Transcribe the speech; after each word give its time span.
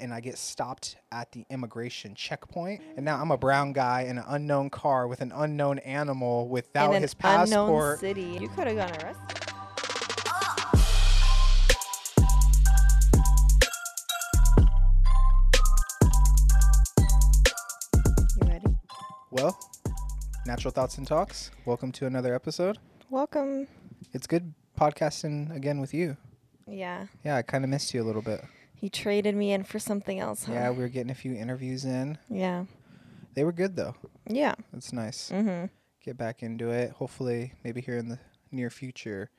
and 0.00 0.12
I 0.12 0.20
get 0.20 0.38
stopped 0.38 0.96
at 1.12 1.32
the 1.32 1.44
immigration 1.50 2.14
checkpoint. 2.14 2.82
And 2.96 3.04
now 3.04 3.20
I'm 3.20 3.30
a 3.30 3.36
brown 3.38 3.72
guy 3.72 4.02
in 4.02 4.18
an 4.18 4.24
unknown 4.26 4.70
car 4.70 5.06
with 5.06 5.20
an 5.20 5.32
unknown 5.34 5.78
animal 5.80 6.48
without 6.48 6.90
in 6.90 6.96
an 6.96 7.02
his 7.02 7.14
unknown 7.22 7.46
passport. 7.48 8.00
city. 8.00 8.38
You 8.40 8.48
could 8.48 8.66
have 8.68 8.76
gotten 8.76 9.04
arrested. 9.06 9.42
You 18.40 18.48
ready? 18.48 18.66
Well, 19.30 19.58
Natural 20.46 20.70
Thoughts 20.72 20.98
and 20.98 21.06
Talks, 21.06 21.50
welcome 21.64 21.92
to 21.92 22.06
another 22.06 22.34
episode. 22.34 22.78
Welcome. 23.10 23.68
It's 24.12 24.26
good 24.26 24.54
podcasting 24.78 25.54
again 25.54 25.80
with 25.80 25.94
you. 25.94 26.16
Yeah. 26.66 27.06
Yeah, 27.24 27.36
I 27.36 27.42
kind 27.42 27.64
of 27.64 27.70
missed 27.70 27.94
you 27.94 28.02
a 28.02 28.04
little 28.04 28.22
bit. 28.22 28.42
You 28.80 28.88
traded 28.90 29.34
me 29.34 29.52
in 29.52 29.64
for 29.64 29.78
something 29.78 30.20
else, 30.20 30.44
huh? 30.44 30.52
Yeah, 30.52 30.70
we 30.70 30.78
were 30.78 30.88
getting 30.88 31.10
a 31.10 31.14
few 31.14 31.34
interviews 31.34 31.84
in. 31.84 32.18
Yeah. 32.28 32.64
They 33.34 33.44
were 33.44 33.52
good 33.52 33.76
though. 33.76 33.94
Yeah. 34.28 34.54
It's 34.76 34.92
nice. 34.92 35.30
Mm-hmm. 35.30 35.66
Get 36.04 36.16
back 36.16 36.42
into 36.42 36.70
it. 36.70 36.92
Hopefully, 36.92 37.52
maybe 37.64 37.80
here 37.80 37.96
in 37.96 38.08
the 38.08 38.18
near 38.52 38.70
future, 38.70 39.30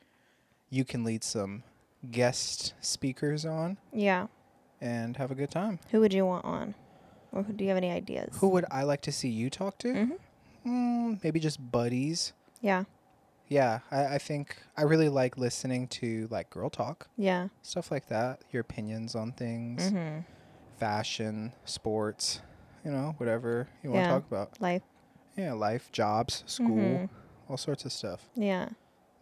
you 0.69 0.83
can 0.83 1.03
lead 1.03 1.23
some 1.23 1.63
guest 2.11 2.73
speakers 2.81 3.45
on 3.45 3.77
Yeah. 3.93 4.27
and 4.81 5.17
have 5.17 5.31
a 5.31 5.35
good 5.35 5.49
time. 5.51 5.79
Who 5.91 5.99
would 6.01 6.13
you 6.13 6.25
want 6.25 6.45
on? 6.45 6.75
Or 7.31 7.43
who, 7.43 7.53
do 7.53 7.63
you 7.63 7.69
have 7.69 7.77
any 7.77 7.91
ideas? 7.91 8.35
Who 8.39 8.49
would 8.49 8.65
I 8.71 8.83
like 8.83 9.01
to 9.01 9.11
see 9.11 9.29
you 9.29 9.49
talk 9.49 9.77
to? 9.79 9.87
Mm-hmm. 9.93 10.69
Mm, 10.69 11.23
maybe 11.23 11.39
just 11.39 11.71
buddies. 11.71 12.33
Yeah. 12.61 12.83
Yeah, 13.49 13.79
I, 13.91 14.15
I 14.15 14.17
think 14.17 14.57
I 14.75 14.81
really 14.83 15.09
like 15.09 15.37
listening 15.37 15.87
to 15.89 16.27
like 16.29 16.49
girl 16.49 16.69
talk, 16.69 17.07
Yeah. 17.17 17.47
stuff 17.61 17.91
like 17.91 18.07
that. 18.07 18.41
Your 18.51 18.61
opinions 18.61 19.15
on 19.15 19.31
things, 19.31 19.83
Mm-hmm. 19.91 20.19
fashion, 20.77 21.53
sports, 21.65 22.41
you 22.83 22.91
know, 22.91 23.15
whatever 23.17 23.67
you 23.83 23.91
want 23.91 24.03
to 24.03 24.07
Yeah. 24.07 24.13
talk 24.13 24.27
about. 24.27 24.61
Life. 24.61 24.83
Yeah, 25.35 25.53
life, 25.53 25.91
jobs, 25.91 26.43
school, 26.45 26.77
Mhm. 26.77 27.09
all 27.49 27.57
sorts 27.57 27.85
of 27.85 27.91
stuff. 27.93 28.27
Yeah. 28.35 28.69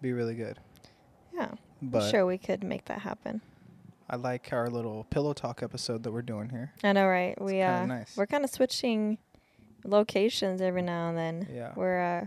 Be 0.02 0.12
really 0.14 0.36
good. 0.36 0.59
Yeah. 1.34 1.52
But 1.81 2.09
sure, 2.09 2.26
we 2.26 2.38
could 2.38 2.64
make 2.64 2.86
that 2.86 3.00
happen. 3.00 3.42
I 4.09 4.16
like 4.18 4.52
our 4.53 4.70
little 4.70 5.03
pillow 5.06 5.34
talk 5.34 5.62
episode 5.64 6.03
that 6.03 6.12
we're 6.12 6.22
doing 6.22 6.50
here. 6.50 6.72
I 6.84 6.94
know, 6.94 7.08
right? 7.08 7.40
we 7.42 7.53
kinda 7.53 7.73
uh, 7.73 7.86
nice. 7.86 8.16
we're 8.18 8.28
kind 8.28 8.44
of 8.44 8.50
switching 8.50 9.18
locations 9.84 10.62
every 10.62 10.81
now 10.81 11.09
and 11.09 11.18
then. 11.18 11.48
Yeah. 11.52 11.73
We're 11.76 12.00
uh, 12.02 12.26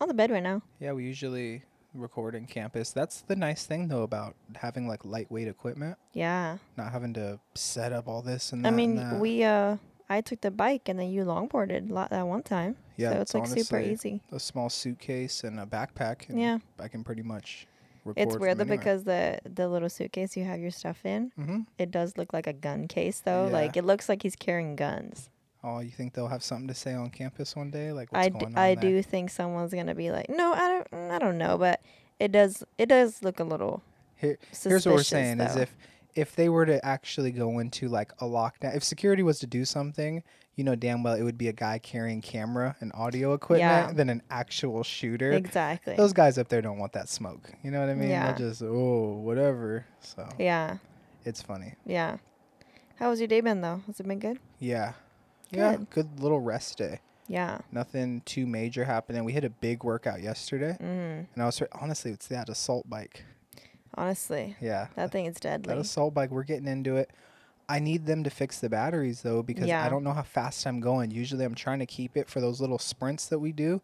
on 0.00 0.08
the 0.08 0.14
bed 0.14 0.30
right 0.30 0.42
now. 0.42 0.62
Yeah, 0.80 0.92
we 0.92 1.04
usually 1.04 1.62
record 1.94 2.34
in 2.34 2.46
campus. 2.46 2.90
That's 2.90 3.22
the 3.22 3.34
nice 3.36 3.64
thing 3.66 3.88
though 3.88 4.02
about 4.02 4.34
having 4.56 4.86
like 4.86 5.04
lightweight 5.04 5.48
equipment, 5.48 5.96
Yeah. 6.12 6.58
not 6.76 6.92
having 6.92 7.14
to 7.14 7.40
set 7.54 7.92
up 7.92 8.06
all 8.08 8.22
this 8.22 8.52
and. 8.52 8.64
I 8.66 8.68
and 8.68 8.76
mean, 8.76 8.96
that. 8.96 9.18
we 9.20 9.42
uh, 9.44 9.76
I 10.08 10.20
took 10.20 10.40
the 10.40 10.50
bike 10.50 10.88
and 10.88 10.98
then 10.98 11.10
you 11.10 11.24
longboarded 11.24 11.90
a 11.90 11.92
lot 11.92 12.10
that 12.10 12.26
one 12.26 12.42
time. 12.42 12.76
yeah, 12.96 13.12
so 13.12 13.20
it's 13.20 13.34
like 13.34 13.46
super 13.46 13.80
easy. 13.80 14.20
A 14.32 14.38
small 14.40 14.68
suitcase 14.70 15.44
and 15.44 15.58
a 15.60 15.66
backpack. 15.66 16.28
And 16.28 16.40
Yeah. 16.40 16.58
I 16.78 16.88
can 16.88 17.02
pretty 17.04 17.22
much. 17.22 17.66
Record 18.04 18.22
It's 18.22 18.36
weird 18.38 18.56
though 18.58 18.62
anywhere. 18.62 18.78
because 18.78 19.04
the 19.04 19.38
the 19.44 19.68
little 19.68 19.88
suitcase 19.90 20.34
you 20.36 20.44
have 20.44 20.60
your 20.60 20.70
stuff 20.70 21.04
in, 21.04 21.30
Mhm. 21.38 21.66
it 21.78 21.90
does 21.90 22.16
look 22.16 22.32
like 22.32 22.46
a 22.46 22.52
gun 22.54 22.86
case 22.88 23.20
though. 23.20 23.46
Yeah. 23.46 23.52
Like 23.52 23.76
it 23.76 23.84
looks 23.84 24.08
like 24.08 24.22
he's 24.22 24.36
carrying 24.36 24.76
guns. 24.76 25.28
Oh, 25.64 25.80
you 25.80 25.90
think 25.90 26.12
they'll 26.14 26.28
have 26.28 26.42
something 26.44 26.68
to 26.68 26.74
say 26.74 26.94
on 26.94 27.10
campus 27.10 27.56
one 27.56 27.70
day? 27.70 27.90
Like 27.92 28.12
what's 28.12 28.26
I, 28.26 28.28
d- 28.28 28.38
going 28.38 28.52
on 28.54 28.58
I 28.58 28.74
there? 28.74 28.82
do 28.90 29.02
think 29.02 29.30
someone's 29.30 29.74
gonna 29.74 29.94
be 29.94 30.10
like, 30.10 30.28
no, 30.30 30.52
I 30.52 30.68
don't, 30.68 30.90
mm, 30.92 31.10
I 31.10 31.18
don't 31.18 31.36
know, 31.38 31.58
but 31.58 31.80
it 32.20 32.30
does 32.32 32.62
it 32.78 32.86
does 32.86 33.22
look 33.22 33.40
a 33.40 33.44
little. 33.44 33.82
Here- 34.16 34.38
Here's 34.62 34.86
what 34.86 34.94
we're 34.96 35.02
saying: 35.02 35.40
is 35.40 35.56
if 35.56 35.76
if 36.14 36.34
they 36.36 36.48
were 36.48 36.66
to 36.66 36.84
actually 36.84 37.30
go 37.32 37.58
into 37.58 37.88
like 37.88 38.12
a 38.20 38.24
lockdown, 38.24 38.74
if 38.76 38.82
security 38.84 39.22
was 39.22 39.38
to 39.40 39.46
do 39.46 39.64
something, 39.64 40.22
you 40.56 40.64
know 40.64 40.74
damn 40.76 41.02
well 41.02 41.14
it 41.14 41.22
would 41.22 41.38
be 41.38 41.48
a 41.48 41.52
guy 41.52 41.78
carrying 41.78 42.20
camera 42.20 42.74
and 42.80 42.90
audio 42.94 43.32
equipment 43.34 43.88
Yeah. 43.88 43.92
than 43.92 44.10
an 44.10 44.22
actual 44.30 44.82
shooter. 44.84 45.32
exactly. 45.32 45.94
Those 45.96 46.12
guys 46.12 46.38
up 46.38 46.48
there 46.48 46.62
don't 46.62 46.78
want 46.78 46.92
that 46.94 47.08
smoke. 47.08 47.50
You 47.64 47.70
know 47.72 47.80
what 47.80 47.88
I 47.88 47.94
mean? 47.94 48.10
Yeah. 48.10 48.32
They'll 48.32 48.48
just 48.50 48.62
oh 48.62 49.20
whatever. 49.22 49.86
So 50.00 50.28
yeah, 50.38 50.78
it's 51.24 51.42
funny. 51.42 51.74
yeah. 51.84 52.16
How 52.96 53.10
was 53.10 53.20
your 53.20 53.28
day 53.28 53.40
been 53.40 53.60
though? 53.60 53.82
Has 53.86 54.00
it 54.00 54.06
been 54.08 54.18
good? 54.18 54.38
Yeah, 54.58 54.94
yeah. 55.50 55.76
Good. 55.90 56.20
Little 56.20 56.40
rest 56.40 56.78
day. 56.78 57.00
Yeah. 57.26 57.58
Nothing 57.72 58.22
too 58.24 58.46
major 58.46 58.84
happening. 58.84 59.22
We 59.24 59.32
had 59.34 59.44
a 59.44 59.50
big 59.50 59.84
workout 59.84 60.22
yesterday, 60.22 60.76
Mm. 60.80 61.26
and 61.34 61.42
I 61.42 61.44
was 61.46 61.62
honestly 61.72 62.10
it's 62.10 62.26
that 62.28 62.48
assault 62.48 62.88
bike. 62.88 63.24
Honestly, 63.94 64.56
Yeah, 64.60 64.88
that 64.94 65.10
thing 65.10 65.26
is 65.26 65.36
deadly. 65.36 65.74
That 65.74 65.80
assault 65.80 66.14
bike, 66.14 66.30
we're 66.30 66.44
getting 66.44 66.68
into 66.68 66.96
it. 66.96 67.10
I 67.68 67.80
need 67.80 68.06
them 68.06 68.24
to 68.24 68.30
fix 68.30 68.60
the 68.60 68.68
batteries 68.70 69.22
though 69.22 69.42
because 69.42 69.68
I 69.70 69.88
don't 69.88 70.04
know 70.04 70.12
how 70.12 70.22
fast 70.22 70.66
I'm 70.66 70.80
going. 70.80 71.10
Usually 71.10 71.44
I'm 71.44 71.54
trying 71.54 71.80
to 71.80 71.86
keep 71.86 72.16
it 72.16 72.28
for 72.28 72.40
those 72.40 72.60
little 72.60 72.78
sprints 72.78 73.26
that 73.26 73.38
we 73.40 73.52
do 73.52 73.82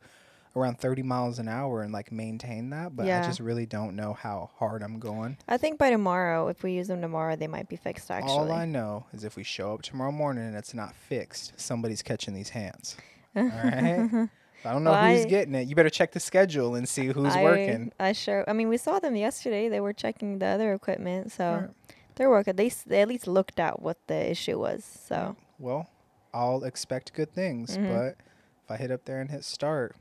around 0.57 0.79
30 0.79 1.03
miles 1.03 1.39
an 1.39 1.49
hour 1.49 1.83
and 1.83 1.93
like 1.93 2.13
maintain 2.13 2.71
that, 2.71 2.95
but 2.95 3.07
I 3.07 3.23
just 3.27 3.41
really 3.41 3.67
don't 3.67 3.97
know 3.97 4.13
how 4.13 4.51
hard 4.57 4.83
I'm 4.83 4.99
going. 4.99 5.37
I 5.49 5.57
think 5.57 5.79
by 5.79 5.91
tomorrow, 5.91 6.49
if 6.49 6.63
we 6.63 6.73
use 6.73 6.89
them 6.89 7.01
tomorrow, 7.01 7.35
they 7.37 7.49
might 7.49 7.69
be 7.69 7.77
fixed. 7.77 8.11
Actually. 8.11 8.31
All 8.33 8.53
I 8.53 8.65
know 8.65 9.07
is 9.13 9.25
if 9.25 9.37
we 9.37 9.43
show 9.43 9.75
up 9.75 9.83
tomorrow 9.83 10.13
morning 10.13 10.45
and 10.45 10.57
it's 10.57 10.73
not 10.75 10.95
fixed, 10.95 11.53
somebody's 11.57 12.03
catching 12.03 12.35
these 12.35 12.51
hands. 12.51 12.97
All 13.37 13.43
right? 13.43 14.29
I 14.67 14.73
don't 14.73 14.85
know 14.85 14.93
Well, 14.93 15.11
who's 15.15 15.27
I- 15.27 15.29
getting 15.29 15.55
it. 15.57 15.67
You 15.69 15.75
better 15.75 15.91
check 15.91 16.13
the 16.13 16.21
schedule 16.21 16.75
and 16.77 16.89
see 16.89 17.07
who's 17.07 17.35
I, 17.35 17.43
working. 17.43 17.93
I 17.99 18.13
sure. 18.13 18.45
I 18.49 18.53
mean, 18.53 18.69
we 18.69 18.77
saw 18.77 18.99
them 19.01 19.17
yesterday. 19.17 19.69
They 19.69 19.81
were 19.81 19.93
checking 19.93 20.39
the 20.39 20.47
other 20.47 20.73
equipment, 20.73 21.33
so 21.33 21.45
Alright. 21.45 21.71
they're 22.15 22.31
working. 22.31 22.55
They 22.57 22.71
they 22.87 23.03
at 23.03 23.09
least 23.09 23.27
looked 23.27 23.59
at 23.59 23.83
what 23.83 23.99
the 24.07 24.31
issue 24.31 24.59
was. 24.59 24.85
So 24.85 25.37
Well, 25.59 25.91
I'll 26.33 26.65
expect 26.65 27.13
good 27.13 27.33
things, 27.35 27.77
Mhm. 27.77 27.89
but 27.89 28.17
if 28.65 28.71
I 28.71 28.77
hit 28.77 28.91
up 28.91 29.05
there 29.05 29.21
and 29.21 29.31
hit 29.31 29.45
start, 29.45 29.97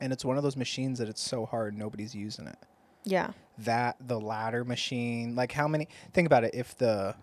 and 0.00 0.12
it's 0.12 0.24
one 0.24 0.36
of 0.36 0.42
those 0.42 0.56
machines 0.56 0.98
that 0.98 1.08
it's 1.08 1.20
so 1.22 1.46
hard 1.46 1.76
nobody's 1.76 2.14
using 2.14 2.46
it. 2.46 2.58
yeah, 3.04 3.30
That 3.58 3.96
the 4.06 4.20
ladder 4.20 4.64
machine, 4.64 5.34
like 5.34 5.52
how 5.52 5.66
many? 5.68 5.88
Think 6.12 6.26
about 6.26 6.44
it. 6.44 6.54
If 6.54 6.76
the 6.76 7.14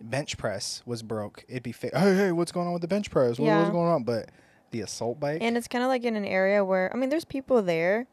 bench 0.00 0.36
press 0.36 0.82
was 0.84 1.02
broke, 1.02 1.44
it'd 1.48 1.62
be 1.62 1.72
fi- 1.72 1.90
hey 1.94 2.14
hey, 2.16 2.32
what's 2.32 2.52
going 2.52 2.66
on 2.66 2.72
with 2.72 2.82
the 2.82 2.88
bench 2.88 3.10
press? 3.10 3.38
What, 3.38 3.46
Yeah. 3.46 3.58
What's 3.60 3.70
going 3.70 3.88
on? 3.88 4.02
But 4.04 4.30
the 4.70 4.80
assault 4.80 5.20
bike, 5.20 5.38
and 5.40 5.56
it's 5.56 5.68
kind 5.68 5.84
of 5.84 5.88
like 5.88 6.04
in 6.04 6.16
an 6.16 6.24
area 6.24 6.64
where 6.64 6.90
I 6.92 6.96
mean, 6.96 7.08
there's 7.10 7.24
people 7.24 7.62
there, 7.62 8.06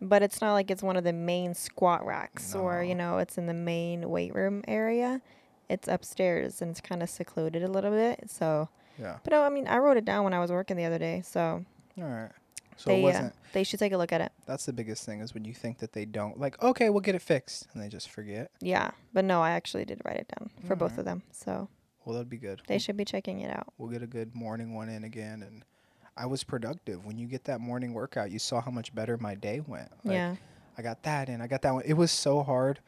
but 0.00 0.22
it's 0.22 0.40
not 0.40 0.54
like 0.54 0.70
it's 0.70 0.82
one 0.82 0.96
of 0.96 1.04
the 1.04 1.12
main 1.12 1.54
squat 1.54 2.04
racks 2.06 2.54
or 2.54 2.82
you 2.82 2.94
know, 2.94 3.18
it's 3.18 3.36
in 3.38 3.46
the 3.46 3.54
main 3.54 4.08
weight 4.08 4.34
room 4.34 4.62
area. 4.66 5.20
It's 5.68 5.88
upstairs 5.88 6.62
and 6.62 6.70
it's 6.70 6.80
kind 6.80 7.02
of 7.02 7.10
secluded 7.10 7.62
a 7.64 7.68
little 7.68 7.90
bit. 7.90 8.30
So, 8.30 8.68
yeah. 9.00 9.16
but 9.24 9.32
no, 9.32 9.42
I 9.42 9.48
mean, 9.48 9.66
I 9.66 9.78
wrote 9.78 9.96
it 9.96 10.04
down 10.04 10.22
when 10.22 10.32
I 10.32 10.38
was 10.38 10.50
working 10.52 10.76
the 10.76 10.84
other 10.84 10.98
day. 10.98 11.22
So 11.24 11.64
All 11.98 12.04
right. 12.04 12.30
So 12.76 12.90
they 12.90 12.96
it 13.00 13.02
uh, 13.02 13.06
wasn't. 13.06 13.34
they 13.52 13.64
should 13.64 13.78
take 13.78 13.92
a 13.92 13.96
look 13.96 14.12
at 14.12 14.20
it. 14.20 14.32
That's 14.46 14.66
the 14.66 14.72
biggest 14.72 15.04
thing 15.06 15.20
is 15.20 15.32
when 15.34 15.44
you 15.44 15.54
think 15.54 15.78
that 15.78 15.92
they 15.92 16.04
don't 16.04 16.38
like. 16.38 16.62
Okay, 16.62 16.90
we'll 16.90 17.00
get 17.00 17.14
it 17.14 17.22
fixed, 17.22 17.66
and 17.72 17.82
they 17.82 17.88
just 17.88 18.10
forget. 18.10 18.50
Yeah, 18.60 18.90
but 19.12 19.24
no, 19.24 19.40
I 19.42 19.52
actually 19.52 19.84
did 19.84 20.00
write 20.04 20.16
it 20.18 20.28
down 20.38 20.50
for 20.66 20.76
both 20.76 20.92
Alright. 20.92 20.98
of 21.00 21.04
them. 21.06 21.22
So 21.32 21.68
Well, 22.04 22.14
that'd 22.14 22.28
be 22.28 22.36
good. 22.38 22.62
they 22.66 22.74
We'll- 22.74 22.80
should 22.80 22.96
be 22.96 23.04
checking 23.04 23.40
it 23.40 23.50
out. 23.50 23.72
we'll 23.78 23.90
get 23.90 24.02
a 24.02 24.06
good 24.06 24.34
morning 24.34 24.74
one 24.74 24.88
in 24.88 25.04
again 25.04 25.42
and 25.42 25.64
i 26.18 26.24
was 26.24 26.42
productive 26.44 27.04
when 27.04 27.18
you 27.18 27.26
get 27.26 27.44
that 27.44 27.60
morning 27.60 27.92
workout 27.92 28.30
you 28.30 28.38
saw 28.38 28.58
how 28.60 28.70
much 28.70 28.94
better 28.94 29.18
my 29.18 29.34
day 29.34 29.60
went 29.60 29.90
Like, 30.04 30.14
yeah. 30.14 30.36
i 30.78 30.82
got 30.82 31.02
that 31.02 31.28
in 31.28 31.40
i 31.42 31.46
got 31.46 31.60
that 31.62 31.74
one 31.74 31.82
it 31.84 31.92
was 31.94 32.10
so 32.10 32.42
hard 32.42 32.78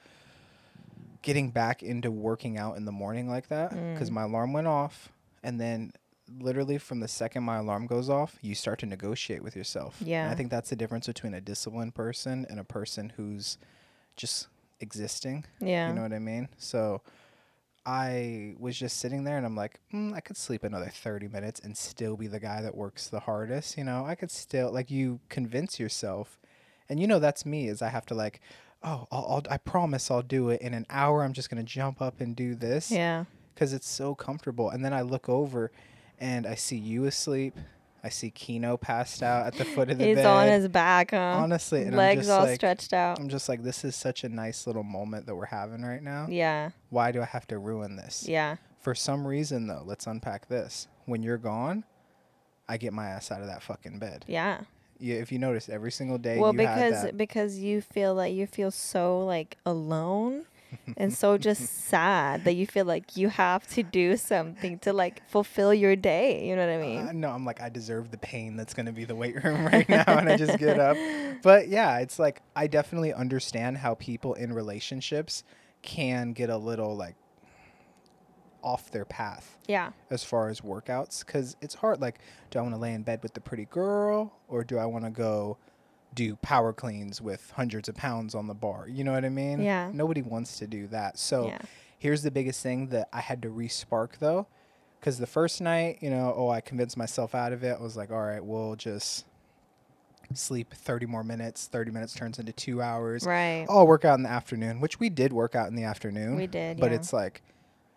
getting 1.22 1.50
back 1.50 1.82
into 1.82 2.10
working 2.10 2.56
out 2.56 2.76
in 2.76 2.84
the 2.84 2.92
morning 2.92 3.28
like 3.28 3.48
that 3.48 3.70
because 3.70 4.08
Mm. 4.10 4.14
my 4.14 4.22
alarm 4.22 4.52
went 4.52 4.66
off 4.66 5.10
and 5.42 5.60
then 5.60 5.92
literally 6.38 6.78
from 6.78 7.00
the 7.00 7.08
second 7.08 7.42
my 7.42 7.56
alarm 7.56 7.86
goes 7.86 8.10
off 8.10 8.36
you 8.42 8.54
start 8.54 8.78
to 8.78 8.86
negotiate 8.86 9.42
with 9.42 9.56
yourself 9.56 9.98
And 10.00 10.08
Yeah. 10.08 10.30
i 10.30 10.34
think 10.34 10.50
that's 10.50 10.70
the 10.70 10.76
difference 10.76 11.06
between 11.06 11.34
a 11.34 11.40
disciplined 11.40 11.94
person 11.94 12.46
and 12.50 12.58
a 12.60 12.64
person 12.64 13.12
who's 13.16 13.58
just 14.16 14.48
existing 14.80 15.44
Yeah. 15.60 15.88
you 15.88 15.94
know 15.94 16.02
what 16.02 16.12
I 16.12 16.18
mean? 16.18 16.48
So 16.58 17.02
I 17.86 18.54
was 18.58 18.76
just 18.78 18.98
sitting 18.98 19.24
there 19.24 19.36
and 19.38 19.46
I'm 19.46 19.56
like, 19.56 19.80
mm, 19.94 20.12
I 20.12 20.20
could 20.20 20.36
sleep 20.36 20.62
another 20.62 20.90
30 20.92 21.28
minutes 21.28 21.58
and 21.60 21.76
still 21.76 22.16
be 22.16 22.26
the 22.26 22.40
guy 22.40 22.60
that 22.60 22.76
works 22.76 23.08
the 23.08 23.20
hardest. 23.20 23.78
You 23.78 23.84
know, 23.84 24.04
I 24.04 24.14
could 24.14 24.30
still, 24.30 24.70
like, 24.70 24.90
you 24.90 25.20
convince 25.30 25.80
yourself. 25.80 26.38
And 26.90 27.00
you 27.00 27.06
know, 27.06 27.18
that's 27.18 27.46
me, 27.46 27.68
is 27.68 27.80
I 27.80 27.88
have 27.88 28.04
to, 28.06 28.14
like, 28.14 28.40
oh, 28.82 29.06
I'll, 29.10 29.26
I'll, 29.28 29.42
I 29.50 29.56
promise 29.56 30.10
I'll 30.10 30.22
do 30.22 30.50
it. 30.50 30.60
In 30.60 30.74
an 30.74 30.84
hour, 30.90 31.22
I'm 31.24 31.32
just 31.32 31.48
going 31.48 31.64
to 31.64 31.72
jump 31.72 32.02
up 32.02 32.20
and 32.20 32.36
do 32.36 32.54
this 32.54 32.90
yeah. 32.90 33.24
because 33.54 33.72
it's 33.72 33.88
so 33.88 34.14
comfortable. 34.14 34.68
And 34.68 34.84
then 34.84 34.92
I 34.92 35.00
look 35.00 35.28
over 35.28 35.70
and 36.20 36.46
I 36.46 36.54
see 36.54 36.76
you 36.76 37.04
asleep. 37.06 37.54
I 38.02 38.10
see 38.10 38.30
Kino 38.30 38.76
passed 38.76 39.22
out 39.24 39.46
at 39.48 39.54
the 39.54 39.64
foot 39.64 39.90
of 39.90 39.98
the 39.98 40.04
He's 40.04 40.16
bed. 40.16 40.26
on 40.26 40.46
his 40.46 40.68
back, 40.68 41.10
huh? 41.10 41.16
Honestly, 41.42 41.82
and 41.82 41.96
legs 41.96 42.28
all 42.28 42.44
like- 42.44 42.54
stretched 42.54 42.92
out. 42.92 43.18
I'm 43.18 43.28
just 43.28 43.48
like, 43.48 43.62
this 43.64 43.84
is 43.84 43.96
such 43.96 44.22
a 44.22 44.28
nice 44.28 44.66
little 44.68 44.84
moment 44.84 45.26
that 45.26 45.34
we're 45.34 45.46
having 45.46 45.82
right 45.82 46.02
now 46.02 46.26
Yeah. 46.30 46.70
why 46.90 47.10
do 47.10 47.20
I 47.20 47.24
have 47.24 47.46
to 47.48 47.58
ruin 47.58 47.96
this? 47.96 48.24
Yeah. 48.28 48.56
For 48.80 48.94
some 48.94 49.26
reason, 49.26 49.66
though, 49.66 49.82
let's 49.84 50.06
unpack 50.06 50.48
this. 50.48 50.86
When 51.06 51.24
you're 51.24 51.38
gone, 51.38 51.84
I 52.68 52.76
get 52.76 52.92
my 52.92 53.08
ass 53.08 53.32
out 53.32 53.40
of 53.40 53.48
that 53.48 53.62
fucking 53.64 53.98
bed. 53.98 54.24
Yeah. 54.28 54.60
You, 55.00 55.16
if 55.16 55.32
you 55.32 55.38
notice, 55.40 55.68
every 55.68 55.90
single 55.90 56.18
day 56.18 56.38
well, 56.38 56.52
because 56.52 57.02
that. 57.02 57.16
because 57.16 57.58
you 57.58 57.80
feel 57.80 58.14
like 58.14 58.32
you 58.32 58.46
feel 58.46 58.70
so 58.70 59.24
like 59.24 59.56
alone 59.66 60.44
and 60.96 61.12
so 61.12 61.38
just 61.38 61.86
sad 61.86 62.44
that 62.44 62.54
you 62.54 62.66
feel 62.66 62.84
like 62.84 63.16
you 63.16 63.28
have 63.28 63.66
to 63.68 63.82
do 63.82 64.16
something 64.16 64.78
to 64.80 64.92
like 64.92 65.28
fulfill 65.28 65.72
your 65.72 65.96
day. 65.96 66.46
You 66.46 66.56
know 66.56 66.66
what 66.66 66.72
I 66.72 66.78
mean? 66.78 67.08
Uh, 67.08 67.12
no, 67.12 67.30
I'm 67.30 67.44
like 67.44 67.60
I 67.60 67.68
deserve 67.68 68.10
the 68.10 68.18
pain 68.18 68.56
that's 68.56 68.74
gonna 68.74 68.92
be 68.92 69.04
the 69.04 69.14
weight 69.16 69.42
room 69.42 69.64
right 69.72 69.88
now, 69.88 70.04
and 70.06 70.28
I 70.28 70.36
just 70.36 70.58
get 70.58 70.78
up. 70.78 70.96
But 71.40 71.68
yeah, 71.68 71.98
it's 71.98 72.18
like 72.18 72.42
I 72.56 72.66
definitely 72.66 73.12
understand 73.12 73.78
how 73.78 73.94
people 73.94 74.34
in 74.34 74.52
relationships 74.52 75.44
can 75.82 76.32
get 76.32 76.50
a 76.50 76.56
little 76.56 76.96
like 76.96 77.14
off 78.62 78.90
their 78.90 79.04
path 79.04 79.56
yeah. 79.66 79.90
as 80.10 80.24
far 80.24 80.48
as 80.48 80.60
workouts 80.60 81.24
because 81.24 81.56
it's 81.60 81.74
hard. 81.74 82.00
Like, 82.00 82.18
do 82.50 82.58
I 82.58 82.62
want 82.62 82.74
to 82.74 82.80
lay 82.80 82.92
in 82.92 83.02
bed 83.02 83.22
with 83.22 83.34
the 83.34 83.40
pretty 83.40 83.66
girl 83.66 84.32
or 84.48 84.64
do 84.64 84.78
I 84.78 84.86
want 84.86 85.04
to 85.04 85.10
go 85.10 85.58
do 86.14 86.36
power 86.36 86.72
cleans 86.72 87.20
with 87.20 87.52
hundreds 87.56 87.88
of 87.88 87.94
pounds 87.94 88.34
on 88.34 88.46
the 88.46 88.54
bar? 88.54 88.86
You 88.88 89.04
know 89.04 89.12
what 89.12 89.24
I 89.24 89.28
mean? 89.28 89.62
Yeah. 89.62 89.90
Nobody 89.92 90.22
wants 90.22 90.58
to 90.58 90.66
do 90.66 90.86
that. 90.88 91.18
So 91.18 91.46
yeah. 91.46 91.58
here's 91.98 92.22
the 92.22 92.30
biggest 92.30 92.62
thing 92.62 92.88
that 92.88 93.08
I 93.12 93.20
had 93.20 93.42
to 93.42 93.48
respark 93.48 94.18
though. 94.18 94.46
Because 94.98 95.18
the 95.18 95.26
first 95.26 95.60
night, 95.60 95.98
you 96.00 96.10
know, 96.10 96.34
oh, 96.36 96.48
I 96.48 96.60
convinced 96.60 96.96
myself 96.96 97.34
out 97.34 97.52
of 97.52 97.62
it. 97.62 97.76
I 97.78 97.82
was 97.82 97.96
like, 97.96 98.10
all 98.10 98.22
right, 98.22 98.44
we'll 98.44 98.74
just 98.74 99.24
sleep 100.34 100.74
30 100.74 101.06
more 101.06 101.24
minutes. 101.24 101.68
30 101.68 101.90
minutes 101.90 102.14
turns 102.14 102.38
into 102.38 102.52
two 102.52 102.82
hours. 102.82 103.24
Right. 103.24 103.64
Oh, 103.68 103.78
I'll 103.78 103.86
work 103.86 104.04
out 104.04 104.14
in 104.18 104.24
the 104.24 104.28
afternoon, 104.28 104.80
which 104.80 104.98
we 104.98 105.08
did 105.08 105.32
work 105.32 105.54
out 105.54 105.68
in 105.68 105.76
the 105.76 105.84
afternoon. 105.84 106.36
We 106.36 106.46
did, 106.46 106.80
But 106.80 106.90
yeah. 106.90 106.96
it's 106.96 107.12
like, 107.12 107.42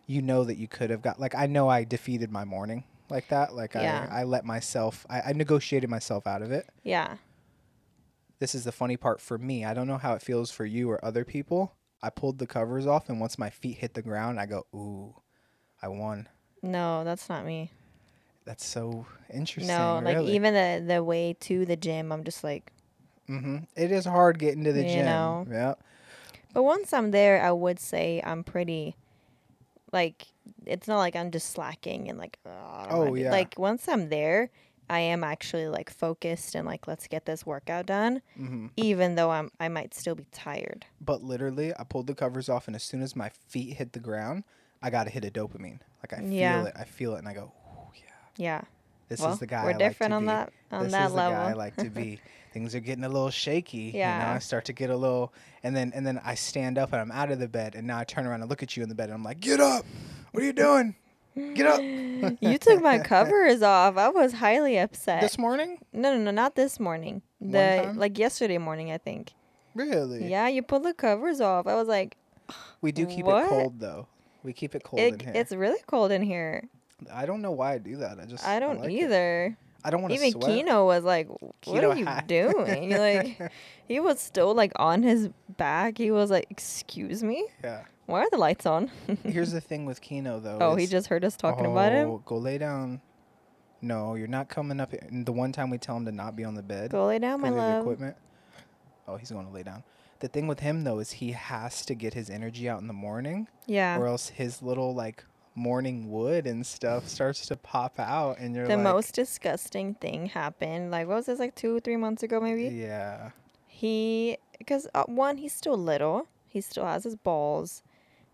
you 0.07 0.21
know 0.21 0.43
that 0.43 0.55
you 0.55 0.67
could 0.67 0.89
have 0.89 1.01
got, 1.01 1.19
like, 1.19 1.35
I 1.35 1.47
know 1.47 1.69
I 1.69 1.83
defeated 1.83 2.31
my 2.31 2.45
morning 2.45 2.83
like 3.09 3.27
that. 3.29 3.53
Like, 3.53 3.73
Yeah. 3.73 4.07
I, 4.11 4.21
I 4.21 4.23
let 4.23 4.45
myself, 4.45 5.05
I, 5.09 5.21
I 5.21 5.33
negotiated 5.33 5.89
myself 5.89 6.27
out 6.27 6.41
of 6.41 6.51
it. 6.51 6.67
Yeah. 6.83 7.15
This 8.41 8.55
is 8.55 8.63
the 8.63 8.71
funny 8.71 8.97
part 8.97 9.21
for 9.21 9.38
me. 9.38 9.63
I 9.65 9.75
don't 9.75 9.85
know 9.88 9.99
how 9.99 10.15
it 10.15 10.21
feels 10.23 10.49
for 10.49 10.65
you 10.65 10.89
or 10.89 11.05
other 11.05 11.23
people. 11.23 11.75
I 12.01 12.09
pulled 12.09 12.39
the 12.39 12.47
covers 12.47 12.88
off, 12.88 13.07
and 13.07 13.19
once 13.19 13.38
my 13.38 13.51
feet 13.51 13.77
hit 13.77 13.93
the 13.93 14.01
ground, 14.01 14.39
I 14.39 14.47
go, 14.47 14.65
ooh, 14.73 15.13
I 15.79 15.89
won. 15.89 16.27
No, 16.63 17.03
that's 17.03 17.29
not 17.29 17.45
me. 17.45 17.69
That's 18.43 18.65
so 18.65 19.05
interesting. 19.31 19.67
no, 19.67 20.01
like 20.03 20.15
really. 20.15 20.33
even 20.33 20.55
the 20.55 20.83
the 20.83 21.03
way 21.03 21.35
to 21.41 21.67
the 21.67 21.75
gym, 21.75 22.11
I'm 22.11 22.23
just 22.23 22.43
like. 22.43 22.71
hmm 23.27 23.57
It 23.75 23.91
is 23.91 24.05
hard 24.05 24.39
getting 24.39 24.63
to 24.63 24.73
the 24.73 24.85
You 24.85 24.89
gym. 24.89 25.05
know. 25.05 25.45
Yeah. 25.47 25.75
But 26.51 26.63
once 26.63 26.93
I'm 26.93 27.11
there, 27.11 27.43
I 27.43 27.51
would 27.51 27.79
say 27.79 28.23
I'm 28.25 28.43
pretty. 28.43 28.95
Like 29.93 30.25
it's 30.65 30.88
not 30.88 30.97
like 30.97 31.15
I'm 31.15 31.29
just 31.29 31.51
slacking 31.51 32.09
and 32.09 32.17
like. 32.17 32.39
"Ugh, 32.43 32.51
I 32.51 32.88
don't 32.89 32.97
wanna 32.97 33.11
Oh, 33.11 33.13
yeah. 33.13 33.29
Like 33.29 33.53
once 33.59 33.88
I'm 33.88 34.09
there, 34.09 34.49
I 34.91 34.99
am 34.99 35.23
actually 35.23 35.67
like 35.69 35.89
focused 35.89 36.53
and 36.53 36.67
like 36.67 36.85
let's 36.85 37.07
get 37.07 37.25
this 37.25 37.45
workout 37.45 37.85
done. 37.85 38.21
hmm 38.35 38.67
Even 38.75 39.15
though 39.15 39.31
I'm 39.31 39.49
I 39.59 39.69
might 39.69 39.93
still 39.93 40.15
be 40.15 40.25
tired. 40.33 40.85
But 40.99 41.23
literally, 41.23 41.71
I 41.79 41.83
pulled 41.85 42.07
the 42.07 42.13
covers 42.13 42.49
off, 42.49 42.67
and 42.67 42.75
as 42.75 42.83
soon 42.83 43.01
as 43.01 43.15
my 43.15 43.29
feet 43.47 43.77
hit 43.77 43.93
the 43.93 43.99
ground, 44.01 44.43
I 44.81 44.89
got 44.89 45.07
a 45.07 45.09
hit 45.09 45.23
of 45.23 45.31
dopamine. 45.33 45.79
Like 46.03 46.13
I 46.19 46.23
Yeah. 46.23 46.59
feel 46.59 46.67
it. 46.67 46.73
I 46.77 46.83
feel 46.83 47.15
it, 47.15 47.19
and 47.19 47.27
I 47.27 47.33
go, 47.33 47.53
yeah. 47.95 48.01
Yeah. 48.38 48.61
This 49.07 49.19
well, 49.21 49.33
is 49.33 49.39
the 49.39 49.47
guy 49.47 49.63
we're 49.63 49.71
I 49.71 49.77
different 49.77 50.11
like 50.11 50.11
to 50.11 50.15
on 50.17 50.21
be. 50.23 50.27
that 50.27 50.53
on 50.71 50.83
this 50.83 50.91
that 50.93 51.07
is 51.07 51.13
level. 51.13 51.33
the 51.35 51.41
guy 51.43 51.49
I 51.49 51.53
like 51.53 51.77
to 51.77 51.89
be. 51.89 52.19
Things 52.53 52.75
are 52.75 52.79
getting 52.81 53.05
a 53.05 53.09
little 53.09 53.29
shaky. 53.29 53.77
You 53.77 53.91
know, 53.93 53.97
Yeah. 53.99 54.33
I 54.33 54.39
start 54.39 54.65
to 54.65 54.73
get 54.73 54.89
a 54.89 54.97
little, 54.97 55.33
and 55.63 55.73
then 55.73 55.93
and 55.95 56.05
then 56.05 56.19
I 56.23 56.35
stand 56.35 56.77
up 56.77 56.91
and 56.91 57.01
I'm 57.01 57.11
out 57.11 57.31
of 57.31 57.39
the 57.39 57.47
bed, 57.47 57.75
and 57.75 57.88
now 57.88 57.97
I 57.99 58.03
turn 58.03 58.25
around 58.27 58.41
and 58.41 58.49
look 58.49 58.61
at 58.61 58.75
you 58.75 58.83
in 58.83 58.89
the 58.89 58.95
bed, 58.95 59.05
and 59.05 59.13
I'm 59.13 59.23
like, 59.23 59.39
get 59.39 59.61
up! 59.61 59.85
What 60.31 60.43
are 60.43 60.45
you 60.45 60.53
doing? 60.53 60.95
Get 61.35 61.65
up! 61.65 61.79
you 62.41 62.57
took 62.57 62.81
my 62.81 62.99
covers 62.99 63.61
off. 63.61 63.97
I 63.97 64.09
was 64.09 64.33
highly 64.33 64.77
upset. 64.77 65.21
This 65.21 65.37
morning? 65.37 65.77
no, 65.93 66.15
no, 66.15 66.23
no, 66.23 66.31
not 66.31 66.55
this 66.55 66.79
morning. 66.79 67.21
The 67.39 67.93
like 67.95 68.17
yesterday 68.17 68.57
morning, 68.57 68.91
I 68.91 68.97
think. 68.97 69.33
Really? 69.73 70.29
Yeah, 70.29 70.47
you 70.47 70.61
pulled 70.61 70.83
the 70.83 70.93
covers 70.93 71.39
off. 71.39 71.65
I 71.67 71.75
was 71.75 71.87
like, 71.87 72.17
We 72.81 72.91
do 72.91 73.05
keep 73.05 73.25
What? 73.25 73.45
it 73.45 73.49
cold 73.49 73.79
though. 73.79 74.07
We 74.43 74.53
keep 74.53 74.75
it 74.75 74.83
cold 74.83 75.01
it, 75.01 75.13
in 75.13 75.19
here. 75.19 75.31
it's 75.35 75.51
really 75.51 75.79
cold 75.87 76.11
in 76.11 76.21
here. 76.21 76.63
I 77.11 77.25
don't 77.25 77.41
know 77.41 77.51
why 77.51 77.73
I 77.73 77.77
do 77.77 77.97
that. 77.97 78.19
I 78.19 78.25
just 78.25 78.45
I 78.45 78.59
don't 78.59 78.79
like 78.81 78.89
it. 78.91 79.03
either. 79.03 79.57
I 79.83 79.89
don't 79.89 80.01
want 80.03 80.13
to 80.13 80.19
Even 80.19 80.31
sweat. 80.39 80.51
Kino 80.51 80.85
was 80.85 81.03
like, 81.03 81.27
"What 81.41 81.55
Kino 81.61 81.89
are 81.91 81.95
you 81.97 82.05
ha- 82.05 82.21
doing?" 82.27 82.91
You're 82.91 82.99
like, 82.99 83.51
he 83.87 83.99
was 83.99 84.19
still 84.19 84.53
like 84.53 84.71
on 84.75 85.01
his 85.01 85.29
back. 85.57 85.97
He 85.97 86.11
was 86.11 86.29
like, 86.29 86.45
"Excuse 86.51 87.23
me, 87.23 87.47
Yeah. 87.63 87.83
Why 88.06 88.21
are 88.21 88.30
the 88.30 88.38
lights 88.38 88.65
on?" 88.65 88.92
Here's 89.24 89.51
the 89.57 89.62
thing 89.62 89.86
with 89.86 90.01
Kino 90.01 90.39
though. 90.39 90.57
oh, 90.62 90.75
he 90.75 90.88
just 90.88 91.07
heard 91.07 91.24
us 91.24 91.36
talking 91.36 91.65
about 91.65 91.92
him. 91.92 92.07
Oh, 92.09 92.21
Go 92.25 92.38
lay 92.38 92.57
down. 92.57 93.01
No, 93.81 94.13
you're 94.15 94.27
not 94.27 94.48
coming 94.48 94.80
up. 94.80 94.94
The 95.12 95.31
one 95.31 95.51
time 95.51 95.69
we 95.71 95.77
tell 95.80 95.98
him 95.98 96.06
to 96.06 96.12
not 96.12 96.36
be 96.36 96.44
on 96.44 96.53
the 96.53 96.62
bed 96.62 96.92
Go 96.92 97.07
lay 97.07 97.18
down, 97.18 97.42
my 97.42 97.50
because 97.50 97.59
of 97.63 97.68
the 97.68 97.74
love. 97.74 97.81
equipment. 97.81 98.15
Oh, 99.07 99.18
he's 99.18 99.31
going 99.31 99.48
to 99.48 99.51
lay 99.51 99.63
down. 99.63 99.83
The 100.19 100.27
thing 100.27 100.45
with 100.48 100.59
him 100.59 100.83
though 100.83 101.00
is 101.00 101.13
he 101.13 101.31
has 101.31 101.83
to 101.88 101.95
get 101.95 102.13
his 102.13 102.30
energy 102.30 102.69
out 102.69 102.80
in 102.80 102.86
the 102.88 102.94
morning, 102.94 103.48
Yeah. 103.65 103.98
or 103.98 104.06
else 104.06 104.30
his 104.30 104.62
little 104.62 104.94
like 104.94 105.25
morning 105.56 106.12
wood 106.12 106.45
and 106.45 106.63
stuff 106.65 107.07
starts 107.07 107.48
to 107.48 107.56
pop 107.56 108.00
out, 108.00 108.38
and 108.38 108.56
you're 108.56 108.68
the 108.68 108.75
like, 108.75 108.83
most 108.83 109.15
disgusting 109.15 109.95
thing 109.95 110.27
happened. 110.27 110.92
Like, 110.92 111.07
what 111.07 111.15
was 111.15 111.25
this? 111.25 111.39
Like 111.39 111.56
two, 111.56 111.80
three 111.80 111.98
months 111.98 112.21
ago, 112.21 112.39
maybe. 112.39 112.65
yeah, 112.75 113.31
He, 113.68 114.38
because 114.59 114.88
uh, 114.94 115.06
one, 115.07 115.38
he's 115.38 115.53
still 115.53 115.75
little. 115.77 116.27
He 116.48 116.62
still 116.62 116.86
has 116.86 117.03
his 117.03 117.15
balls, 117.15 117.81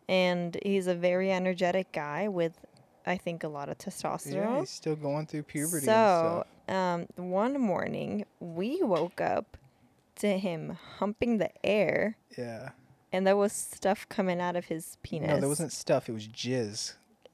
and 0.09 0.57
he's 0.63 0.87
a 0.87 0.95
very 0.95 1.31
energetic 1.31 1.91
guy 1.91 2.27
with, 2.27 2.53
I 3.05 3.17
think, 3.17 3.43
a 3.43 3.47
lot 3.47 3.69
of 3.69 3.77
testosterone. 3.77 4.33
yeah. 4.33 4.59
He's 4.59 4.69
still 4.69 4.95
going 4.95 5.25
through 5.27 5.43
puberty. 5.43 5.85
so, 5.85 6.45
um, 6.67 7.07
one 7.15 7.59
morning 7.59 8.25
we 8.39 8.81
woke 8.83 9.21
up 9.21 9.57
to 10.17 10.37
him 10.37 10.77
humping 10.97 11.37
the 11.37 11.49
air, 11.65 12.17
yeah. 12.37 12.69
and 13.13 13.25
there 13.27 13.37
was 13.37 13.53
stuff 13.53 14.07
coming 14.09 14.41
out 14.41 14.55
of 14.55 14.65
his 14.65 14.97
penis. 15.03 15.29
No, 15.29 15.39
there 15.39 15.49
wasn't 15.49 15.71
stuff. 15.71 16.09
It 16.09 16.13
was 16.13 16.27
jizz 16.27 16.93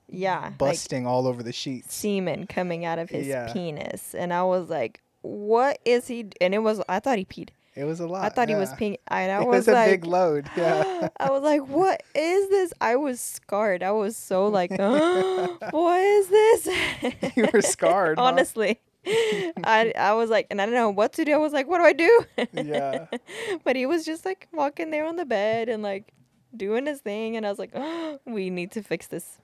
Yeah, 0.10 0.42
like 0.42 0.58
busting 0.58 1.08
all 1.08 1.25
over 1.28 1.42
the 1.42 1.54
sheets. 1.54 1.96
semen 1.96 2.46
coming 2.46 2.84
out 2.86 3.00
of 3.00 3.10
his 3.10 3.25
Yeah. 3.25 3.52
penis, 3.54 4.14
and 4.14 4.34
I 4.34 4.44
was 4.44 4.70
like, 4.70 5.02
"What 5.22 5.80
is 5.86 6.08
he?" 6.08 6.24
d-" 6.24 6.38
And 6.42 6.54
it 6.54 6.60
was, 6.60 6.81
I 6.90 7.00
thought 7.00 7.18
he 7.18 7.25
peed. 7.25 7.50
It 7.75 7.86
was 7.86 8.00
a 8.00 8.08
lot. 8.08 8.24
I 8.24 8.30
thought 8.30 8.50
he 8.50 8.56
was 8.56 8.70
yeah. 8.72 8.78
peeing. 8.78 8.98
And 9.08 9.31
I 9.31 9.36
It 9.42 9.48
was, 9.48 9.56
was, 9.58 9.68
a 9.70 9.72
like, 9.74 9.90
big 9.90 10.06
load. 10.06 10.50
Yeah. 10.56 11.10
I 11.20 11.30
was 11.31 11.42
like, 11.44 11.68
what 11.68 12.04
is 12.14 12.50
this? 12.50 12.74
I 12.80 12.96
was 12.96 13.20
scarred. 13.20 13.81
I 13.84 13.92
was 13.92 14.16
so 14.16 14.48
like, 14.48 14.72
what 15.72 16.00
is 16.02 16.28
this? 16.28 16.68
You 17.36 17.48
were 17.52 17.62
scarred? 17.62 18.20
Honestly. 18.20 18.80
I 19.06 19.92
I 19.98 20.14
was 20.14 20.30
like, 20.30 20.48
and 20.50 20.62
I 20.62 20.66
don't 20.66 20.75
know 20.75 20.90
what 20.90 21.14
to 21.14 21.25
do. 21.25 21.34
I 21.34 21.38
was 21.38 21.52
like, 21.52 21.68
what 21.68 21.80
do 21.80 21.84
I 21.84 21.94
do? 21.94 22.25
Yeah. 22.54 23.08
but 23.64 23.75
he 23.75 23.86
was 23.86 24.06
just 24.06 24.24
like 24.25 24.48
walking 24.54 24.92
there 24.92 25.06
on 25.06 25.16
the 25.18 25.25
bed 25.25 25.68
and 25.68 25.84
like 25.84 26.14
doing 26.56 26.86
his 26.86 27.02
thing. 27.02 27.36
And 27.36 27.46
I 27.46 27.50
was 27.50 27.60
like, 27.60 27.72
we 28.25 28.50
need 28.50 28.72
to 28.72 28.84
fix 28.84 29.08
this. 29.08 29.40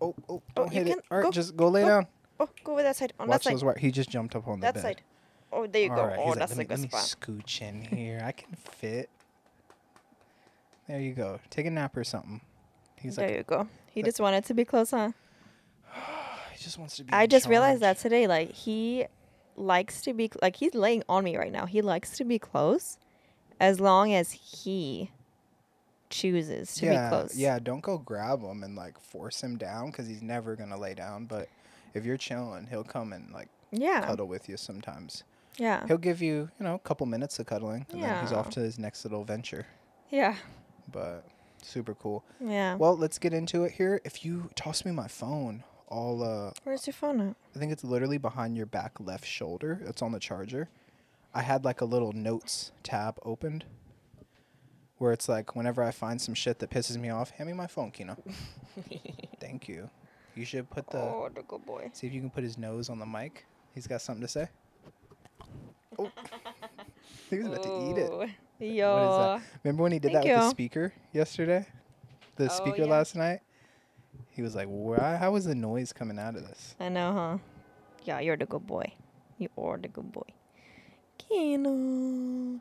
Oh, 0.00 0.14
oh, 0.28 0.34
Oh, 0.38 0.42
don't 0.54 0.72
you 0.72 0.84
hit 0.84 0.88
it. 0.88 1.04
All 1.10 1.18
right, 1.18 1.24
go, 1.24 1.30
just 1.30 1.56
go 1.56 1.68
lay 1.68 1.82
go. 1.82 1.88
down. 1.88 2.06
Oh, 2.40 2.48
go 2.64 2.72
over 2.72 2.82
that 2.82 2.96
side. 2.96 3.12
On 3.18 3.28
Watch 3.28 3.44
that 3.44 3.50
those 3.52 3.60
side. 3.60 3.66
wire. 3.66 3.78
He 3.78 3.90
just 3.90 4.10
jumped 4.10 4.36
up 4.36 4.46
on 4.46 4.60
the 4.60 4.66
That 4.66 4.74
bed. 4.74 4.82
side. 4.82 5.02
Oh, 5.52 5.66
there 5.66 5.82
you 5.84 5.90
All 5.90 5.96
go. 5.96 6.04
right, 6.04 6.18
Oh, 6.18 6.26
he's 6.26 6.28
like, 6.30 6.38
that's 6.38 6.50
let 6.52 6.56
a 6.56 6.58
me, 6.58 6.64
good 6.64 6.92
let 6.92 6.92
me 6.92 6.98
scooch 6.98 7.62
in 7.62 7.82
here. 7.82 8.20
I 8.24 8.32
can 8.32 8.54
fit. 8.54 9.08
There 10.86 11.00
you 11.00 11.12
go. 11.12 11.40
Take 11.50 11.66
a 11.66 11.70
nap 11.70 11.96
or 11.96 12.04
something. 12.04 12.40
He's 12.96 13.16
there 13.16 13.28
like, 13.28 13.36
you 13.36 13.42
go. 13.44 13.68
He 13.86 14.00
like- 14.00 14.08
just 14.08 14.20
wanted 14.20 14.44
to 14.46 14.54
be 14.54 14.64
close, 14.64 14.90
huh? 14.90 15.12
he 16.52 16.62
just 16.62 16.78
wants 16.78 16.96
to 16.96 17.04
be. 17.04 17.12
I 17.12 17.26
just 17.26 17.46
realized 17.46 17.82
that 17.82 17.98
today. 17.98 18.26
Like 18.26 18.52
he 18.52 19.06
likes 19.56 20.02
to 20.02 20.12
be 20.14 20.30
like 20.40 20.56
he's 20.56 20.74
laying 20.74 21.02
on 21.08 21.24
me 21.24 21.36
right 21.36 21.52
now. 21.52 21.66
He 21.66 21.82
likes 21.82 22.16
to 22.18 22.24
be 22.24 22.38
close, 22.38 22.98
as 23.60 23.80
long 23.80 24.12
as 24.12 24.32
he 24.32 25.10
chooses 26.10 26.74
to 26.76 26.86
yeah, 26.86 27.04
be 27.04 27.16
close. 27.16 27.36
Yeah, 27.36 27.58
don't 27.58 27.82
go 27.82 27.98
grab 27.98 28.42
him 28.42 28.62
and 28.62 28.74
like 28.76 28.98
force 28.98 29.42
him 29.42 29.56
down 29.56 29.90
because 29.90 30.06
he's 30.06 30.22
never 30.22 30.56
gonna 30.56 30.78
lay 30.78 30.94
down. 30.94 31.26
But 31.26 31.48
if 31.94 32.04
you're 32.04 32.16
chilling, 32.16 32.66
he'll 32.66 32.84
come 32.84 33.12
and 33.12 33.30
like 33.32 33.48
yeah, 33.70 34.06
cuddle 34.06 34.26
with 34.26 34.48
you 34.48 34.56
sometimes. 34.56 35.24
Yeah, 35.56 35.86
He'll 35.86 35.98
give 35.98 36.20
you, 36.22 36.50
you 36.58 36.64
know, 36.64 36.74
a 36.74 36.78
couple 36.78 37.06
minutes 37.06 37.38
of 37.38 37.46
cuddling, 37.46 37.86
and 37.90 38.02
then 38.02 38.20
he's 38.22 38.32
off 38.32 38.50
to 38.50 38.60
his 38.60 38.78
next 38.78 39.04
little 39.04 39.24
venture. 39.24 39.66
yeah, 40.10 40.36
But 40.92 41.24
super 41.62 41.94
cool. 41.94 42.24
yeah. 42.40 42.74
Well, 42.76 42.96
let's 42.96 43.18
get 43.18 43.32
into 43.32 43.64
it 43.64 43.72
here. 43.72 44.00
If 44.04 44.24
you 44.24 44.50
toss 44.54 44.84
me 44.84 44.92
my 44.92 45.08
phone, 45.08 45.64
I'll 45.90 46.22
uh 46.22 46.52
Where's 46.64 46.86
your 46.86 46.94
phone 46.94 47.20
at? 47.20 47.36
I 47.56 47.58
think 47.58 47.72
it's 47.72 47.82
literally 47.84 48.18
behind 48.18 48.56
your 48.56 48.66
back 48.66 48.92
left 49.00 49.24
shoulder. 49.26 49.80
It's 49.86 50.02
on 50.02 50.12
the 50.12 50.20
charger. 50.20 50.68
I 51.34 51.42
had 51.42 51.64
like 51.64 51.80
a 51.80 51.84
little 51.84 52.12
notes 52.12 52.72
tab 52.82 53.18
opened 53.24 53.64
where 54.98 55.12
it's 55.12 55.28
like 55.28 55.54
whenever 55.56 55.82
I 55.82 55.90
find 55.92 56.20
some 56.20 56.34
shit 56.34 56.58
that 56.58 56.70
pisses 56.70 56.96
me 56.98 57.08
off, 57.10 57.30
hand 57.30 57.48
me 57.48 57.54
my 57.54 57.66
phone, 57.68 57.90
Kino. 57.90 58.16
Thank 59.40 59.68
you. 59.68 59.88
You 60.34 60.44
should 60.44 60.68
put 60.70 60.88
the 60.90 60.98
oh, 60.98 61.28
the 61.34 61.42
good 61.42 61.64
boy. 61.66 61.90
see 61.92 62.06
if 62.06 62.12
you 62.12 62.20
can 62.20 62.30
put 62.30 62.44
his 62.44 62.58
nose 62.58 62.88
on 62.88 62.98
the 62.98 63.06
mic. 63.06 63.44
He's 63.74 63.86
got 63.86 64.00
something 64.02 64.22
to 64.22 64.28
say. 64.28 64.48
Oh. 65.98 66.10
he 67.30 67.36
was 67.38 67.46
about 67.46 67.62
to 67.62 67.68
eat 67.90 67.98
it. 67.98 68.30
Yo? 68.76 69.40
Remember 69.64 69.82
when 69.84 69.92
he 69.92 69.98
did 69.98 70.12
Thank 70.12 70.24
that 70.26 70.34
with 70.34 70.44
the 70.44 70.50
speaker 70.50 70.92
yesterday? 71.12 71.66
The 72.36 72.44
Oh, 72.44 72.48
speaker 72.48 72.82
yeah. 72.82 72.86
last 72.90 73.16
night? 73.16 73.40
He 74.30 74.42
was 74.42 74.54
like, 74.54 74.66
Why, 74.68 75.16
how 75.16 75.34
is 75.36 75.44
the 75.44 75.54
noise 75.54 75.92
coming 75.92 76.18
out 76.18 76.36
of 76.36 76.42
this? 76.46 76.76
I 76.78 76.88
know, 76.88 77.12
huh? 77.12 77.38
Yeah, 78.04 78.20
you're 78.20 78.36
the 78.36 78.46
good 78.46 78.66
boy. 78.66 78.92
You 79.38 79.48
are 79.58 79.76
the 79.76 79.88
good 79.88 80.10
boy. 80.12 80.22
Kino, 81.18 82.60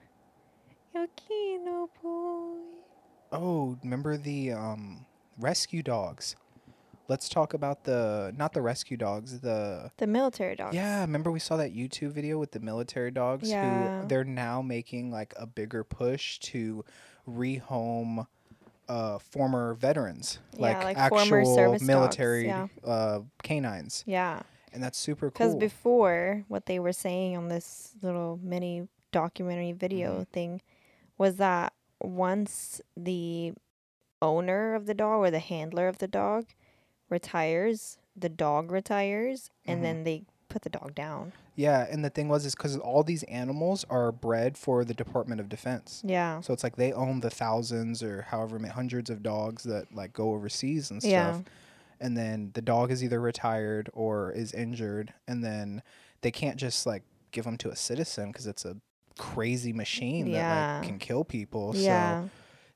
you're 0.93 1.07
Kino 1.15 1.89
boy. 2.01 2.57
oh, 3.31 3.77
remember 3.83 4.17
the 4.17 4.51
um, 4.51 5.05
rescue 5.37 5.83
dogs? 5.83 6.35
Let's 7.09 7.29
talk 7.29 7.53
about 7.53 7.83
the 7.85 8.33
not 8.37 8.53
the 8.53 8.61
rescue 8.61 8.97
dogs, 8.97 9.39
the 9.39 9.91
The 9.97 10.07
military 10.07 10.55
dogs. 10.55 10.75
Yeah, 10.75 11.01
remember 11.01 11.31
we 11.31 11.39
saw 11.39 11.55
that 11.57 11.73
YouTube 11.73 12.11
video 12.11 12.37
with 12.37 12.51
the 12.51 12.59
military 12.59 13.11
dogs 13.11 13.49
Yeah. 13.49 14.01
who 14.01 14.07
they're 14.07 14.23
now 14.25 14.61
making 14.61 15.11
like 15.11 15.33
a 15.37 15.45
bigger 15.45 15.83
push 15.83 16.37
to 16.39 16.83
rehome 17.27 18.27
uh 18.89 19.19
former 19.19 19.73
veterans, 19.73 20.39
Yeah, 20.53 20.61
like, 20.61 20.83
like 20.83 20.97
actual 20.97 21.55
dogs, 21.55 21.81
military 21.83 22.45
yeah. 22.47 22.67
uh 22.83 23.19
canines. 23.43 24.03
Yeah. 24.05 24.41
And 24.73 24.83
that's 24.83 24.97
super 24.97 25.31
cool. 25.31 25.47
Because 25.47 25.55
before, 25.55 26.43
what 26.49 26.65
they 26.67 26.77
were 26.77 26.93
saying 26.93 27.35
on 27.37 27.47
this 27.47 27.91
little 28.01 28.37
mini 28.43 28.87
documentary 29.11 29.71
video 29.71 30.13
Mm-hmm. 30.15 30.23
thing 30.33 30.61
was 31.17 31.37
that 31.37 31.73
once 32.01 32.79
the 32.95 33.53
owner 34.21 34.75
of 34.75 34.85
the 34.85 34.93
dog 34.93 35.19
or 35.21 35.31
the 35.31 35.39
handler 35.39 35.87
of 35.87 35.97
the 35.99 36.07
dog 36.07 36.45
retires, 37.09 37.97
the 38.15 38.29
dog 38.29 38.71
retires, 38.71 39.49
and 39.65 39.79
Mhm. 39.79 39.83
then 39.83 40.03
they 40.03 40.23
put 40.49 40.61
the 40.61 40.69
dog 40.69 40.95
down. 40.95 41.33
yeah, 41.59 41.87
and 41.89 42.05
the 42.05 42.09
thing 42.11 42.27
was 42.29 42.45
is 42.45 42.53
cuz 42.53 42.77
all 42.77 43.01
these 43.03 43.23
animals 43.23 43.83
are 43.89 44.11
bred 44.11 44.55
for 44.57 44.85
the 44.85 44.93
Department 44.93 45.41
of 45.41 45.49
Defense. 45.49 46.01
Yeah. 46.05 46.39
So 46.41 46.53
it's 46.53 46.63
like 46.63 46.75
they 46.75 46.93
own 46.93 47.19
the 47.21 47.31
thousands 47.31 48.03
or 48.03 48.21
however 48.23 48.59
many 48.59 48.71
hundreds 48.73 49.09
of 49.09 49.23
dogs 49.23 49.63
that 49.63 49.91
like 49.93 50.13
go 50.13 50.33
overseas 50.33 50.91
and 50.91 51.01
stuff. 51.01 51.11
Yeah. 51.11 51.39
And 51.99 52.15
then 52.15 52.51
the 52.53 52.61
dog 52.61 52.91
is 52.91 53.03
either 53.03 53.19
retired 53.19 53.89
or 53.93 54.31
is 54.31 54.53
injured, 54.53 55.13
and 55.27 55.43
then 55.43 55.81
they 56.21 56.29
can't 56.31 56.57
just 56.57 56.85
like 56.85 57.01
give 57.31 57.45
them 57.45 57.57
to 57.57 57.69
a 57.71 57.75
citizen 57.75 58.31
because 58.31 58.45
it's 58.45 58.63
a 58.63 58.77
crazy 59.17 59.73
machine 59.73 60.31
that 60.31 60.79
like 60.81 60.87
can 60.87 60.99
kill 60.99 61.23
people. 61.25 61.73
Yeah. 61.75 62.23
So 62.25 62.29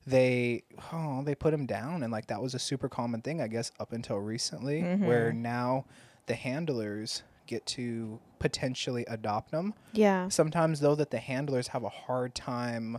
they 0.06 0.62
oh 0.92 1.22
they 1.24 1.34
put 1.34 1.54
him 1.54 1.66
down, 1.66 2.02
and 2.02 2.10
like 2.12 2.26
that 2.26 2.42
was 2.42 2.54
a 2.54 2.58
super 2.58 2.88
common 2.88 3.22
thing 3.22 3.40
I 3.40 3.46
guess 3.48 3.70
up 3.78 3.92
until 3.92 4.18
recently, 4.18 4.82
where 4.82 5.32
Mhm. 5.32 5.36
now 5.36 5.84
the 6.26 6.34
handlers 6.34 7.22
get 7.46 7.66
to 7.66 8.18
potentially 8.38 9.04
adopt 9.06 9.50
them 9.50 9.74
yeah. 9.92 10.28
sometimes 10.28 10.80
though 10.80 10.94
that 10.94 11.10
the 11.10 11.18
handlers 11.18 11.68
have 11.68 11.82
a 11.84 11.88
hard 11.88 12.34
time 12.34 12.98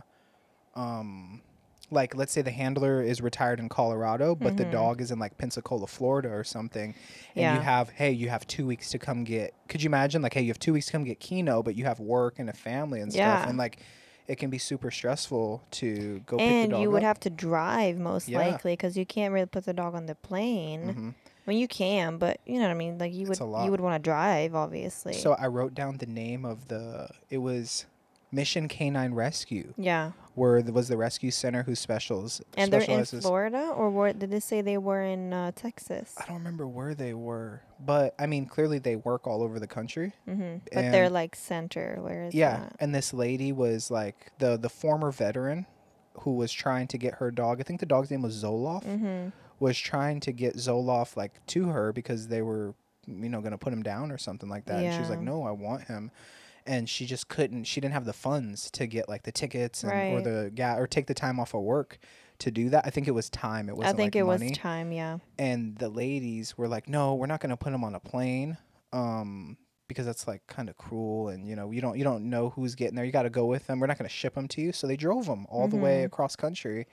um 0.74 1.40
like 1.90 2.14
let's 2.14 2.32
say 2.32 2.40
the 2.42 2.50
handler 2.50 3.02
is 3.02 3.20
retired 3.20 3.58
in 3.60 3.68
Colorado 3.68 4.34
but 4.34 4.56
the 4.56 4.64
Mhm. 4.64 4.70
dog 4.72 5.00
is 5.00 5.10
in 5.10 5.18
like 5.18 5.36
Pensacola 5.38 5.86
Florida 5.86 6.28
or 6.30 6.44
something 6.44 6.94
and 7.34 7.42
Yeah. 7.42 7.54
you 7.56 7.60
have 7.60 7.90
hey 7.90 8.10
you 8.10 8.28
have 8.30 8.46
2 8.46 8.66
weeks 8.66 8.90
to 8.90 8.98
come 8.98 9.24
get 9.24 9.54
could 9.68 9.82
you 9.82 9.88
imagine 9.88 10.22
like 10.22 10.34
hey 10.34 10.42
you 10.42 10.48
have 10.48 10.58
2 10.58 10.72
weeks 10.72 10.86
to 10.86 10.92
come 10.92 11.04
get 11.04 11.20
Kino 11.20 11.62
but 11.62 11.74
you 11.74 11.84
have 11.84 12.00
work 12.00 12.38
and 12.38 12.48
a 12.48 12.54
family 12.54 13.00
and 13.00 13.12
stuff 13.12 13.22
Yeah. 13.42 13.48
and 13.48 13.58
like 13.58 13.78
it 14.26 14.36
can 14.36 14.50
be 14.50 14.58
super 14.58 14.90
stressful 14.90 15.62
to 15.72 16.20
go 16.26 16.38
pick 16.38 16.46
the 16.46 16.52
And 16.74 16.82
you 16.82 16.90
would 16.90 17.02
up. 17.02 17.08
have 17.08 17.20
to 17.20 17.30
drive 17.30 17.98
most 17.98 18.28
Yeah. 18.28 18.38
likely 18.38 18.72
because 18.72 18.96
you 18.96 19.04
can't 19.06 19.32
really 19.34 19.46
put 19.46 19.64
the 19.64 19.74
dog 19.74 19.94
on 19.94 20.06
the 20.06 20.14
plane. 20.14 20.82
Mhm. 20.82 21.14
I 21.46 21.50
mean, 21.50 21.58
you 21.58 21.68
can, 21.68 22.16
but 22.16 22.40
you 22.46 22.54
know 22.54 22.62
what 22.62 22.70
I 22.70 22.74
mean. 22.74 22.96
Like 22.98 23.12
you 23.12 23.26
would, 23.26 23.38
you 23.38 23.70
would 23.70 23.80
want 23.80 24.02
to 24.02 24.06
drive, 24.06 24.54
obviously. 24.54 25.12
So 25.12 25.34
I 25.34 25.46
wrote 25.48 25.74
down 25.74 25.98
the 25.98 26.06
name 26.06 26.46
of 26.46 26.68
the 26.68 27.10
it 27.28 27.38
was 27.38 27.84
Mission 28.34 28.68
Canine 28.68 29.14
Rescue 29.14 29.72
yeah, 29.76 30.12
where 30.34 30.62
there 30.62 30.74
was 30.74 30.88
the 30.88 30.96
rescue 30.96 31.30
center 31.30 31.62
whose 31.62 31.78
specials 31.78 32.42
and 32.56 32.72
they're 32.72 32.80
in 32.80 33.04
Florida, 33.04 33.72
or 33.76 33.90
where 33.90 34.12
did 34.12 34.30
they 34.30 34.40
say 34.40 34.60
they 34.60 34.78
were 34.78 35.02
in 35.02 35.32
uh, 35.32 35.52
Texas? 35.54 36.14
I 36.18 36.26
don't 36.26 36.38
remember 36.38 36.66
where 36.66 36.94
they 36.94 37.14
were, 37.14 37.62
but 37.78 38.14
I 38.18 38.26
mean, 38.26 38.46
clearly 38.46 38.78
they 38.78 38.96
work 38.96 39.26
all 39.26 39.42
over 39.42 39.60
the 39.60 39.66
country. 39.66 40.12
hmm 40.24 40.56
But 40.72 40.90
they're 40.90 41.10
like 41.10 41.36
center. 41.36 41.98
Where 42.00 42.24
is 42.24 42.34
yeah, 42.34 42.58
that? 42.58 42.76
and 42.80 42.94
this 42.94 43.14
lady 43.14 43.52
was 43.52 43.90
like 43.90 44.32
the 44.38 44.56
the 44.56 44.68
former 44.68 45.12
veteran 45.12 45.66
who 46.20 46.32
was 46.32 46.52
trying 46.52 46.88
to 46.88 46.98
get 46.98 47.14
her 47.14 47.30
dog. 47.30 47.60
I 47.60 47.62
think 47.62 47.80
the 47.80 47.86
dog's 47.86 48.10
name 48.10 48.22
was 48.22 48.42
Zoloff. 48.42 48.84
Mm-hmm. 48.84 49.30
Was 49.60 49.78
trying 49.78 50.20
to 50.20 50.32
get 50.32 50.56
Zoloff 50.56 51.16
like 51.16 51.44
to 51.46 51.68
her 51.68 51.92
because 51.92 52.26
they 52.28 52.42
were, 52.42 52.74
you 53.06 53.28
know, 53.28 53.40
gonna 53.40 53.58
put 53.58 53.72
him 53.72 53.82
down 53.82 54.10
or 54.10 54.18
something 54.18 54.48
like 54.48 54.64
that. 54.66 54.82
And 54.82 54.92
she 54.92 55.00
was 55.00 55.10
like, 55.10 55.20
"No, 55.20 55.44
I 55.44 55.52
want 55.52 55.84
him." 55.84 56.10
And 56.66 56.88
she 56.88 57.04
just 57.04 57.28
couldn't. 57.28 57.64
She 57.64 57.80
didn't 57.80 57.92
have 57.94 58.06
the 58.06 58.12
funds 58.14 58.70
to 58.72 58.86
get 58.86 59.08
like 59.08 59.24
the 59.24 59.32
tickets 59.32 59.82
and, 59.84 59.92
or 60.14 60.20
the 60.22 60.50
ga- 60.54 60.76
or 60.78 60.86
take 60.86 61.06
the 61.06 61.14
time 61.14 61.38
off 61.38 61.52
of 61.54 61.60
work 61.62 61.98
to 62.38 62.50
do 62.50 62.70
that. 62.70 62.84
I 62.86 62.90
think 62.90 63.06
it 63.06 63.10
was 63.12 63.28
time. 63.28 63.68
It 63.68 63.76
wasn't 63.76 63.96
money. 63.98 64.02
I 64.02 64.04
think 64.06 64.14
like 64.14 64.20
it 64.20 64.24
money. 64.24 64.48
was 64.50 64.58
time. 64.58 64.90
Yeah. 64.92 65.18
and 65.38 65.76
the 65.76 65.88
ladies 65.90 66.56
were 66.56 66.66
like, 66.66 66.88
"No, 66.88 67.14
we're 67.16 67.26
not 67.26 67.40
going 67.40 67.50
to 67.50 67.56
put 67.58 67.72
him 67.72 67.84
on 67.84 67.94
a 67.94 68.00
plane, 68.00 68.56
um, 68.94 69.58
because 69.88 70.06
that's 70.06 70.26
like 70.26 70.46
kind 70.46 70.70
of 70.70 70.76
cruel, 70.78 71.28
and 71.28 71.46
you 71.46 71.54
know, 71.54 71.70
you 71.70 71.82
don't 71.82 71.98
you 71.98 72.04
don't 72.04 72.30
know 72.30 72.48
who's 72.50 72.74
getting 72.74 72.94
there. 72.96 73.04
You 73.04 73.12
got 73.12 73.24
to 73.24 73.30
go 73.30 73.44
with 73.44 73.66
them. 73.66 73.78
We're 73.78 73.86
not 73.86 73.98
going 73.98 74.08
to 74.08 74.14
ship 74.14 74.34
them 74.34 74.48
to 74.48 74.62
you." 74.62 74.72
So 74.72 74.86
they 74.86 74.96
drove 74.96 75.26
them 75.26 75.44
all 75.50 75.68
the 75.68 75.76
way 75.76 76.00
Mhm. 76.00 76.06
across 76.06 76.34
country, 76.34 76.86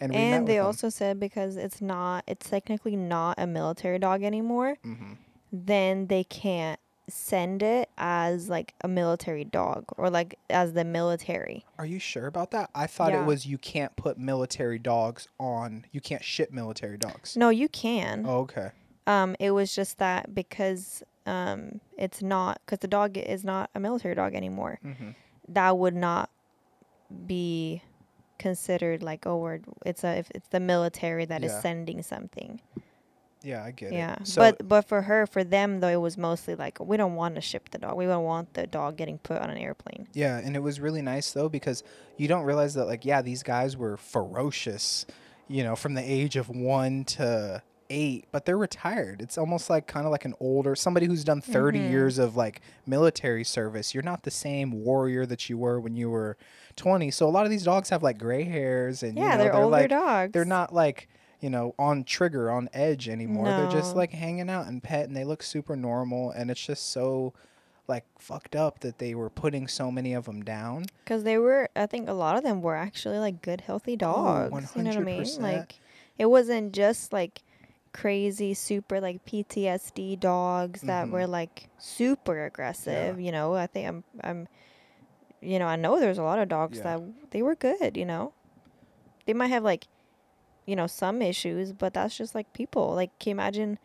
and, 0.00 0.10
we 0.10 0.18
And 0.18 0.46
they 0.48 0.58
also 0.58 0.88
said 0.88 1.20
because 1.20 1.56
it's 1.58 1.82
not, 1.82 2.24
it's 2.26 2.48
technically 2.48 2.96
not 2.96 3.34
a 3.38 3.46
military 3.46 3.98
dog 3.98 4.22
anymore. 4.22 4.76
hmm 4.82 5.12
Then 5.52 6.06
they 6.06 6.24
can't 6.24 6.80
send 7.08 7.62
it 7.62 7.88
as 7.96 8.48
like 8.48 8.74
a 8.82 8.88
military 8.88 9.44
dog 9.44 9.84
or 9.96 10.10
like 10.10 10.38
as 10.50 10.72
the 10.74 10.84
military. 10.84 11.64
Are 11.78 11.86
you 11.86 11.98
sure 11.98 12.26
about 12.26 12.50
that? 12.52 12.70
I 12.74 12.86
thought 12.86 13.12
Yeah. 13.12 13.22
it 13.22 13.26
was 13.26 13.46
you 13.46 13.58
can't 13.58 13.94
put 13.96 14.18
military 14.18 14.78
dogs 14.78 15.26
on. 15.40 15.86
You 15.92 16.00
can't 16.00 16.22
ship 16.24 16.50
military 16.52 16.98
dogs. 16.98 17.36
No, 17.36 17.48
you 17.48 17.68
can. 17.68 18.24
Oh, 18.26 18.40
okay. 18.40 18.70
Um, 19.06 19.36
it 19.40 19.52
was 19.52 19.74
just 19.74 19.98
that 19.98 20.34
because 20.34 21.02
um, 21.26 21.80
it's 21.96 22.22
not 22.22 22.60
because 22.64 22.80
the 22.80 22.88
dog 22.88 23.16
is 23.16 23.44
not 23.44 23.70
a 23.74 23.80
military 23.80 24.14
dog 24.14 24.34
anymore. 24.34 24.78
hmm 24.82 25.10
That 25.48 25.78
would 25.78 25.94
not 25.94 26.30
be 27.26 27.82
considered 28.38 29.02
like 29.02 29.26
oh, 29.26 29.38
we're, 29.38 29.60
it's 29.84 30.04
a 30.04 30.18
if 30.18 30.30
it's 30.34 30.48
the 30.48 30.60
military 30.60 31.24
that 31.24 31.42
is 31.42 31.52
Yeah. 31.52 31.60
sending 31.60 32.02
something. 32.02 32.60
Yeah, 33.42 33.64
I 33.64 33.70
get 33.70 33.92
Yeah, 33.92 34.14
it. 34.14 34.26
So, 34.26 34.40
but 34.42 34.66
but 34.68 34.82
for 34.88 35.02
her, 35.02 35.26
for 35.26 35.44
them 35.44 35.80
though, 35.80 35.88
it 35.88 36.00
was 36.00 36.18
mostly 36.18 36.54
like 36.54 36.78
we 36.80 36.96
don't 36.96 37.14
want 37.14 37.36
to 37.36 37.40
ship 37.40 37.70
the 37.70 37.78
dog. 37.78 37.96
We 37.96 38.06
don't 38.06 38.24
want 38.24 38.54
the 38.54 38.66
dog 38.66 38.96
getting 38.96 39.18
put 39.18 39.40
on 39.40 39.50
an 39.50 39.58
airplane. 39.58 40.08
Yeah, 40.12 40.38
and 40.38 40.56
it 40.56 40.60
was 40.62 40.80
really 40.80 41.02
nice 41.02 41.30
though 41.32 41.48
because 41.48 41.82
you 42.16 42.26
don't 42.28 42.44
realize 42.44 42.74
that 42.74 42.86
like 42.86 43.04
yeah, 43.04 43.22
these 43.22 43.42
guys 43.42 43.76
were 43.76 43.96
ferocious, 43.96 45.06
you 45.48 45.62
know, 45.62 45.76
from 45.76 45.94
the 45.94 46.02
age 46.02 46.36
of 46.36 46.48
1 46.48 47.04
to 47.04 47.62
8, 47.90 48.26
but 48.32 48.44
they're 48.44 48.58
retired. 48.58 49.22
It's 49.22 49.38
almost 49.38 49.70
like 49.70 49.86
kind 49.86 50.04
of 50.04 50.12
like 50.12 50.24
an 50.26 50.34
older 50.40 50.74
somebody 50.74 51.06
who's 51.06 51.24
done 51.24 51.40
30 51.40 51.78
Mhm. 51.78 51.90
years 51.90 52.18
of 52.18 52.36
like 52.36 52.60
military 52.86 53.44
service. 53.44 53.94
You're 53.94 54.02
not 54.02 54.24
the 54.24 54.30
same 54.30 54.72
warrior 54.84 55.24
that 55.26 55.48
you 55.48 55.56
were 55.56 55.80
when 55.80 55.96
you 55.96 56.10
were 56.10 56.36
20. 56.76 57.10
So 57.10 57.26
a 57.26 57.30
lot 57.30 57.44
of 57.44 57.50
these 57.50 57.62
dogs 57.64 57.88
have 57.90 58.02
like 58.02 58.18
gray 58.18 58.44
hairs 58.44 59.02
and 59.02 59.16
you 59.16 59.24
Yeah, 59.24 59.36
know, 59.36 59.44
they're, 59.44 59.54
older 59.54 59.68
like 59.70 59.88
dogs. 59.90 60.32
they're 60.32 60.44
not 60.44 60.74
like 60.74 61.08
you 61.40 61.48
know 61.50 61.74
on 61.78 62.02
trigger 62.04 62.50
on 62.50 62.68
edge 62.72 63.08
anymore 63.08 63.52
they're 63.52 63.68
just 63.68 63.94
like 63.94 64.12
hanging 64.12 64.50
out 64.50 64.66
and 64.66 64.82
pet 64.82 65.06
and 65.06 65.16
they 65.16 65.24
look 65.24 65.42
super 65.42 65.76
normal 65.76 66.30
and 66.32 66.50
it's 66.50 66.64
just 66.66 66.90
so 66.90 67.32
like 67.86 68.04
fucked 68.18 68.54
up 68.56 68.80
that 68.80 68.98
they 68.98 69.14
were 69.14 69.30
putting 69.30 69.66
so 69.68 69.90
many 69.90 70.12
of 70.12 70.26
them 70.26 70.42
down 70.44 70.84
because 71.04 71.22
they 71.24 71.38
were. 71.38 71.70
I 71.74 71.86
think 71.86 72.06
a 72.06 72.12
lot 72.12 72.36
of 72.36 72.42
them 72.44 72.60
were 72.60 72.76
actually 72.76 73.18
like 73.18 73.40
good, 73.40 73.62
healthy 73.62 73.96
dogs. 73.96 74.52
you 74.76 74.82
know 74.82 74.90
what 74.90 74.98
I 74.98 75.00
mean? 75.00 75.24
Like 75.40 75.80
it 76.18 76.26
wasn't 76.26 76.72
just 76.72 77.14
like 77.14 77.40
crazy, 77.94 78.52
super 78.52 79.00
like 79.00 79.24
PTSD 79.24 80.16
dogs 80.20 80.82
that 80.82 81.06
Mhm. 81.06 81.12
were 81.12 81.26
like 81.26 81.70
super 81.78 82.44
aggressive. 82.44 83.18
You 83.18 83.32
know, 83.32 83.54
I 83.54 83.66
think 83.66 83.88
I'm 83.88 84.04
I'm. 84.22 84.48
You 85.40 85.58
know, 85.58 85.66
I 85.66 85.76
know 85.76 85.98
there's 85.98 86.18
a 86.18 86.22
lot 86.22 86.40
of 86.40 86.48
dogs 86.50 86.78
Yeah. 86.78 86.98
that 86.98 87.30
they 87.30 87.40
were 87.40 87.54
good. 87.54 87.96
You 87.96 88.04
know, 88.04 88.34
they 89.24 89.32
might 89.32 89.46
have 89.48 89.62
like, 89.64 89.86
you 90.68 90.76
know, 90.76 90.86
some 90.86 91.22
issues, 91.22 91.72
but 91.72 91.94
that's 91.94 92.16
just 92.16 92.34
like 92.34 92.52
people. 92.52 92.94
Like, 92.94 93.18
can 93.18 93.30
you 93.30 93.36
imagine 93.36 93.78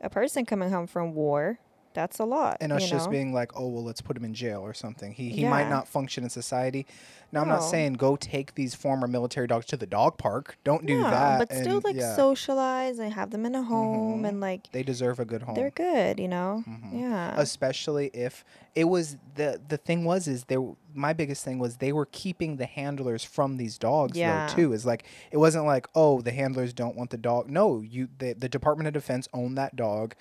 a 0.00 0.08
person 0.08 0.46
coming 0.46 0.70
home 0.70 0.86
from 0.86 1.14
war? 1.14 1.58
That's 1.94 2.18
a 2.18 2.24
lot. 2.24 2.58
and 2.60 2.72
us 2.72 2.88
just 2.90 3.06
know? 3.06 3.10
being 3.12 3.32
like 3.32 3.52
oh 3.56 3.68
well 3.68 3.84
let's 3.84 4.00
put 4.00 4.16
him 4.16 4.24
in 4.24 4.34
jail 4.34 4.60
or 4.60 4.74
something 4.74 5.12
he 5.12 5.30
he 5.30 5.44
might 5.44 5.68
not 5.70 5.86
function 5.88 6.24
in 6.24 6.30
society 6.30 6.86
now 7.32 7.40
i'm 7.42 7.48
not 7.48 7.60
saying 7.62 7.94
go 7.94 8.16
take 8.16 8.54
these 8.54 8.74
former 8.74 9.06
military 9.08 9.46
dogs 9.46 9.64
to 9.66 9.76
the 9.76 9.86
dog 9.86 10.18
park 10.18 10.56
don't 10.64 10.84
do 10.86 11.00
No, 11.00 11.10
that 11.10 11.38
But 11.38 11.52
still, 11.56 11.76
and, 11.76 11.84
like 11.84 11.96
yeah, 11.96 12.14
socialize 12.16 12.98
and 12.98 13.12
have 13.12 13.30
them 13.30 13.46
in 13.46 13.54
a 13.54 13.62
home 13.62 14.22
Mhm. 14.22 14.28
and 14.28 14.40
like 14.40 14.70
they 14.72 14.82
deserve 14.82 15.18
a 15.20 15.24
good 15.24 15.42
home 15.42 15.54
they're 15.54 15.70
good, 15.70 16.18
you 16.20 16.28
know. 16.28 16.62
Mhm. 16.68 17.00
Yeah. 17.00 17.34
especially 17.40 18.08
if 18.12 18.44
it 18.74 18.84
was 18.84 19.16
the 19.36 19.60
the 19.68 19.76
thing 19.76 20.04
was 20.04 20.26
is 20.28 20.44
there 20.44 20.62
my 20.94 21.12
biggest 21.12 21.44
thing 21.44 21.58
was 21.58 21.76
they 21.78 21.92
were 21.92 22.06
keeping 22.06 22.56
the 22.56 22.66
handlers 22.66 23.24
from 23.24 23.56
these 23.56 23.78
dogs 23.78 24.16
Yeah. 24.18 24.46
though 24.48 24.54
too 24.54 24.72
is 24.72 24.84
like 24.86 25.04
it 25.30 25.38
wasn't 25.38 25.64
like 25.66 25.86
oh 25.94 26.20
the 26.20 26.32
handlers 26.32 26.72
don't 26.72 26.96
want 26.96 27.10
the 27.10 27.16
dog 27.18 27.48
no 27.50 27.80
you 27.80 28.08
the, 28.18 28.32
the 28.34 28.48
department 28.48 28.86
of 28.88 28.92
defense 28.94 29.28
owned 29.32 29.56
that 29.58 29.76
dog 29.76 30.14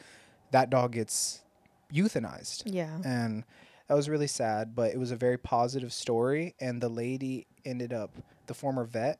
that 0.51 0.69
dog 0.69 0.91
gets 0.93 1.42
euthanized 1.93 2.63
yeah. 2.65 2.97
and 3.05 3.43
that 3.87 3.95
was 3.95 4.09
really 4.09 4.27
sad 4.27 4.75
but 4.75 4.91
it 4.91 4.97
was 4.97 5.11
a 5.11 5.15
very 5.15 5.37
positive 5.37 5.93
story 5.93 6.55
and 6.59 6.81
the 6.81 6.89
lady 6.89 7.45
ended 7.65 7.93
up 7.93 8.11
the 8.47 8.53
former 8.53 8.83
vet 8.83 9.19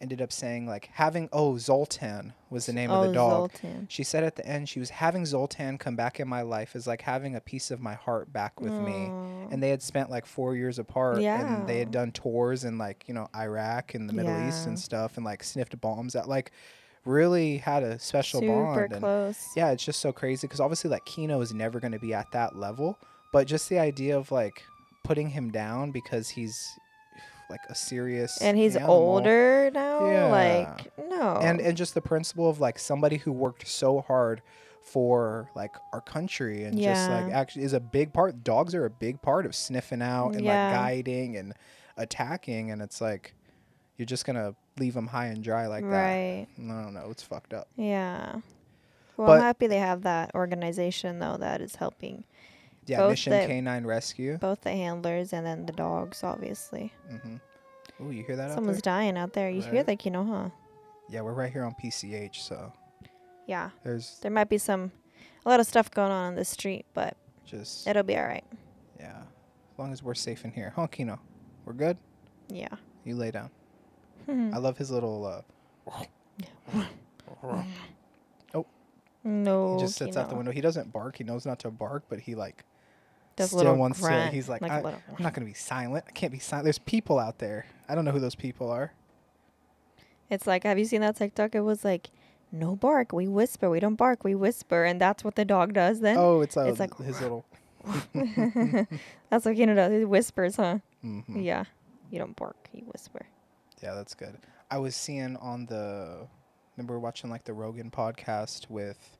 ended 0.00 0.20
up 0.20 0.32
saying 0.32 0.66
like 0.66 0.90
having 0.92 1.28
oh 1.32 1.56
Zoltan 1.56 2.32
was 2.50 2.66
the 2.66 2.72
name 2.72 2.90
oh, 2.90 2.96
of 2.96 3.04
the 3.04 3.10
oh, 3.10 3.14
dog. 3.14 3.52
Zoltan. 3.52 3.86
She 3.90 4.02
said 4.02 4.24
at 4.24 4.36
the 4.36 4.46
end 4.46 4.68
she 4.68 4.78
was 4.78 4.90
having 4.90 5.24
Zoltan 5.24 5.78
come 5.78 5.96
back 5.96 6.20
in 6.20 6.28
my 6.28 6.42
life 6.42 6.76
is 6.76 6.86
like 6.86 7.02
having 7.02 7.34
a 7.34 7.40
piece 7.40 7.70
of 7.70 7.80
my 7.80 7.94
heart 7.94 8.32
back 8.32 8.60
with 8.60 8.72
me. 8.72 9.06
Aw. 9.08 9.48
And 9.50 9.62
they 9.62 9.70
had 9.70 9.82
spent 9.82 10.10
like 10.10 10.26
four 10.26 10.54
years 10.54 10.78
apart, 10.78 11.20
yeah. 11.20 11.58
and 11.58 11.68
they 11.68 11.78
had 11.78 11.90
done 11.90 12.12
tours 12.12 12.64
in 12.64 12.78
like 12.78 13.04
you 13.06 13.14
know 13.14 13.28
Iraq 13.34 13.94
and 13.94 14.08
the 14.08 14.12
Middle 14.12 14.48
East 14.48 14.66
and 14.66 14.78
stuff, 14.78 15.16
and 15.16 15.24
like 15.24 15.42
sniffed 15.42 15.80
bombs 15.80 16.14
at 16.14 16.28
Like 16.28 16.52
really 17.06 17.58
had 17.58 17.82
a 17.82 17.98
special 17.98 18.40
Super 18.40 18.52
bond. 18.52 18.92
And 18.92 19.00
close. 19.00 19.48
yeah, 19.56 19.70
it's 19.70 19.84
just 19.84 20.00
so 20.00 20.12
crazy 20.12 20.46
because 20.46 20.60
obviously 20.60 20.90
like 20.90 21.04
Kino 21.06 21.40
is 21.40 21.54
never 21.54 21.80
going 21.80 21.92
to 21.92 21.98
be 21.98 22.12
at 22.14 22.30
that 22.32 22.56
level, 22.56 22.98
but 23.32 23.46
just 23.46 23.68
the 23.68 23.78
idea 23.78 24.16
of 24.18 24.30
like 24.32 24.62
putting 25.04 25.28
him 25.30 25.50
down 25.50 25.92
because 25.92 26.28
he's 26.28 26.68
like 27.48 27.60
a 27.68 27.74
serious 27.76 28.38
And 28.42 28.58
he's 28.58 28.74
animal. 28.74 28.94
older 28.96 29.70
now. 29.72 30.10
Yeah. 30.10 30.26
Like 30.26 30.92
no. 31.08 31.36
and 31.40 31.60
and 31.60 31.76
just 31.76 31.94
the 31.94 32.00
principle 32.00 32.50
of 32.50 32.58
like 32.60 32.78
somebody 32.78 33.18
who 33.18 33.30
worked 33.32 33.68
so 33.68 34.00
hard 34.00 34.42
for 34.82 35.48
like 35.54 35.74
our 35.92 36.00
country 36.00 36.64
and 36.64 36.80
just 36.80 37.10
like 37.10 37.32
actually 37.32 37.64
is 37.64 37.72
a 37.72 37.80
big 37.80 38.12
part 38.12 38.42
dogs 38.44 38.74
are 38.74 38.84
a 38.84 38.90
big 38.90 39.20
part 39.22 39.44
of 39.46 39.54
sniffing 39.54 40.02
out 40.02 40.34
and 40.34 40.44
Yeah. 40.44 40.66
like 40.68 40.76
guiding 40.76 41.36
and 41.36 41.54
attacking 41.96 42.70
and 42.70 42.82
it's 42.82 43.00
like 43.00 43.34
you're 43.96 44.06
just 44.06 44.24
gonna 44.26 44.54
leave 44.78 44.94
them 44.94 45.06
high 45.06 45.26
and 45.26 45.42
dry 45.42 45.66
like 45.66 45.84
that 45.84 45.90
right. 45.90 46.46
i 46.58 46.82
don't 46.82 46.94
know 46.94 47.08
it's 47.10 47.22
fucked 47.22 47.52
up 47.54 47.68
Yeah. 47.76 48.40
Well, 49.16 49.28
But- 49.28 49.32
I'm 49.38 49.40
happy 49.42 49.66
they 49.66 49.78
have 49.78 50.02
that 50.02 50.34
organization 50.34 51.18
though 51.18 51.36
that 51.38 51.60
is 51.60 51.76
helping 51.76 52.24
yeah 52.86 52.98
Both 52.98 53.10
mission 53.10 53.32
the- 53.32 53.46
canine 53.46 53.86
rescue 53.86 54.36
both 54.38 54.60
the 54.62 54.70
handlers 54.72 55.32
and 55.32 55.46
then 55.46 55.66
the 55.66 55.72
dogs, 55.72 56.22
obviously. 56.22 56.92
mm-hmm. 57.10 57.36
oh 58.00 58.10
you 58.10 58.22
hear 58.24 58.36
that 58.36 58.50
out 58.50 58.54
Someone's 58.54 58.76
there? 58.82 58.92
dying 58.92 59.16
out 59.16 59.32
there. 59.32 59.48
You 59.50 59.62
hear 59.62 59.72
Right. 59.76 59.86
that, 59.86 60.04
you 60.04 60.10
know, 60.10 60.24
huh? 60.24 60.50
yeah 61.08 61.20
we're 61.22 61.32
right 61.32 61.50
here 61.52 61.64
on 61.64 61.74
pch 61.82 62.36
so 62.36 62.72
Yeah. 63.46 63.70
there's 63.84 64.18
There 64.20 64.30
might 64.30 64.48
be 64.48 64.58
some, 64.58 64.92
a 65.44 65.48
lot 65.48 65.60
of 65.60 65.66
stuff 65.66 65.90
going 65.90 66.10
on 66.12 66.26
on 66.28 66.34
the 66.34 66.44
street, 66.44 66.84
but 66.94 67.16
just 67.46 67.86
it'll 67.86 68.02
be 68.02 68.16
all 68.16 68.24
right. 68.26 68.44
yeah 69.00 69.22
as 69.72 69.78
long 69.78 69.92
as 69.92 70.02
we're 70.02 70.14
safe 70.14 70.44
in 70.44 70.50
here 70.52 70.72
huh 70.76 70.86
kino 70.86 71.18
we're 71.64 71.72
good 71.72 71.96
Yeah. 72.48 72.74
you 73.04 73.16
lay 73.16 73.30
down 73.30 73.50
Hmm. 74.26 74.50
i 74.52 74.58
love 74.58 74.76
his 74.76 74.90
little 74.90 75.24
uh 75.24 75.42
oh. 78.54 78.66
no. 79.24 79.74
He 79.76 79.80
just 79.84 79.96
sits 79.96 80.16
out 80.16 80.28
the 80.28 80.34
window. 80.36 80.52
He 80.52 80.60
doesn't 80.60 80.92
bark. 80.92 81.16
He 81.16 81.24
knows 81.24 81.46
not 81.46 81.58
to 81.60 81.70
bark, 81.70 82.04
but 82.08 82.20
he 82.20 82.34
like 82.34 82.64
Does 83.36 83.48
still 83.50 83.58
little 83.58 83.76
wants 83.76 84.00
grunt, 84.00 84.30
to. 84.30 84.34
He's 84.34 84.48
like, 84.48 84.62
like 84.62 84.72
I. 84.72 84.78
I'm 84.78 85.22
not 85.22 85.34
gonna 85.34 85.46
be 85.46 85.54
silent. 85.54 86.04
I 86.08 86.12
can't 86.12 86.32
be 86.32 86.38
silent. 86.38 86.64
There's 86.64 86.78
people 86.78 87.18
out 87.18 87.38
there. 87.38 87.66
I 87.88 87.94
don't 87.94 88.04
know 88.04 88.10
who 88.12 88.20
those 88.20 88.34
people 88.34 88.70
are. 88.70 88.92
It's 90.28 90.46
like, 90.46 90.64
have 90.64 90.78
you 90.78 90.84
seen 90.84 91.02
that 91.02 91.16
TikTok? 91.16 91.54
It 91.54 91.60
was 91.60 91.84
like, 91.84 92.10
no 92.50 92.74
bark, 92.74 93.12
we 93.12 93.28
whisper. 93.28 93.70
We 93.70 93.78
don't 93.78 93.94
bark, 93.94 94.24
we 94.24 94.34
whisper, 94.34 94.84
and 94.84 95.00
that's 95.00 95.22
what 95.22 95.36
the 95.36 95.44
dog 95.44 95.72
does. 95.72 96.00
Then 96.00 96.16
Oh, 96.18 96.40
it's, 96.40 96.56
uh, 96.56 96.62
it's 96.62 96.80
like- 96.80 96.96
his 96.98 97.20
little. 97.20 97.44
that's 99.30 99.44
what 99.44 99.54
Kino 99.54 99.72
does. 99.76 99.92
He 99.92 100.04
whispers, 100.04 100.56
huh? 100.56 100.78
mhm. 101.04 101.44
Yeah. 101.44 101.64
You 102.10 102.18
don't 102.18 102.34
bark, 102.34 102.56
you 102.72 102.82
whisper. 102.92 103.26
Yeah, 103.82 103.94
that's 103.94 104.14
good. 104.14 104.38
I 104.70 104.78
was 104.78 104.96
seeing 104.96 105.36
on 105.36 105.66
the. 105.66 106.26
Remember 106.76 106.98
watching 106.98 107.30
like 107.30 107.44
the 107.44 107.54
Rogan 107.54 107.90
podcast 107.90 108.68
with 108.68 109.16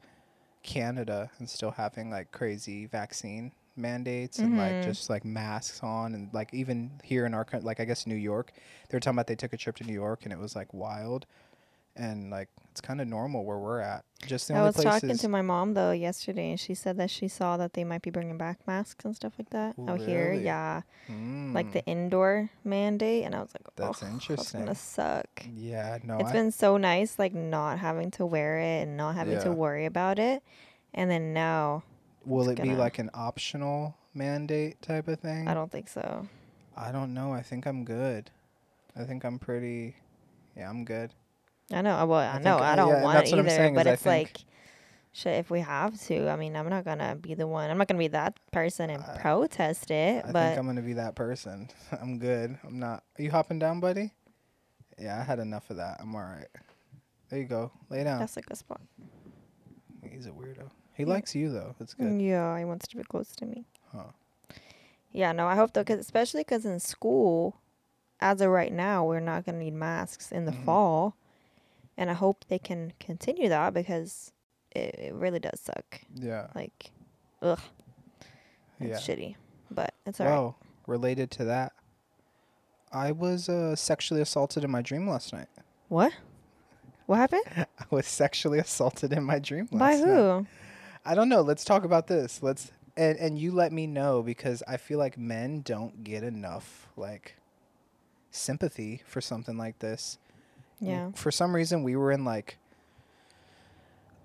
Canada 0.62 1.30
and 1.38 1.48
still 1.48 1.70
having 1.70 2.10
like 2.10 2.30
crazy 2.32 2.86
vaccine 2.86 3.52
mandates 3.76 4.38
and 4.38 4.56
like 4.58 4.72
Mhm. 4.76 4.84
just 4.84 5.08
like 5.10 5.24
masks 5.24 5.82
on 5.82 6.14
and 6.14 6.32
like 6.34 6.52
even 6.52 6.90
here 7.04 7.24
in 7.26 7.34
our 7.34 7.44
country, 7.44 7.64
like 7.66 7.78
I 7.80 7.84
guess 7.84 8.06
New 8.06 8.14
York, 8.16 8.52
they 8.88 8.96
were 8.96 9.00
talking 9.00 9.16
about 9.16 9.26
they 9.26 9.36
took 9.36 9.52
a 9.52 9.56
trip 9.56 9.76
to 9.76 9.84
New 9.84 9.92
York 9.92 10.24
and 10.24 10.32
it 10.32 10.38
was 10.38 10.54
like 10.56 10.72
wild, 10.74 11.26
and 11.96 12.30
like 12.30 12.48
it's 12.70 12.80
kind 12.80 13.00
of 13.00 13.08
normal 13.08 13.44
where 13.44 13.58
we're 13.58 13.80
at. 13.80 14.04
Just 14.26 14.48
the 14.48 14.54
I 14.54 14.58
only 14.58 14.66
was 14.68 14.76
talking 14.76 15.16
to 15.18 15.28
my 15.28 15.42
mom 15.42 15.74
though 15.74 15.92
yesterday, 15.92 16.50
and 16.50 16.60
she 16.60 16.74
said 16.74 16.96
that 16.98 17.10
she 17.10 17.28
saw 17.28 17.56
that 17.56 17.72
they 17.74 17.84
might 17.84 18.02
be 18.02 18.10
bringing 18.10 18.38
back 18.38 18.66
masks 18.66 19.04
and 19.04 19.14
stuff 19.14 19.34
like 19.38 19.50
that 19.50 19.76
Ooh, 19.78 19.88
out 19.88 20.00
here. 20.00 20.32
really? 20.32 20.44
Yeah, 20.44 20.82
like 21.54 21.72
the 21.72 21.80
Mm, 21.80 21.88
indoor 21.88 22.50
mandate, 22.64 23.24
and 23.24 23.34
I 23.34 23.40
was 23.40 23.50
like, 23.54 23.62
That's 23.76 24.02
"Oh, 24.02 24.06
That's 24.06 24.12
interesting. 24.12 24.60
gonna 24.60 24.74
suck. 24.74 25.42
Yeah, 25.54 25.98
no, 26.04 26.20
it's 26.20 26.30
I, 26.30 26.34
been 26.34 26.52
so 26.52 26.76
nice, 26.76 27.18
like 27.18 27.34
not 27.34 27.78
having 27.78 28.10
to 28.12 28.26
wear 28.26 28.58
it 28.58 28.82
and 28.82 28.96
not 28.96 29.14
having 29.14 29.38
to 29.40 29.52
worry 29.52 29.86
about 29.86 30.18
it, 30.18 30.42
and 30.94 31.10
then 31.10 31.32
now 31.32 31.82
will 32.24 32.48
it 32.48 32.60
be 32.60 32.74
like 32.74 32.98
an 32.98 33.10
optional 33.14 33.96
mandate 34.14 34.80
type 34.82 35.08
of 35.08 35.20
thing? 35.20 35.48
I 35.48 35.54
don't 35.54 35.70
think 35.70 35.88
so. 35.88 36.26
I 36.76 36.92
don't 36.92 37.14
know. 37.14 37.32
I 37.32 37.42
think 37.42 37.66
I'm 37.66 37.84
good. 37.84 38.30
I 38.98 39.04
think 39.04 39.24
I'm 39.24 39.38
pretty. 39.38 39.96
Yeah, 40.56 40.68
I'm 40.70 40.84
good. 40.84 41.12
I 41.72 41.82
know. 41.82 42.06
Well, 42.06 42.20
I, 42.20 42.32
think- 42.34 42.44
know. 42.44 42.58
I 42.58 42.72
uh, 42.72 42.76
don't 42.76 42.88
yeah, 42.90 43.02
want 43.02 43.26
it 43.26 43.32
either, 43.34 43.70
but 43.74 43.86
I 43.86 43.90
it's 43.92 44.06
like, 44.06 44.38
shit. 45.12 45.38
If 45.38 45.50
we 45.50 45.60
have 45.60 46.00
to, 46.06 46.28
I 46.28 46.36
mean, 46.36 46.54
I'm 46.56 46.68
not 46.68 46.84
gonna 46.84 47.16
be 47.16 47.34
the 47.34 47.46
one. 47.46 47.70
I'm 47.70 47.78
not 47.78 47.88
gonna 47.88 47.98
be 47.98 48.08
that 48.08 48.38
person 48.52 48.90
and 48.90 49.02
I- 49.02 49.18
protest 49.18 49.90
it. 49.90 50.24
I 50.24 50.30
but 50.32 50.46
think 50.48 50.58
I'm 50.58 50.66
gonna 50.66 50.82
be 50.82 50.92
that 50.94 51.14
person. 51.16 51.68
I'm 52.00 52.18
good. 52.18 52.56
I'm 52.64 52.78
not. 52.78 53.02
Are 53.18 53.22
you 53.22 53.30
hopping 53.30 53.58
down, 53.58 53.80
buddy? 53.80 54.12
Yeah, 54.98 55.18
I 55.20 55.24
had 55.24 55.38
enough 55.40 55.68
of 55.70 55.76
that. 55.78 55.98
I'm 56.00 56.14
all 56.14 56.22
right. 56.22 56.46
There 57.28 57.38
you 57.40 57.46
go. 57.46 57.72
Lay 57.90 58.04
down. 58.04 58.20
that's 58.20 58.36
like 58.36 58.48
a 58.50 58.56
spot. 58.56 58.80
He's 60.08 60.26
a 60.26 60.30
weirdo. 60.30 60.70
He 60.94 61.02
Yeah. 61.02 61.08
likes 61.08 61.34
you 61.34 61.50
though. 61.50 61.74
That's 61.78 61.94
good. 61.94 62.20
Yeah, 62.20 62.56
he 62.58 62.64
wants 62.64 62.86
to 62.88 62.96
be 62.96 63.02
close 63.02 63.32
to 63.36 63.46
me. 63.46 63.66
Huh. 63.92 64.04
Yeah, 65.10 65.32
no, 65.32 65.46
I 65.46 65.56
hope 65.56 65.72
though, 65.72 65.84
cause 65.84 65.98
especially 65.98 66.42
because 66.42 66.64
in 66.64 66.78
school, 66.78 67.56
as 68.20 68.40
of 68.40 68.50
right 68.50 68.72
now, 68.72 69.04
we're 69.04 69.20
not 69.20 69.44
gonna 69.44 69.58
need 69.58 69.74
masks 69.74 70.30
in 70.30 70.44
the 70.44 70.52
Mhm. 70.52 70.64
fall, 70.64 71.16
and 71.96 72.10
I 72.10 72.14
hope 72.14 72.44
they 72.48 72.58
can 72.58 72.92
continue 73.00 73.48
that 73.48 73.74
because 73.74 74.32
it, 74.72 74.94
it 74.98 75.14
really 75.14 75.38
does 75.38 75.60
suck. 75.60 76.00
Yeah. 76.14 76.48
Like, 76.54 76.90
ugh, 77.42 77.60
Yeah. 78.80 78.88
it's 78.88 79.06
shitty, 79.06 79.36
but 79.70 79.94
it's 80.04 80.20
alright. 80.20 80.34
Well, 80.36 80.56
related 80.86 81.30
to 81.32 81.44
that, 81.46 81.72
I 82.92 83.12
was 83.12 83.48
uh, 83.48 83.74
sexually 83.76 84.20
assaulted 84.22 84.64
in 84.64 84.70
my 84.70 84.82
dream 84.82 85.08
last 85.08 85.32
night. 85.32 85.48
What? 85.88 86.12
What 87.06 87.16
happened? 87.16 87.42
I 87.56 87.84
was 87.90 88.06
sexually 88.06 88.58
assaulted 88.58 89.12
in 89.12 89.22
my 89.24 89.38
dream 89.38 89.68
last 89.70 89.78
By 89.78 89.92
night. 89.94 90.04
who? 90.06 90.46
I 91.04 91.14
don't 91.14 91.28
know. 91.28 91.40
Let's 91.42 91.64
talk 91.64 91.84
about 91.84 92.08
this. 92.08 92.42
Let's 92.42 92.72
and 92.96 93.16
and 93.18 93.38
you 93.38 93.52
let 93.52 93.72
me 93.72 93.86
know 93.86 94.22
because 94.22 94.62
I 94.66 94.76
feel 94.76 94.98
like 94.98 95.16
men 95.16 95.60
don't 95.60 96.02
get 96.02 96.24
enough 96.24 96.88
like 96.96 97.36
sympathy 98.30 99.02
for 99.06 99.20
something 99.20 99.56
like 99.56 99.78
this. 99.78 100.18
Yeah. 100.80 101.10
For 101.14 101.30
some 101.30 101.54
reason, 101.54 101.82
we 101.82 101.96
were 101.96 102.12
in 102.12 102.24
like 102.24 102.58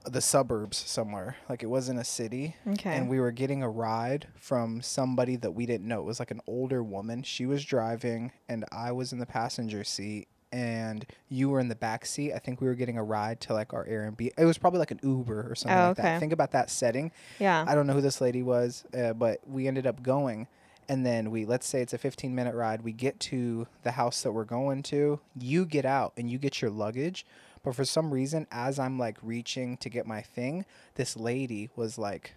the 0.06 0.22
suburbs 0.22 0.78
somewhere. 0.78 1.38
Like 1.48 1.62
it 1.64 1.68
wasn't 1.68 2.00
a 2.00 2.04
city. 2.04 2.56
Okay. 2.68 2.96
And 2.96 3.08
we 3.10 3.20
were 3.20 3.32
getting 3.32 3.62
a 3.62 3.70
ride 3.70 4.28
from 4.36 4.82
somebody 4.82 5.36
that 5.38 5.52
we 5.52 5.66
didn't 5.66 5.88
know. 5.88 6.00
It 6.00 6.06
was 6.06 6.20
like 6.20 6.32
an 6.32 6.42
older 6.48 6.82
woman. 6.84 7.24
She 7.24 7.46
was 7.46 7.64
driving, 7.64 8.32
and 8.50 8.66
I 8.72 8.92
was 8.92 9.14
in 9.14 9.20
the 9.20 9.26
passenger 9.28 9.84
seat, 9.84 10.28
and 10.52 11.06
you 11.30 11.50
were 11.50 11.60
in 11.60 11.68
the 11.68 11.76
back 11.76 12.06
seat. 12.06 12.34
I 12.34 12.40
think 12.40 12.62
we 12.62 12.68
were 12.68 12.74
getting 12.76 12.98
a 12.98 13.04
ride 13.04 13.40
to 13.42 13.54
like 13.54 13.74
our 13.74 13.86
Airbnb. 13.86 14.32
It 14.38 14.46
was 14.46 14.58
probably 14.58 14.80
like 14.80 14.92
an 14.92 15.00
Uber 15.04 15.48
or 15.52 15.56
something 15.56 15.78
Oh, 15.78 15.88
like 15.90 15.98
that. 15.98 16.06
okay. 16.06 16.20
Think 16.20 16.34
about 16.34 16.52
that 16.52 16.70
setting. 16.72 17.12
yeah. 17.40 17.64
I 17.68 17.76
don't 17.76 17.86
know 17.86 17.94
who 17.94 18.02
this 18.02 18.20
lady 18.22 18.42
was, 18.42 18.84
uh, 18.98 19.14
but 19.14 19.40
we 19.48 19.68
ended 19.68 19.86
up 19.86 20.02
going. 20.02 20.48
And 20.92 21.06
then 21.06 21.32
we, 21.32 21.46
let's 21.46 21.66
say 21.66 21.82
it's 21.82 21.94
a 21.94 21.98
15 21.98 22.36
minute 22.36 22.54
ride. 22.54 22.82
We 22.82 22.92
get 22.92 23.18
to 23.22 23.66
the 23.84 23.92
house 23.92 24.24
that 24.24 24.34
we're 24.34 24.44
going 24.44 24.84
to. 24.84 25.22
You 25.40 25.66
get 25.66 25.86
out 25.86 26.12
and 26.18 26.30
you 26.30 26.38
get 26.38 26.62
your 26.62 26.70
luggage. 26.70 27.26
But 27.64 27.76
for 27.76 27.86
some 27.86 28.12
reason, 28.12 28.46
as 28.52 28.78
I'm 28.78 29.00
like 29.00 29.18
reaching 29.24 29.78
to 29.78 29.90
get 29.90 30.06
my 30.06 30.22
thing, 30.22 30.66
this 30.96 31.16
lady 31.16 31.70
was 31.78 31.98
like, 31.98 32.34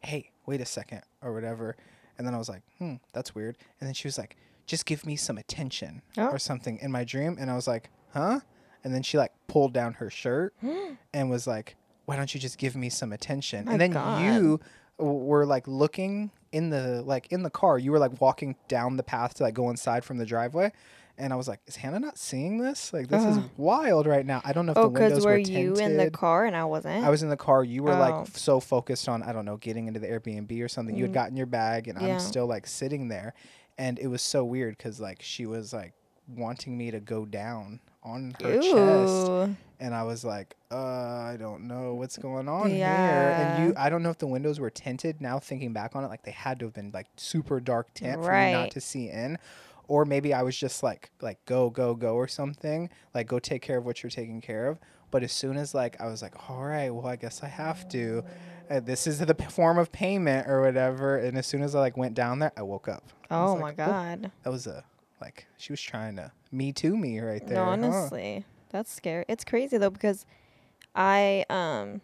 hey, 0.00 0.30
wait 0.46 0.62
a 0.62 0.64
second, 0.64 1.02
or 1.20 1.34
whatever. 1.34 1.76
And 2.16 2.26
then 2.26 2.34
I 2.34 2.38
was 2.38 2.48
like, 2.48 2.62
hmm, 2.78 2.94
that's 3.12 3.34
weird. 3.34 3.58
And 3.80 3.86
then 3.86 3.92
she 3.94 4.08
was 4.08 4.16
like, 4.16 4.36
just 4.66 4.86
give 4.86 5.04
me 5.04 5.14
some 5.16 5.36
attention 5.36 6.00
Oh. 6.16 6.28
or 6.28 6.38
something 6.38 6.78
in 6.80 6.90
my 6.90 7.04
dream. 7.04 7.36
And 7.38 7.50
I 7.50 7.54
was 7.54 7.68
like, 7.68 7.90
huh? 8.14 8.40
And 8.82 8.94
then 8.94 9.02
she 9.02 9.18
like 9.18 9.32
pulled 9.46 9.74
down 9.74 9.92
her 9.94 10.08
shirt 10.08 10.54
and 11.12 11.28
was 11.28 11.46
like, 11.46 11.76
why 12.06 12.16
don't 12.16 12.32
you 12.32 12.40
just 12.40 12.56
give 12.56 12.76
me 12.76 12.88
some 12.88 13.12
attention? 13.12 13.66
My 13.66 13.72
and 13.72 13.80
then 13.80 13.90
God. 13.90 14.22
you 14.24 14.60
were 14.98 15.44
like 15.44 15.68
looking 15.68 16.30
in 16.52 16.70
the 16.70 17.02
like 17.02 17.26
in 17.32 17.42
the 17.42 17.50
car. 17.50 17.78
You 17.78 17.92
were 17.92 17.98
like 17.98 18.20
walking 18.20 18.56
down 18.68 18.96
the 18.96 19.02
path 19.02 19.34
to 19.34 19.42
like 19.42 19.54
go 19.54 19.70
inside 19.70 20.04
from 20.04 20.18
the 20.18 20.26
driveway. 20.26 20.72
And 21.18 21.32
I 21.32 21.36
was 21.36 21.48
like, 21.48 21.60
is 21.66 21.76
Hanna 21.76 21.98
not 21.98 22.18
seeing 22.18 22.58
this? 22.58 22.92
Like 22.92 23.08
this 23.08 23.24
is 23.24 23.38
wild 23.56 24.06
right 24.06 24.26
now. 24.26 24.42
I 24.44 24.52
don't 24.52 24.66
know 24.66 24.72
if 24.72 24.78
oh, 24.78 24.82
the 24.82 24.88
windows 24.90 25.10
because 25.12 25.24
were 25.24 25.30
were 25.32 25.36
tinted. 25.38 25.62
you 25.64 25.74
in 25.76 25.96
the 25.96 26.10
car 26.10 26.44
and 26.44 26.54
I 26.54 26.64
wasn't? 26.66 27.04
I 27.06 27.08
was 27.08 27.22
in 27.22 27.30
the 27.30 27.38
car. 27.38 27.64
You 27.64 27.82
were 27.84 27.92
Oh. 27.94 27.98
like 27.98 28.14
f- 28.28 28.36
so 28.36 28.60
focused 28.60 29.08
on 29.08 29.22
I 29.22 29.32
don't 29.32 29.46
know 29.46 29.56
getting 29.56 29.86
into 29.88 29.98
the 29.98 30.08
Airbnb 30.08 30.62
or 30.62 30.68
something. 30.68 30.94
You 30.94 31.04
had 31.04 31.12
Mm. 31.12 31.14
gotten 31.14 31.36
your 31.38 31.46
bag, 31.46 31.88
and 31.88 31.98
Yeah. 32.00 32.08
I'm 32.14 32.20
still 32.20 32.46
like 32.46 32.66
sitting 32.66 33.08
there, 33.08 33.32
and 33.78 33.98
it 33.98 34.08
was 34.08 34.20
so 34.20 34.44
weird 34.44 34.76
because 34.76 35.00
like 35.00 35.22
she 35.22 35.46
was 35.46 35.72
like 35.72 35.94
wanting 36.28 36.76
me 36.76 36.90
to 36.90 37.00
go 37.00 37.24
down 37.24 37.80
on 38.06 38.34
her 38.42 38.60
chest, 38.62 39.58
and 39.80 39.94
I 39.94 40.02
was 40.04 40.24
like, 40.24 40.54
uh, 40.70 40.76
I 40.76 41.36
don't 41.38 41.66
know 41.68 41.94
what's 41.94 42.16
going 42.16 42.48
on 42.48 42.70
here. 42.70 42.78
Yeah. 42.78 43.56
And 43.56 43.68
you, 43.68 43.74
I 43.76 43.90
don't 43.90 44.02
know 44.02 44.10
if 44.10 44.18
the 44.18 44.26
windows 44.26 44.58
were 44.60 44.70
tinted. 44.70 45.20
Now 45.20 45.38
thinking 45.38 45.72
back 45.72 45.94
on 45.96 46.04
it, 46.04 46.08
like 46.08 46.22
they 46.22 46.30
had 46.30 46.58
to 46.60 46.66
have 46.66 46.74
been 46.74 46.90
like 46.94 47.08
super 47.16 47.60
dark 47.60 47.92
tint 47.94 48.14
for 48.24 48.32
you 48.48 48.52
not 48.52 48.70
to 48.72 48.80
see 48.80 49.10
in. 49.10 49.38
or 49.88 50.04
maybe 50.04 50.32
I 50.32 50.42
was 50.42 50.56
just 50.56 50.82
like 50.82 51.10
like 51.20 51.44
go 51.44 51.68
go 51.70 51.94
go 51.94 52.14
or 52.14 52.28
something, 52.28 52.88
like 53.14 53.26
go 53.26 53.38
take 53.38 53.62
care 53.62 53.78
of 53.78 53.84
what 53.84 54.02
you're 54.02 54.10
taking 54.10 54.40
care 54.40 54.68
of. 54.68 54.78
But 55.10 55.22
as 55.22 55.32
soon 55.32 55.56
as 55.56 55.74
like 55.74 56.00
I 56.00 56.06
was 56.06 56.22
like, 56.22 56.48
all 56.50 56.64
right, 56.64 56.90
well 56.90 57.06
I 57.06 57.16
guess 57.16 57.42
I 57.42 57.48
have 57.48 57.88
to. 57.90 58.24
Uh, 58.68 58.80
this 58.80 59.06
is 59.06 59.20
the 59.20 59.32
p- 59.34 59.44
form 59.44 59.78
of 59.78 59.92
payment 59.92 60.48
or 60.48 60.60
whatever. 60.62 61.18
And 61.18 61.38
as 61.38 61.46
soon 61.46 61.62
as 61.62 61.76
I 61.76 61.80
like 61.80 61.96
went 61.96 62.14
down 62.14 62.40
there, 62.40 62.50
I 62.56 62.62
woke 62.62 62.88
up. 62.88 63.04
I 63.30 63.36
Oh 63.38 63.52
like, 63.54 63.60
my 63.62 63.72
god. 63.86 64.32
that 64.42 64.50
was 64.50 64.66
a 64.66 64.82
like 65.20 65.46
she 65.56 65.72
was 65.72 65.80
trying 65.80 66.16
to 66.16 66.32
me 66.52 66.72
to 66.72 66.96
me 66.96 67.20
right 67.20 67.44
there. 67.46 67.56
No, 67.56 67.64
huh? 67.64 67.70
honestly, 67.70 68.44
that's 68.70 68.92
scary. 68.92 69.24
It's 69.28 69.44
crazy 69.44 69.78
though 69.78 69.90
because 69.90 70.24
I 70.94 71.44
um 71.50 72.00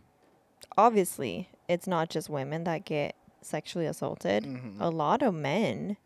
obviously 0.76 1.48
it's 1.68 1.86
not 1.86 2.10
just 2.10 2.28
women 2.28 2.64
that 2.64 2.84
get 2.84 3.14
sexually 3.40 3.86
assaulted. 3.86 4.44
Mhm. 4.44 4.76
A 4.80 4.88
lot 4.90 5.22
of 5.22 5.34
men 5.34 5.96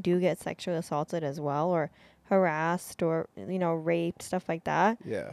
do 0.00 0.20
get 0.20 0.38
sexually 0.38 0.78
assaulted 0.78 1.24
as 1.24 1.40
well 1.40 1.70
or 1.70 1.90
harassed 2.24 3.02
or 3.02 3.28
you 3.36 3.58
know 3.58 3.72
raped 3.74 4.22
stuff 4.22 4.48
like 4.48 4.64
that. 4.64 4.98
Yeah. 5.04 5.32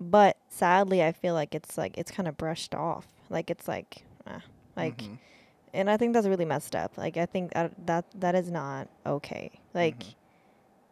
But 0.00 0.36
sadly, 0.48 1.02
I 1.02 1.12
feel 1.12 1.34
like 1.34 1.54
it's 1.54 1.78
like 1.78 1.96
it's 1.98 2.10
kind 2.10 2.28
of 2.28 2.36
brushed 2.36 2.74
off. 2.74 3.06
Like 3.30 3.50
it's 3.50 3.66
like 3.68 4.04
ah, 4.26 4.42
like 4.76 4.98
Mhm. 4.98 5.18
and 5.72 5.90
I 5.90 5.96
think 5.96 6.12
that's 6.14 6.26
really 6.26 6.44
messed 6.44 6.76
up. 6.76 6.96
Like 6.98 7.16
I 7.16 7.26
think 7.26 7.52
that 7.54 7.86
that, 7.86 8.04
that 8.20 8.34
is 8.34 8.50
not 8.50 8.88
okay. 9.06 9.50
Like 9.72 9.98
Mhm. 9.98 10.14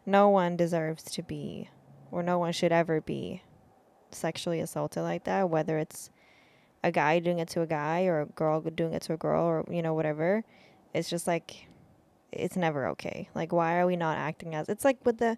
No 0.05 0.29
one 0.29 0.55
deserves 0.55 1.03
to 1.03 1.23
be 1.23 1.69
or 2.11 2.21
no 2.23 2.37
one 2.37 2.53
should 2.53 2.71
ever 2.71 3.01
be 3.01 3.41
sexually 4.11 4.59
assaulted 4.59 5.03
like 5.03 5.23
that, 5.23 5.49
whether 5.49 5.77
it's 5.77 6.09
a 6.83 6.91
guy 6.91 7.19
doing 7.19 7.39
it 7.39 7.47
to 7.49 7.61
a 7.61 7.67
guy 7.67 8.05
or 8.05 8.21
a 8.21 8.25
girl 8.25 8.61
doing 8.61 8.93
it 8.93 9.01
to 9.03 9.13
a 9.13 9.17
girl 9.17 9.43
or 9.43 9.65
you 9.71 9.81
know 9.81 9.93
whatever. 9.93 10.43
It's 10.93 11.09
just 11.09 11.27
like 11.27 11.67
it's 12.31 12.55
never 12.55 12.87
okay. 12.89 13.29
Like 13.33 13.51
why 13.51 13.77
are 13.77 13.87
we 13.87 13.95
not 13.95 14.17
acting 14.17 14.55
as 14.55 14.69
it's 14.69 14.85
like 14.85 15.03
with 15.05 15.17
the 15.17 15.37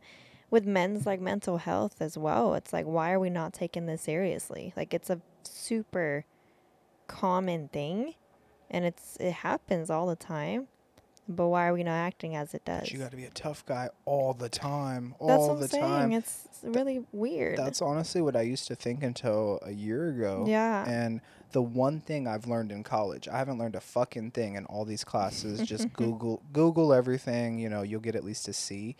with 0.49 0.65
men's 0.65 1.06
like 1.06 1.21
mental 1.21 1.58
health 1.58 1.97
as 1.99 2.17
well. 2.17 2.56
It's 2.56 2.73
like 2.73 2.86
why 2.86 3.12
are 3.12 3.19
we 3.19 3.30
not 3.30 3.54
taking 3.54 3.86
this 3.86 4.01
seriously? 4.01 4.73
Like 4.75 4.93
it's 4.93 5.10
a 5.10 5.21
super 5.43 6.25
common 7.08 7.67
thing 7.69 8.15
and 8.69 8.84
it's 8.84 9.17
it 9.19 9.34
happens 9.34 9.89
all 9.89 10.08
the 10.08 10.15
time. 10.15 10.67
But 11.28 11.48
why 11.48 11.68
are 11.68 11.74
we 11.74 11.84
not 11.84 11.94
acting 11.96 12.36
as 12.36 12.54
it 12.54 12.64
does? 12.66 12.82
But 12.82 12.92
you 12.92 13.00
got 13.00 13.10
to 13.12 13.18
be 13.18 13.26
a 13.26 13.30
tough 13.32 13.66
guy 13.66 13.90
all 14.06 14.34
the 14.34 14.50
time, 14.50 15.16
all 15.20 15.28
That's 15.28 15.42
what 15.42 15.52
I'm 15.56 15.60
the 15.62 15.68
saying. 15.68 15.84
time. 15.84 16.12
It's 16.12 16.48
really 16.64 17.04
weird. 17.12 17.58
That's 17.58 17.82
honestly 17.82 18.22
what 18.22 18.36
I 18.36 18.42
used 18.42 18.68
to 18.68 18.76
think 18.76 19.02
until 19.02 19.60
a 19.64 19.72
year 19.72 20.10
ago. 20.10 20.46
yeah. 20.48 20.88
And 20.88 21.22
the 21.52 21.62
one 21.64 22.00
thing 22.02 22.28
I've 22.28 22.46
learned 22.48 22.72
in 22.72 22.84
college, 22.84 23.28
I 23.28 23.38
haven't 23.38 23.58
learned 23.58 23.76
a 23.76 23.80
fucking 23.82 24.32
thing 24.32 24.56
in 24.56 24.66
all 24.66 24.86
these 24.86 25.04
classes. 25.04 25.62
Just 25.68 25.92
Google 25.94 26.44
Google 26.54 26.94
everything, 26.94 27.58
you 27.60 27.70
know, 27.70 27.82
you'll 27.82 28.02
get 28.02 28.16
at 28.16 28.24
least 28.24 28.48
a 28.48 28.54
C. 28.54 28.96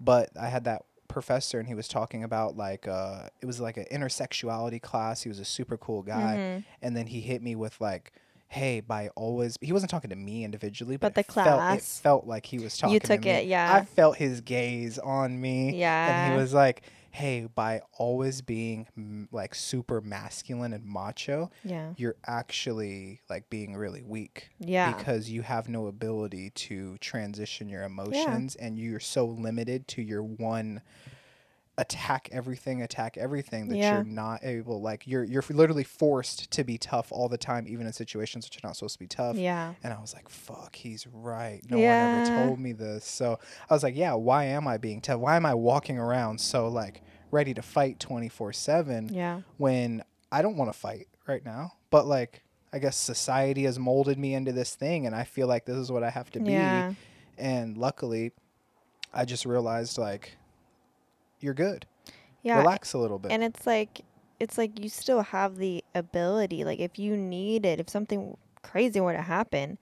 But 0.00 0.30
I 0.40 0.48
had 0.48 0.64
that 0.64 0.84
professor 1.08 1.60
and 1.60 1.68
he 1.68 1.74
was 1.74 1.86
talking 1.86 2.24
about 2.24 2.56
like 2.56 2.88
uh 2.88 3.28
it 3.40 3.46
was 3.46 3.60
like 3.60 3.76
an 3.76 3.84
intersexuality 3.92 4.82
class. 4.82 5.22
He 5.22 5.28
was 5.28 5.38
a 5.38 5.44
super 5.44 5.76
cool 5.76 6.02
guy. 6.02 6.36
Mhm. 6.36 6.64
And 6.82 6.96
then 6.96 7.06
he 7.06 7.20
hit 7.20 7.42
me 7.42 7.54
with 7.54 7.80
like 7.80 8.12
Hey, 8.48 8.80
by 8.80 9.08
always, 9.16 9.56
he 9.60 9.72
wasn't 9.72 9.90
talking 9.90 10.10
to 10.10 10.16
me 10.16 10.44
individually, 10.44 10.96
But 10.96 11.14
but, 11.14 11.14
the 11.14 11.20
it 11.20 11.32
felt, 11.34 11.46
it 11.48 11.50
class. 11.56 11.98
felt 12.00 12.26
like 12.26 12.46
he 12.46 12.58
was 12.58 12.78
talking. 12.78 12.94
You 12.94 13.00
to 13.00 13.06
took 13.06 13.24
me. 13.24 13.30
it, 13.30 13.46
yeah. 13.46 13.74
I 13.74 13.84
felt 13.84 14.16
his 14.16 14.40
gaze 14.40 14.98
on 14.98 15.40
me 15.40 15.76
Yeah. 15.78 16.24
and 16.26 16.32
he 16.32 16.38
was 16.40 16.54
like 16.54 16.82
hey 17.10 17.48
by 17.54 17.80
always 17.96 18.42
being 18.42 18.86
like 19.32 19.54
super 19.54 20.02
masculine 20.02 20.74
and 20.74 20.84
macho 20.84 21.50
yeah. 21.64 21.94
you're 21.96 22.16
actually 22.26 23.22
like 23.30 23.48
being 23.48 23.74
really 23.74 24.02
weak 24.02 24.50
Yeah. 24.60 24.92
because 24.92 25.30
you 25.30 25.40
have 25.40 25.66
no 25.66 25.86
ability 25.86 26.50
to 26.50 26.98
transition 26.98 27.70
your 27.70 27.84
emotions 27.84 28.54
and 28.56 28.78
you're 28.78 29.00
so 29.00 29.24
limited 29.24 29.88
to 29.88 30.02
your 30.02 30.22
one 30.22 30.82
attack 31.78 32.28
everything 32.32 32.80
attack 32.82 33.18
everything 33.18 33.68
that 33.68 33.76
Yeah. 33.76 33.94
you're 33.96 34.04
not 34.04 34.42
able 34.42 34.80
like 34.80 35.06
you're 35.06 35.24
you're 35.24 35.44
literally 35.50 35.84
forced 35.84 36.50
to 36.52 36.64
be 36.64 36.78
tough 36.78 37.12
all 37.12 37.28
the 37.28 37.36
time 37.36 37.66
even 37.68 37.86
in 37.86 37.92
situations 37.92 38.46
that 38.46 38.54
you're 38.54 38.66
not 38.66 38.76
supposed 38.76 38.94
to 38.94 38.98
be 38.98 39.06
tough 39.06 39.36
yeah. 39.36 39.74
and 39.84 39.92
I 39.92 40.00
was 40.00 40.14
like, 40.14 40.28
fuck, 40.30 40.74
he's 40.74 41.06
right. 41.06 41.60
No 41.68 41.76
one 41.76 41.84
ever 41.86 42.46
told 42.46 42.58
me 42.58 42.72
this. 42.72 43.04
So 43.04 43.38
I 43.68 43.74
was 43.74 43.82
like, 43.82 43.94
yeah, 43.94 44.14
why 44.14 44.44
am 44.44 44.66
I 44.66 44.78
being 44.78 45.02
tough? 45.02 45.20
Why 45.20 45.36
am 45.36 45.44
I 45.44 45.52
walking 45.52 45.98
around 45.98 46.40
so 46.40 46.68
like 46.68 47.02
ready 47.30 47.52
to 47.52 47.60
fight 47.62 48.00
24 48.00 48.54
7 48.54 49.10
Yeah. 49.12 49.42
when 49.58 50.02
I 50.32 50.40
don't 50.42 50.56
want 50.56 50.72
to 50.72 50.78
fight 50.78 51.08
right 51.26 51.44
now? 51.44 51.74
But 51.90 52.06
like, 52.06 52.42
I 52.72 52.78
guess 52.78 52.96
society 52.96 53.64
has 53.64 53.78
molded 53.78 54.18
me 54.18 54.32
into 54.34 54.52
this 54.52 54.74
thing 54.74 55.06
and 55.06 55.14
I 55.14 55.24
feel 55.24 55.46
like 55.46 55.66
this 55.66 55.76
is 55.76 55.92
what 55.92 56.02
I 56.02 56.08
have 56.10 56.30
to 56.32 56.40
be. 56.40 56.52
Yeah. 56.52 56.94
And 57.36 57.76
luckily, 57.76 58.32
I 59.12 59.24
just 59.26 59.44
realized 59.44 59.98
like, 59.98 60.36
you're 61.46 61.54
good. 61.54 61.86
Yeah. 62.42 62.58
Relax 62.58 62.92
a 62.92 62.98
little 62.98 63.18
bit. 63.18 63.32
And 63.32 63.42
it's 63.42 63.66
like 63.66 64.02
it's 64.38 64.58
like 64.58 64.78
you 64.78 64.88
still 64.90 65.22
have 65.22 65.56
the 65.56 65.82
ability. 65.94 66.64
Like 66.64 66.78
if 66.80 66.98
you 66.98 67.16
need 67.16 67.64
it, 67.64 67.80
if 67.80 67.88
something 67.88 68.36
crazy 68.62 69.00
were 69.00 69.14
to 69.14 69.22
happen 69.22 69.78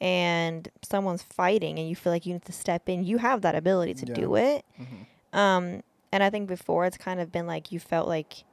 and 0.00 0.68
someone's 0.82 1.22
fighting 1.22 1.78
and 1.78 1.88
you 1.88 1.96
feel 1.96 2.12
like 2.12 2.26
you 2.26 2.34
need 2.34 2.44
to 2.44 2.52
step 2.52 2.88
in, 2.88 3.04
you 3.04 3.18
have 3.18 3.40
that 3.42 3.54
ability 3.54 3.94
to 3.94 4.06
Yeah. 4.08 4.14
do 4.14 4.34
it. 4.36 4.64
Mhm. 4.78 5.06
Um 5.38 5.82
and 6.12 6.22
I 6.22 6.30
think 6.30 6.48
before 6.48 6.84
it's 6.86 6.98
kind 6.98 7.20
of 7.20 7.32
been 7.32 7.46
like 7.46 7.72
you 7.72 7.78
felt 7.80 8.06
like 8.08 8.44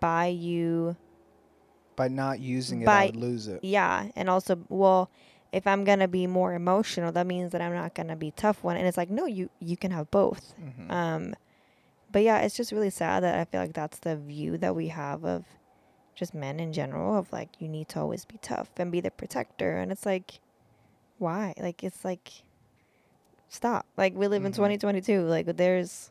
by 0.00 0.26
you 0.26 0.96
By 1.96 2.08
not 2.08 2.38
using 2.40 2.82
it, 2.82 2.88
I 2.88 3.06
would 3.06 3.16
lose 3.16 3.48
it. 3.48 3.64
yeah, 3.64 4.08
and 4.14 4.28
also 4.28 4.58
well, 4.68 5.10
if 5.50 5.66
I'm 5.66 5.82
going 5.84 5.98
to 6.00 6.08
be 6.08 6.26
more 6.26 6.52
emotional, 6.52 7.10
that 7.12 7.26
means 7.26 7.52
that 7.52 7.62
I'm 7.62 7.72
not 7.74 7.94
going 7.94 8.08
to 8.08 8.16
be 8.16 8.30
tough 8.32 8.62
one. 8.62 8.76
And 8.76 8.86
it's 8.86 8.96
like 8.98 9.10
no, 9.10 9.24
you 9.26 9.48
you 9.60 9.76
can 9.76 9.90
have 9.90 10.10
both. 10.10 10.54
Mhm. 10.60 10.90
Um, 10.92 11.34
but 12.18 12.24
yeah, 12.24 12.38
it's 12.40 12.56
just 12.56 12.72
really 12.72 12.90
sad 12.90 13.22
that 13.22 13.38
I 13.38 13.44
feel 13.44 13.60
like 13.60 13.74
that's 13.74 14.00
the 14.00 14.16
view 14.16 14.58
that 14.58 14.74
we 14.74 14.88
have 14.88 15.24
of 15.24 15.44
just 16.16 16.34
men 16.34 16.58
in 16.58 16.72
general 16.72 17.16
of 17.16 17.32
like 17.32 17.48
you 17.60 17.68
need 17.68 17.88
to 17.90 18.00
always 18.00 18.24
be 18.24 18.38
tough 18.42 18.68
and 18.76 18.90
be 18.90 19.00
the 19.00 19.12
protector, 19.12 19.76
and 19.76 19.92
it's 19.92 20.04
like, 20.04 20.40
why? 21.18 21.54
Like 21.60 21.84
it's 21.84 22.04
like, 22.04 22.28
stop. 23.48 23.86
Like 23.96 24.16
we 24.16 24.26
live 24.26 24.44
in 24.44 24.50
Mhm. 24.50 24.56
2022. 24.56 25.22
Like 25.26 25.46
there's, 25.56 26.10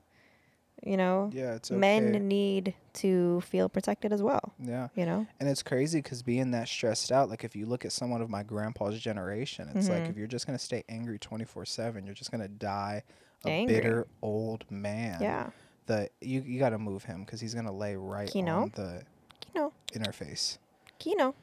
you 0.81 0.95
know, 0.95 1.29
yeah, 1.33 1.55
it's 1.55 1.69
okay. 1.71 1.77
men 1.77 2.25
need 2.29 2.73
to 2.93 3.41
feel 3.41 3.67
protected 3.67 4.13
as 4.13 4.23
well. 4.23 4.53
yeah. 4.63 4.87
You 4.95 5.05
know. 5.05 5.27
And 5.41 5.49
it's 5.49 5.61
crazy 5.61 5.99
because 5.99 6.23
being 6.23 6.51
that 6.51 6.69
stressed 6.69 7.11
out, 7.11 7.29
like 7.29 7.43
if 7.43 7.53
you 7.53 7.65
look 7.65 7.83
at 7.83 7.91
someone 7.91 8.21
of 8.21 8.29
my 8.29 8.43
grandpa's 8.43 8.97
generation, 9.01 9.69
it's 9.75 9.89
like 9.89 10.03
Mhm. 10.03 10.09
if 10.11 10.15
you're 10.17 10.27
just 10.27 10.45
gonna 10.47 10.57
stay 10.57 10.85
angry 10.87 11.19
twenty 11.19 11.43
four 11.43 11.65
seven, 11.65 12.05
you're 12.05 12.15
just 12.15 12.31
gonna 12.31 12.47
die 12.47 13.03
a 13.43 13.49
Angry. 13.49 13.75
bitter 13.75 14.07
old 14.21 14.63
man. 14.71 15.21
Yeah. 15.21 15.49
The 15.87 16.09
you 16.21 16.41
you 16.41 16.59
got 16.59 16.69
to 16.69 16.77
move 16.77 17.03
him 17.03 17.23
because 17.25 17.41
he's 17.41 17.53
gonna 17.53 17.71
lay 17.75 17.95
right 17.95 18.29
Kino? 18.29 18.61
on 18.63 18.71
the 18.75 19.01
Kino. 19.39 19.73
interface. 19.93 20.57
Kino. 20.99 21.33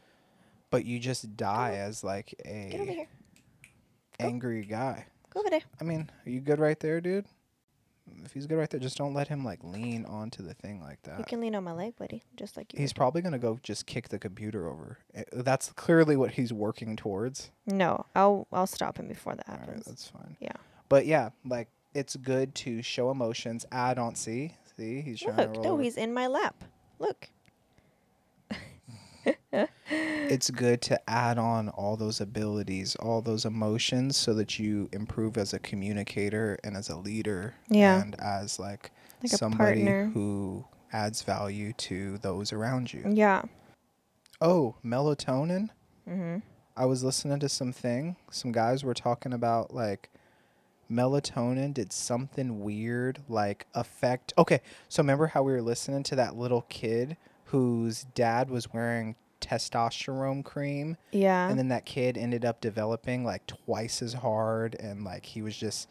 But 0.70 0.84
you 0.84 0.98
just 0.98 1.36
die 1.36 1.74
as 1.76 2.02
like 2.04 2.34
a. 2.44 3.06
Go. 4.20 4.24
angry 4.26 4.62
guy. 4.64 5.06
Go 5.30 5.40
over 5.40 5.50
there. 5.50 5.62
I 5.80 5.84
mean, 5.84 6.10
are 6.26 6.30
you 6.30 6.40
good 6.40 6.60
right 6.60 6.78
there, 6.78 7.00
dude? 7.00 7.26
If 8.24 8.32
he's 8.34 8.46
good 8.46 8.56
right 8.58 8.68
there, 8.68 8.78
just 8.80 8.98
don't 8.98 9.14
let 9.14 9.28
him 9.28 9.44
like 9.44 9.64
lean 9.64 10.04
onto 10.04 10.42
the 10.42 10.52
thing 10.54 10.80
like 10.82 11.02
that. 11.04 11.18
You 11.18 11.24
can 11.24 11.40
lean 11.40 11.54
on 11.54 11.64
my 11.64 11.72
leg, 11.72 11.96
buddy, 11.96 12.22
just 12.36 12.56
like 12.56 12.72
you. 12.74 12.78
He's 12.80 12.90
would. 12.90 12.96
probably 12.96 13.22
gonna 13.22 13.38
go 13.38 13.58
just 13.62 13.86
kick 13.86 14.08
the 14.10 14.18
computer 14.18 14.68
over. 14.68 14.98
Eh, 15.14 15.22
That's 15.32 15.72
clearly 15.72 16.16
what 16.16 16.32
he's 16.32 16.52
working 16.52 16.96
towards. 16.96 17.50
no, 17.66 18.04
I'll 18.14 18.46
I'll 18.52 18.66
stop 18.66 18.98
him 18.98 19.08
before 19.08 19.34
that 19.36 19.48
All 19.48 19.54
right, 19.54 19.64
happens. 19.66 19.86
that's 19.86 20.06
fine. 20.08 20.36
Yeah. 20.38 20.52
But 20.90 21.06
yeah, 21.06 21.30
like 21.46 21.68
it's 21.94 22.16
good 22.16 22.54
to 22.56 22.82
show 22.82 23.10
emotions. 23.10 23.64
I 23.72 23.94
don't 23.94 24.16
See, 24.18 24.54
see, 24.76 25.00
he's 25.00 25.20
trying 25.20 25.36
Look, 25.36 25.54
to 25.54 25.60
roll. 25.60 25.76
no, 25.76 25.82
he's 25.82 25.96
in 25.96 26.12
my 26.12 26.26
lap. 26.26 26.64
Look. 26.98 27.28
It's 30.26 30.50
good 30.50 30.80
to 30.82 30.98
add 31.08 31.38
on 31.38 31.68
all 31.68 31.96
those 31.96 32.20
abilities, 32.20 32.96
all 32.96 33.20
those 33.22 33.44
emotions, 33.44 34.16
so 34.16 34.32
that 34.34 34.58
you 34.58 34.88
improve 34.92 35.36
as 35.36 35.52
a 35.52 35.58
communicator 35.58 36.58
and 36.64 36.76
as 36.76 36.88
a 36.88 36.96
leader. 36.96 37.54
Yeah. 37.68 38.00
And 38.02 38.18
as 38.20 38.58
like, 38.58 38.90
Like 39.22 39.32
somebody 39.32 39.84
who 39.84 40.64
adds 40.92 41.22
value 41.22 41.72
to 41.74 42.18
those 42.18 42.52
around 42.52 42.92
you. 42.92 43.04
Yeah. 43.06 43.42
Oh, 44.40 44.76
melatonin. 44.84 45.68
Mhm. 46.08 46.42
I 46.76 46.86
was 46.86 47.04
listening 47.04 47.38
to 47.40 47.48
something. 47.48 48.16
Some 48.30 48.50
guys 48.50 48.82
were 48.82 48.94
talking 48.94 49.32
about 49.34 49.74
like 49.74 50.10
melatonin 50.94 51.74
did 51.74 51.92
something 51.92 52.60
weird 52.62 53.20
like 53.28 53.66
affect. 53.74 54.32
Okay, 54.38 54.60
so 54.88 55.02
remember 55.02 55.28
how 55.28 55.42
we 55.42 55.52
were 55.52 55.62
listening 55.62 56.02
to 56.04 56.16
that 56.16 56.36
little 56.36 56.62
kid 56.68 57.16
whose 57.46 58.04
dad 58.14 58.48
was 58.50 58.72
wearing 58.72 59.16
testosterone 59.40 60.42
cream 60.44 60.96
Yeah. 61.12 61.48
and 61.48 61.58
then 61.58 61.68
that 61.68 61.84
kid 61.84 62.16
ended 62.16 62.44
up 62.44 62.60
developing 62.60 63.24
like 63.24 63.46
twice 63.46 64.00
as 64.00 64.14
hard 64.14 64.74
and 64.80 65.04
like 65.04 65.26
he 65.26 65.42
was 65.42 65.56
just 65.56 65.88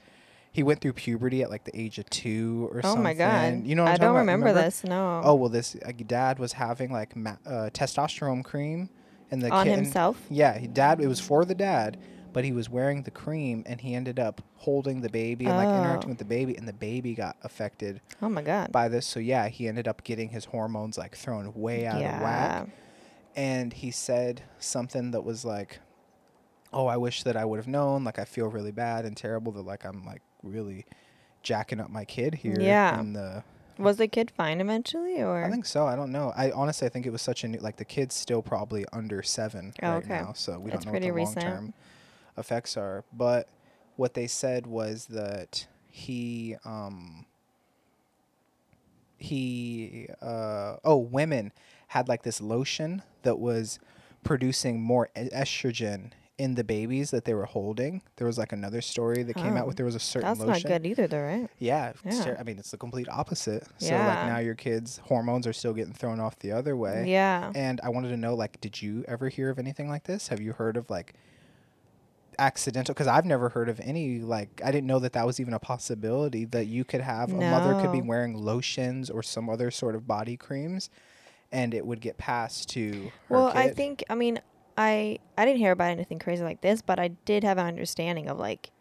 he 0.51 0.63
went 0.63 0.81
through 0.81 0.93
puberty 0.93 1.41
at 1.43 1.49
like 1.49 1.63
the 1.63 1.79
age 1.79 1.97
of 1.99 2.07
2 2.09 2.69
or 2.71 2.77
oh 2.79 2.81
something. 2.81 2.99
Oh 2.99 3.03
my 3.03 3.13
god. 3.13 3.65
You 3.65 3.75
know 3.75 3.83
what 3.83 3.89
I'm 3.89 3.93
I 3.95 3.97
don't 3.97 4.09
about? 4.11 4.19
remember, 4.19 4.53
this. 4.53 4.83
No. 4.83 5.21
Oh, 5.23 5.35
well 5.35 5.49
this 5.49 5.75
uh, 5.85 5.91
dad 6.05 6.37
was 6.39 6.53
having 6.53 6.91
like 6.91 7.15
ma- 7.15 7.37
uh, 7.45 7.69
testosterone 7.73 8.43
cream 8.43 8.89
and 9.31 9.41
the 9.41 9.49
on 9.49 9.65
kid 9.65 9.73
and- 9.73 9.83
himself. 9.85 10.19
yeah, 10.29 10.57
he, 10.57 10.67
dad. 10.67 10.99
It 11.01 11.07
was 11.07 11.19
for 11.19 11.43
the 11.45 11.55
dad, 11.55 11.97
but 12.33 12.43
he 12.43 12.51
was 12.51 12.69
wearing 12.69 13.03
the 13.03 13.11
cream 13.11 13.63
and 13.65 13.79
he 13.81 13.93
ended 13.95 14.19
up 14.19 14.41
holding 14.57 15.01
the 15.01 15.09
baby 15.09 15.45
and 15.45 15.55
like 15.55 15.67
interacting 15.67 16.09
Oh. 16.09 16.13
with 16.13 16.17
the 16.19 16.25
oh. 16.25 16.27
baby 16.27 16.55
and 16.57 16.67
the 16.67 16.73
baby 16.73 17.13
got 17.13 17.37
affected 17.43 18.01
Oh 18.21 18.29
my 18.29 18.41
god. 18.41 18.71
by 18.71 18.87
this. 18.87 19.05
So 19.05 19.19
yeah, 19.19 19.47
he 19.49 19.67
ended 19.67 19.87
up 19.87 20.03
getting 20.03 20.29
his 20.29 20.45
hormones 20.45 20.97
like 20.97 21.15
thrown 21.15 21.53
way 21.53 21.85
out 21.85 21.97
of 21.97 22.01
whack. 22.21 22.67
yeah. 22.67 22.73
And 23.35 23.73
he 23.73 23.89
said 23.91 24.43
something 24.59 25.11
that 25.11 25.23
was 25.23 25.43
like, 25.43 25.79
"Oh, 26.71 26.85
I 26.87 26.97
wish 26.97 27.23
that 27.23 27.35
I 27.35 27.45
would 27.45 27.57
have 27.57 27.67
known. 27.67 28.03
Like 28.03 28.19
I 28.19 28.25
feel 28.25 28.47
really 28.47 28.71
bad 28.71 29.05
and 29.05 29.17
terrible 29.17 29.51
that 29.53 29.61
like 29.65 29.85
I'm 29.85 30.05
like 30.05 30.21
really 30.43 30.85
jacking 31.41 31.79
up 31.79 31.89
my 31.89 32.05
kid 32.05 32.35
here 32.35 32.55
Yeah. 32.59 32.99
in 32.99 33.13
the 33.13 33.43
Was 33.79 33.97
the 33.97 34.07
kid 34.07 34.29
fine 34.31 34.61
eventually, 34.61 35.21
or 35.23 35.43
I 35.43 35.49
think 35.49 35.65
so. 35.65 35.87
I 35.87 35.95
don't 35.95 36.11
know. 36.11 36.31
I 36.37 36.51
honestly 36.51 36.85
I 36.85 36.89
think 36.89 37.05
it 37.07 37.11
was 37.11 37.21
such 37.23 37.43
a 37.43 37.47
new 37.47 37.57
like 37.59 37.77
the 37.77 37.85
kid's 37.85 38.13
still 38.15 38.41
probably 38.43 38.85
under 38.93 39.23
seven 39.23 39.73
Oh, 39.81 39.93
right 39.95 40.03
okay. 40.03 40.13
now, 40.21 40.33
so 40.33 40.59
we 40.59 40.69
That's 40.69 40.85
don't 40.85 40.93
know 40.93 40.99
what 40.99 41.01
pretty 41.01 41.07
the 41.11 41.17
long 41.17 41.35
recent. 41.35 41.41
term 41.41 41.73
effects 42.37 42.75
are. 42.77 43.03
But 43.13 43.47
what 43.95 44.13
they 44.13 44.27
said 44.27 44.65
was 44.67 45.05
that 45.07 45.67
he 45.89 46.55
um 46.65 47.25
he 49.17 50.07
uh 50.21 50.77
oh 50.83 50.97
women 50.97 51.51
had 51.89 52.07
like 52.07 52.23
this 52.23 52.41
lotion 52.41 53.03
that 53.21 53.39
was 53.39 53.79
producing 54.23 54.81
more 54.81 55.09
estrogen 55.15 56.11
in 56.39 56.55
the 56.55 56.63
babies 56.63 57.11
that 57.11 57.25
they 57.25 57.33
were 57.35 57.45
holding. 57.45 58.01
There 58.15 58.25
was 58.25 58.39
like 58.39 58.51
another 58.51 58.81
story 58.81 59.21
that 59.21 59.35
came 59.35 59.55
out 59.55 59.65
Oh, 59.65 59.67
with 59.67 59.77
there 59.77 59.85
was 59.85 59.93
a 59.95 59.99
certain 59.99 60.29
that's 60.29 60.39
lotion. 60.39 60.69
not 60.71 60.81
good 60.81 60.87
either, 60.87 61.05
though, 61.07 61.21
right? 61.21 61.47
Yeah, 61.59 61.93
Yeah. 62.03 62.35
I 62.39 62.43
mean 62.43 62.57
it's 62.57 62.71
the 62.71 62.77
complete 62.77 63.07
opposite. 63.07 63.65
So 63.77 63.93
like 63.95 64.25
now 64.25 64.39
your 64.39 64.55
kids' 64.55 64.97
hormones 65.05 65.45
are 65.45 65.53
still 65.53 65.73
getting 65.73 65.93
thrown 65.93 66.19
off 66.19 66.39
the 66.39 66.51
other 66.51 66.75
way. 66.75 67.05
Yeah. 67.07 67.51
And 67.53 67.79
I 67.83 67.89
wanted 67.89 68.09
to 68.09 68.17
know 68.17 68.33
like 68.33 68.59
did 68.59 68.81
you 68.81 69.05
ever 69.07 69.29
hear 69.29 69.51
of 69.51 69.59
anything 69.59 69.87
like 69.87 70.05
this? 70.05 70.29
Have 70.29 70.41
you 70.41 70.53
heard 70.53 70.75
of 70.75 70.89
like 70.89 71.13
accidental 72.39 72.93
cuz 72.95 73.07
I've 73.07 73.25
never 73.25 73.49
heard 73.49 73.69
of 73.69 73.79
any 73.79 74.19
like 74.19 74.61
I 74.63 74.71
didn't 74.71 74.87
know 74.87 74.99
that 74.99 75.13
that 75.13 75.25
was 75.25 75.39
even 75.39 75.53
a 75.53 75.59
possibility 75.59 76.45
that 76.45 76.65
you 76.65 76.83
could 76.83 77.01
have 77.01 77.31
a 77.31 77.35
mother 77.35 77.79
could 77.81 77.91
be 77.91 78.01
wearing 78.01 78.35
lotions 78.35 79.09
or 79.09 79.23
some 79.23 79.49
other 79.49 79.71
sort 79.71 79.95
of 79.95 80.07
body 80.07 80.37
creams 80.37 80.89
and 81.51 81.73
it 81.73 81.85
would 81.85 82.01
get 82.01 82.17
passed 82.17 82.69
to 82.69 83.11
her 83.27 83.35
Well, 83.35 83.51
I 83.53 83.69
think 83.69 84.03
I 84.09 84.15
mean 84.15 84.39
I 84.77 85.19
I 85.37 85.45
didn't 85.45 85.59
hear 85.59 85.71
about 85.71 85.91
anything 85.91 86.19
crazy 86.19 86.43
like 86.43 86.61
this, 86.61 86.81
but 86.81 86.99
I 86.99 87.09
did 87.09 87.43
have 87.43 87.57
an 87.57 87.67
understanding 87.67 88.27
of 88.27 88.39
like 88.39 88.71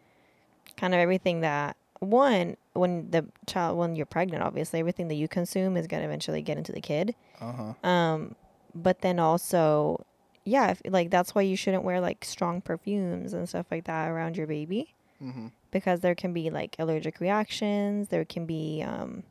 kind 0.75 0.93
of 0.93 0.99
everything 0.99 1.41
that 1.41 1.77
one 1.99 2.57
when 2.73 3.11
the 3.11 3.25
child 3.45 3.77
when 3.77 3.95
you're 3.95 4.05
pregnant, 4.05 4.43
obviously 4.43 4.79
everything 4.79 5.07
that 5.07 5.15
you 5.15 5.27
consume 5.27 5.77
is 5.77 5.87
gonna 5.87 6.03
eventually 6.03 6.41
get 6.41 6.57
into 6.57 6.71
the 6.71 6.81
kid. 6.81 7.15
uh-huh. 7.39 7.87
Um, 7.87 8.35
but 8.75 9.01
then 9.01 9.19
also, 9.19 10.05
yeah, 10.45 10.71
if, 10.71 10.81
like 10.85 11.09
that's 11.09 11.33
why 11.35 11.41
you 11.41 11.55
shouldn't 11.55 11.83
wear 11.83 11.99
like 12.01 12.23
strong 12.25 12.61
perfumes 12.61 13.33
and 13.33 13.47
stuff 13.47 13.65
like 13.71 13.85
that 13.85 14.09
around 14.09 14.35
your 14.37 14.47
baby 14.47 14.93
Mhm. 15.21 15.51
because 15.71 16.01
there 16.01 16.15
can 16.15 16.33
be 16.33 16.49
like 16.49 16.75
allergic 16.79 17.19
reactions. 17.19 18.09
There 18.09 18.25
can 18.25 18.45
be 18.45 18.81
um, 18.83 19.23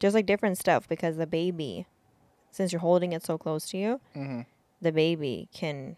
just 0.00 0.14
like 0.14 0.26
different 0.26 0.58
stuff 0.58 0.88
because 0.88 1.16
the 1.16 1.26
baby, 1.26 1.86
since 2.50 2.72
you're 2.72 2.80
holding 2.80 3.12
it 3.12 3.24
so 3.24 3.38
close 3.38 3.68
to 3.70 3.76
you, 3.78 4.00
Mhm. 4.16 4.46
the 4.80 4.92
baby 4.92 5.48
can 5.52 5.96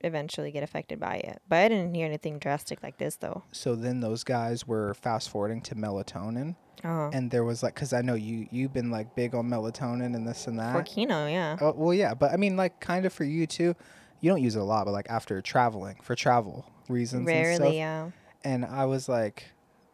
eventually 0.00 0.50
get 0.50 0.62
affected 0.62 1.00
by 1.00 1.16
it. 1.16 1.40
But 1.48 1.56
I 1.56 1.68
didn't 1.68 1.94
hear 1.94 2.06
anything 2.06 2.38
drastic 2.38 2.82
like 2.82 2.98
this 2.98 3.16
though. 3.16 3.42
So 3.52 3.74
then 3.74 4.00
those 4.00 4.24
guys 4.24 4.66
were 4.66 4.94
fast 4.94 5.30
forwarding 5.30 5.60
to 5.62 5.74
melatonin 5.74 6.56
Oh, 6.84 7.10
and 7.12 7.30
there 7.30 7.44
was 7.44 7.62
like 7.62 7.74
cuz 7.74 7.92
I 7.92 8.02
know 8.02 8.14
you 8.14 8.46
you've 8.50 8.72
been 8.72 8.90
like 8.90 9.14
big 9.14 9.34
on 9.34 9.48
melatonin 9.48 10.14
and 10.14 10.26
this 10.26 10.46
and 10.46 10.58
that. 10.58 10.76
for 10.76 10.82
Kino, 10.82 11.26
yeah. 11.26 11.56
Oh, 11.60 11.72
well, 11.76 11.94
yeah, 11.94 12.14
but 12.14 12.32
I 12.32 12.36
mean, 12.36 12.56
like, 12.56 12.80
kind 12.80 13.04
of 13.04 13.12
for 13.12 13.24
you 13.24 13.46
too. 13.46 13.74
You 14.20 14.30
don't 14.30 14.42
use 14.42 14.56
it 14.56 14.60
a 14.60 14.64
lot, 14.64 14.84
but 14.84 14.92
like 14.92 15.08
after 15.08 15.40
traveling 15.40 15.96
for 16.02 16.14
travel 16.14 16.66
reasons 16.88 17.28
and 17.28 17.54
stuff. 17.54 17.60
Rarely, 17.60 17.78
yeah. 17.78 18.10
And 18.44 18.64
I 18.64 18.84
was 18.84 19.08
like, 19.08 19.44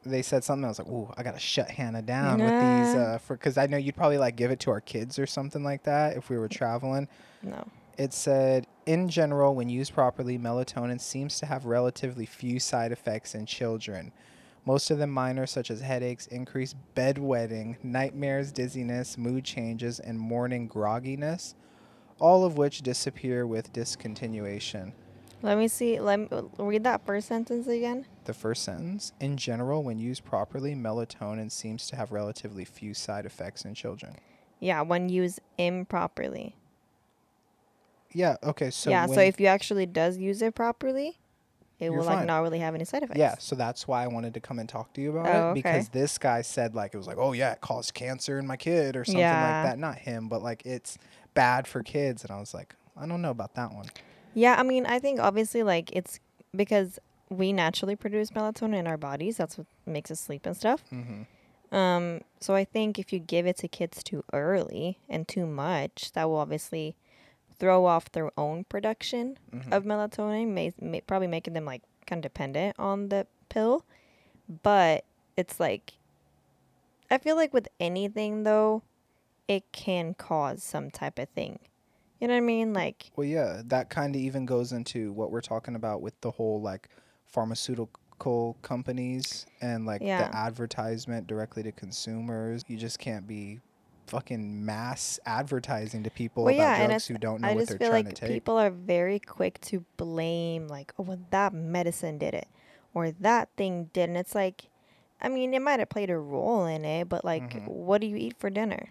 they 0.05 0.23
said 0.23 0.45
something. 0.45 0.64
I 0.64 0.69
was 0.69 0.79
like, 0.79 0.88
ooh, 0.88 1.12
I 1.17 1.23
gotta 1.23 1.38
shut 1.38 1.71
Hanna 1.71 2.03
down 2.03 2.40
with 2.40 2.51
these, 2.51 2.95
uh, 2.95 3.19
for 3.19 3.37
because 3.37 3.57
I 3.57 3.67
know 3.67 3.77
you'd 3.77 3.97
probably 3.97 4.19
like 4.19 4.37
give 4.37 4.51
it 4.51 4.61
to 4.61 4.71
our 4.71 4.81
kids 4.81 5.19
or 5.19 5.27
something 5.27 5.64
like 5.64 5.85
that 5.85 6.17
if 6.17 6.29
we 6.29 6.38
were 6.38 6.49
traveling. 6.49 7.09
No. 7.43 7.67
It 7.96 8.12
said, 8.12 8.66
in 8.87 9.09
general, 9.09 9.54
when 9.54 9.68
used 9.68 9.94
properly, 9.94 10.38
melatonin 10.38 11.00
seems 11.00 11.38
to 11.38 11.46
have 11.46 11.64
relatively 11.64 12.26
few 12.26 12.59
side 12.59 12.92
effects 12.92 13.35
in 13.35 13.46
children. 13.46 14.12
Most 14.66 14.90
of 14.90 14.98
them 14.98 15.11
minor, 15.11 15.46
such 15.46 15.70
as 15.70 15.80
headaches, 15.80 16.26
increased 16.26 16.76
bedwetting, 16.96 17.76
nightmares, 17.85 18.50
dizziness, 18.50 19.18
mood 19.18 19.44
changes, 19.44 20.00
and 20.00 20.18
morning 20.18 20.68
grogginess, 20.68 21.54
all 22.18 22.44
of 22.44 22.57
which 22.57 22.83
disappear 22.83 23.46
with 23.46 23.72
discontinuation. 23.72 24.92
Let 25.42 25.59
me 25.59 25.68
see. 25.68 26.00
Let 26.00 26.20
me 26.20 26.28
uh, 26.33 26.42
read 26.59 26.85
that 26.85 27.04
first 27.04 27.28
sentence 27.28 27.66
again. 27.66 28.07
The 28.24 28.33
first 28.33 28.64
sentence, 28.64 29.12
in 29.20 29.37
general, 29.37 29.83
when 29.83 29.98
used 29.98 30.24
properly, 30.24 30.74
melatonin 30.74 31.52
seems 31.52 31.87
to 31.88 31.96
have 31.96 32.12
relatively 32.12 32.64
few 32.64 32.94
side 32.94 33.26
effects 33.26 33.66
in 33.66 33.74
children. 33.74 34.16
Yeah, 34.59 34.80
when 34.80 35.11
used 35.11 35.40
improperly. 35.59 36.57
Yeah, 38.14 38.37
okay, 38.42 38.70
so 38.70 38.90
yeah, 38.90 39.07
so 39.07 39.20
if 39.20 39.40
you 39.40 39.46
actually 39.46 39.87
does 39.87 40.16
use 40.18 40.40
it 40.40 40.55
properly, 40.55 41.18
it 41.81 41.90
will 41.90 42.05
like 42.05 42.24
not 42.24 42.40
really 42.42 42.61
have 42.61 42.74
any 42.74 42.85
side 42.85 43.03
effects. 43.03 43.18
Yeah, 43.18 43.35
so 43.38 43.57
that's 43.57 43.88
why 43.88 44.05
I 44.05 44.07
wanted 44.07 44.35
to 44.35 44.40
come 44.40 44.59
and 44.61 44.68
talk 44.68 44.92
to 44.94 45.00
you 45.00 45.11
about 45.11 45.27
Oh, 45.27 45.38
it 45.38 45.42
okay. 45.50 45.55
because 45.55 45.88
this 45.88 46.16
guy 46.16 46.42
said 46.42 46.74
like 46.74 46.94
it 46.94 46.96
was 46.96 47.09
like, 47.09 47.18
"Oh 47.18 47.33
yeah, 47.33 47.53
it 47.53 47.61
caused 47.61 47.92
cancer 47.92 48.38
in 48.38 48.46
my 48.46 48.57
kid" 48.57 48.96
or 48.96 49.05
something 49.05 49.20
Yeah. 49.20 49.62
like 49.62 49.62
that. 49.70 49.79
Not 49.79 49.98
him, 49.98 50.29
but 50.29 50.42
like 50.42 50.64
it's 50.64 50.96
bad 51.35 51.66
for 51.66 51.83
kids 51.83 52.22
and 52.22 52.31
I 52.31 52.38
was 52.38 52.55
like, 52.55 52.77
I 52.96 53.07
don't 53.07 53.20
know 53.20 53.33
about 53.33 53.55
that 53.57 53.72
one. 53.72 53.87
Yeah, 54.35 54.55
I 54.59 54.62
mean, 54.62 54.87
I 54.87 55.00
think 55.00 55.18
obviously 55.18 55.64
like 55.64 55.90
it's 55.92 56.20
because 56.55 57.00
we 57.31 57.53
naturally 57.53 57.96
produce 57.96 58.31
melatonin 58.31 58.79
in 58.79 58.87
our 58.87 58.96
bodies. 58.96 59.37
That's 59.37 59.59
what 59.59 59.66
makes 59.87 60.12
us 60.12 60.20
sleep 60.20 60.46
and 60.46 60.57
stuff. 60.57 60.85
Mhm. 60.92 61.27
Um, 61.77 62.20
so 62.40 62.55
I 62.55 62.64
think 62.64 63.00
if 63.00 63.12
you 63.12 63.18
give 63.18 63.46
it 63.46 63.57
to 63.59 63.68
kids 63.68 64.05
too 64.05 64.22
early 64.33 65.00
and 65.09 65.27
too 65.27 65.46
much, 65.46 66.12
that 66.12 66.29
will 66.29 66.37
obviously 66.37 66.94
throw 67.59 67.85
off 67.87 68.11
their 68.12 68.31
own 68.38 68.64
production 68.64 69.38
Mhm. 69.53 69.73
of 69.73 69.85
melatonin, 69.85 70.49
may, 70.49 70.73
may 70.81 71.01
probably 71.01 71.29
making 71.29 71.55
them 71.55 71.64
like 71.64 71.83
kind 72.07 72.19
of 72.25 72.31
dependent 72.33 72.77
on 72.79 73.09
the 73.09 73.27
pill. 73.49 73.85
But 74.62 75.05
it's 75.37 75.59
like, 75.61 75.95
I 77.11 77.19
feel 77.19 77.37
like 77.37 77.53
with 77.55 77.69
anything 77.81 78.43
though, 78.45 78.83
it 79.49 79.71
can 79.73 80.14
cause 80.14 80.62
some 80.62 80.90
type 80.90 81.19
of 81.19 81.29
thing. 81.31 81.59
You 82.21 82.29
know 82.29 82.35
what 82.35 82.38
I 82.38 82.40
mean? 82.43 82.73
Like, 82.73 83.11
Well, 83.17 83.27
yeah, 83.27 83.62
that 83.67 83.90
kind 83.90 84.14
of 84.14 84.21
even 84.21 84.47
goes 84.47 84.73
into 84.73 85.12
what 85.12 85.31
we're 85.31 85.40
talking 85.43 85.75
about 85.75 86.01
with 86.01 86.19
the 86.23 86.31
whole 86.31 86.61
like 86.61 86.88
pharmaceutical 87.27 88.57
companies 88.62 89.47
and 89.61 89.85
like 89.87 90.01
Yeah. 90.03 90.29
the 90.29 90.37
advertisement 90.37 91.27
directly 91.27 91.62
to 91.64 91.73
consumers. 91.73 92.62
You 92.69 92.77
just 92.77 92.99
can't 92.99 93.27
be 93.27 93.61
fucking 94.07 94.64
mass 94.64 95.19
advertising 95.27 96.03
to 96.05 96.11
people 96.11 96.45
Well, 96.45 96.55
about 96.55 96.79
yeah, 96.79 96.87
drugs 96.87 97.07
who 97.07 97.19
don't 97.19 97.40
know 97.40 97.49
I 97.49 97.55
what 97.55 97.67
they're 97.69 97.79
trying 97.79 98.05
like 98.05 98.09
to 98.14 98.14
take. 98.14 98.31
people 98.31 98.57
are 98.59 98.71
very 98.71 99.19
quick 99.19 99.61
to 99.62 99.85
blame, 99.97 100.69
like, 100.69 100.93
oh, 100.99 101.03
well, 101.05 101.19
that 101.31 101.53
medicine 101.53 102.19
did 102.19 102.35
it, 102.35 102.49
or 102.93 103.11
that 103.11 103.49
thing 103.57 103.90
did, 103.93 104.09
and 104.11 104.19
it's 104.19 104.35
like, 104.35 104.64
I 105.21 105.29
mean, 105.29 105.55
it 105.55 105.62
might 105.62 105.79
have 105.79 105.88
played 105.88 106.11
a 106.11 106.19
role 106.19 106.67
in 106.67 106.85
it, 106.85 107.09
but 107.09 107.25
like, 107.25 107.51
Mhm. 107.55 107.69
what 107.69 108.01
do 108.01 108.07
you 108.07 108.17
eat 108.17 108.37
for 108.38 108.51
dinner? 108.51 108.90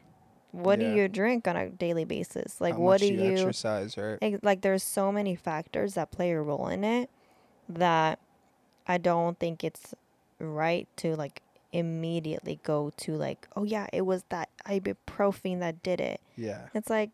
What 0.52 0.80
Yeah. 0.80 0.88
do 0.89 0.95
you 0.95 1.08
drink 1.08 1.47
on 1.47 1.56
a 1.56 1.69
daily 1.69 2.06
basis? 2.06 2.60
Like, 2.60 2.73
How 2.73 2.80
what 2.80 2.99
do 3.02 3.08
you 3.08 3.21
you? 3.21 3.30
exercise, 3.34 3.97
right? 3.97 4.17
Ex- 4.21 4.43
like, 4.43 4.62
there's 4.62 4.84
so 4.84 5.12
many 5.12 5.36
factors 5.36 5.93
that 5.93 6.10
play 6.12 6.32
a 6.32 6.41
role 6.41 6.67
in 6.67 6.84
it 6.84 7.10
that 7.69 8.19
I 8.88 8.97
don't 8.97 9.38
think 9.39 9.63
it's 9.63 9.93
right 10.39 10.88
to 10.97 11.15
like 11.15 11.41
immediately 11.73 12.59
go 12.63 12.91
to 12.97 13.15
like, 13.15 13.47
oh 13.55 13.63
yeah, 13.63 13.88
it 13.91 14.01
was 14.05 14.23
that 14.29 14.49
ibuprofen 14.65 15.59
that 15.59 15.83
did 15.83 15.99
it. 15.99 16.21
Yeah. 16.38 16.67
It's 16.73 16.89
like 16.89 17.09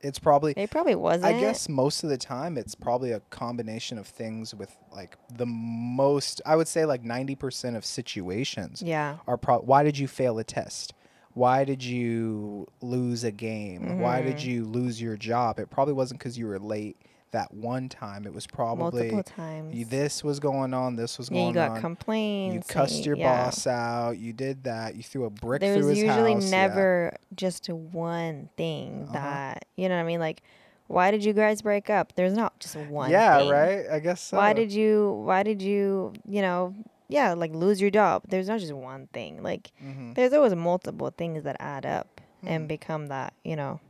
It's 0.00 0.18
probably 0.18 0.52
it 0.56 0.70
probably 0.70 0.94
wasn't. 0.94 1.24
I 1.34 1.40
guess 1.40 1.68
most 1.68 2.04
of 2.04 2.10
the 2.10 2.18
time 2.18 2.56
it's 2.58 2.74
probably 2.74 3.12
a 3.12 3.20
combination 3.30 3.98
of 3.98 4.06
things 4.06 4.54
with 4.54 4.76
like 4.92 5.16
the 5.34 5.46
most 5.46 6.40
I 6.46 6.56
would 6.56 6.68
say 6.68 6.84
like 6.84 7.02
90% 7.02 7.76
of 7.76 7.84
situations 7.84 8.82
Yeah. 8.82 9.16
are 9.26 9.36
pro- 9.36 9.60
why 9.60 9.82
did 9.82 9.98
you 9.98 10.06
fail 10.08 10.38
a 10.38 10.44
test? 10.44 10.92
Why 11.34 11.64
did 11.64 11.82
you 11.82 12.66
lose 12.82 13.24
a 13.24 13.30
game? 13.32 14.00
Why 14.00 14.20
did 14.20 14.36
Mhm. 14.36 14.44
you 14.44 14.64
lose 14.66 15.00
your 15.00 15.16
job? 15.16 15.58
It 15.58 15.70
probably 15.70 15.94
wasn't 15.94 16.20
cuz 16.20 16.36
you 16.36 16.46
were 16.46 16.58
late 16.58 16.96
that 17.32 17.52
one 17.52 17.88
time. 17.88 18.24
It 18.26 18.32
was 18.32 18.46
probably 18.46 19.10
multiple 19.10 19.22
times. 19.22 19.74
you, 19.74 19.84
this 19.84 20.22
was 20.24 20.38
going 20.40 20.72
on, 20.72 20.96
this 20.96 21.18
was 21.18 21.28
yeah, 21.30 21.34
going 21.34 21.42
on. 21.44 21.48
you 21.48 21.54
got 21.54 21.70
on. 21.72 21.80
complaints. 21.80 22.54
You 22.68 22.74
cussed 22.74 23.04
your 23.04 23.16
yeah. 23.16 23.44
boss 23.44 23.66
out. 23.66 24.12
You 24.18 24.32
did 24.32 24.64
that. 24.64 24.94
You 24.96 25.02
threw 25.02 25.24
a 25.24 25.30
brick 25.30 25.60
There's 25.60 25.78
through 25.78 25.88
his 25.88 25.98
usually 26.02 26.34
house. 26.34 26.44
yeah. 26.44 26.50
never 26.50 27.16
just 27.34 27.68
one 27.68 28.48
thing 28.56 29.04
Uh-huh. 29.08 29.12
that 29.14 29.64
you 29.76 29.88
know 29.88 29.96
what 29.96 30.02
I 30.02 30.06
mean. 30.06 30.20
Like, 30.20 30.42
why 30.86 31.10
did 31.10 31.24
you 31.24 31.32
guys 31.32 31.62
break 31.62 31.88
up? 31.90 32.14
There's 32.16 32.34
not 32.34 32.58
just 32.60 32.76
one. 32.76 33.10
Yeah, 33.10 33.38
thing. 33.38 33.48
right? 33.50 33.84
I 33.90 33.98
guess 33.98 34.20
so. 34.20 34.36
Why 34.36 34.52
did 34.52 34.70
you? 34.72 35.22
Why 35.24 35.42
did 35.42 35.62
you? 35.62 36.12
You 36.28 36.42
know, 36.42 36.74
yeah, 37.08 37.32
like 37.34 37.54
lose 37.54 37.80
your 37.80 37.90
job. 37.90 38.24
There's 38.28 38.48
not 38.48 38.60
just 38.60 38.72
one 38.72 39.06
thing. 39.14 39.42
Like, 39.42 39.70
Mhm. 39.82 40.14
there's 40.14 40.32
always 40.34 40.54
multiple 40.54 41.12
things 41.16 41.44
that 41.44 41.56
add 41.60 41.86
up 41.86 42.20
Hmm. 42.42 42.48
and 42.48 42.68
become 42.68 43.06
that. 43.06 43.32
You 43.44 43.56
know, 43.56 43.80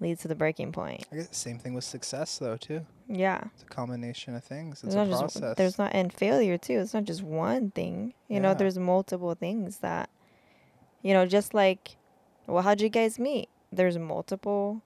leads 0.00 0.22
to 0.22 0.28
the 0.28 0.34
breaking 0.34 0.72
point. 0.72 1.04
I 1.12 1.16
guess 1.16 1.28
the 1.28 1.34
same 1.34 1.58
thing 1.58 1.74
with 1.74 1.84
success 1.84 2.38
though 2.38 2.56
too. 2.56 2.84
Yeah. 3.08 3.44
It's 3.54 3.62
a 3.62 3.66
combination 3.66 4.34
of 4.34 4.42
things. 4.44 4.76
It's 4.78 4.84
It's 4.84 4.94
a 4.94 5.04
not 5.04 5.08
process. 5.18 5.42
just 5.42 5.56
there's 5.56 5.78
not 5.78 5.94
and 5.94 6.12
failure 6.12 6.58
too. 6.58 6.78
It's 6.80 6.94
not 6.94 7.04
just 7.04 7.22
one 7.22 7.70
thing. 7.70 8.14
You 8.28 8.40
know, 8.40 8.54
there's 8.54 8.78
multiple 8.78 9.34
things 9.34 9.78
that 9.78 10.10
you 11.02 11.12
know, 11.12 11.26
just 11.26 11.54
like 11.54 11.96
well, 12.46 12.62
how'd 12.62 12.80
you 12.80 12.88
guys 12.88 13.18
meet? 13.18 13.48
There's 13.72 13.98
multiple 13.98 14.82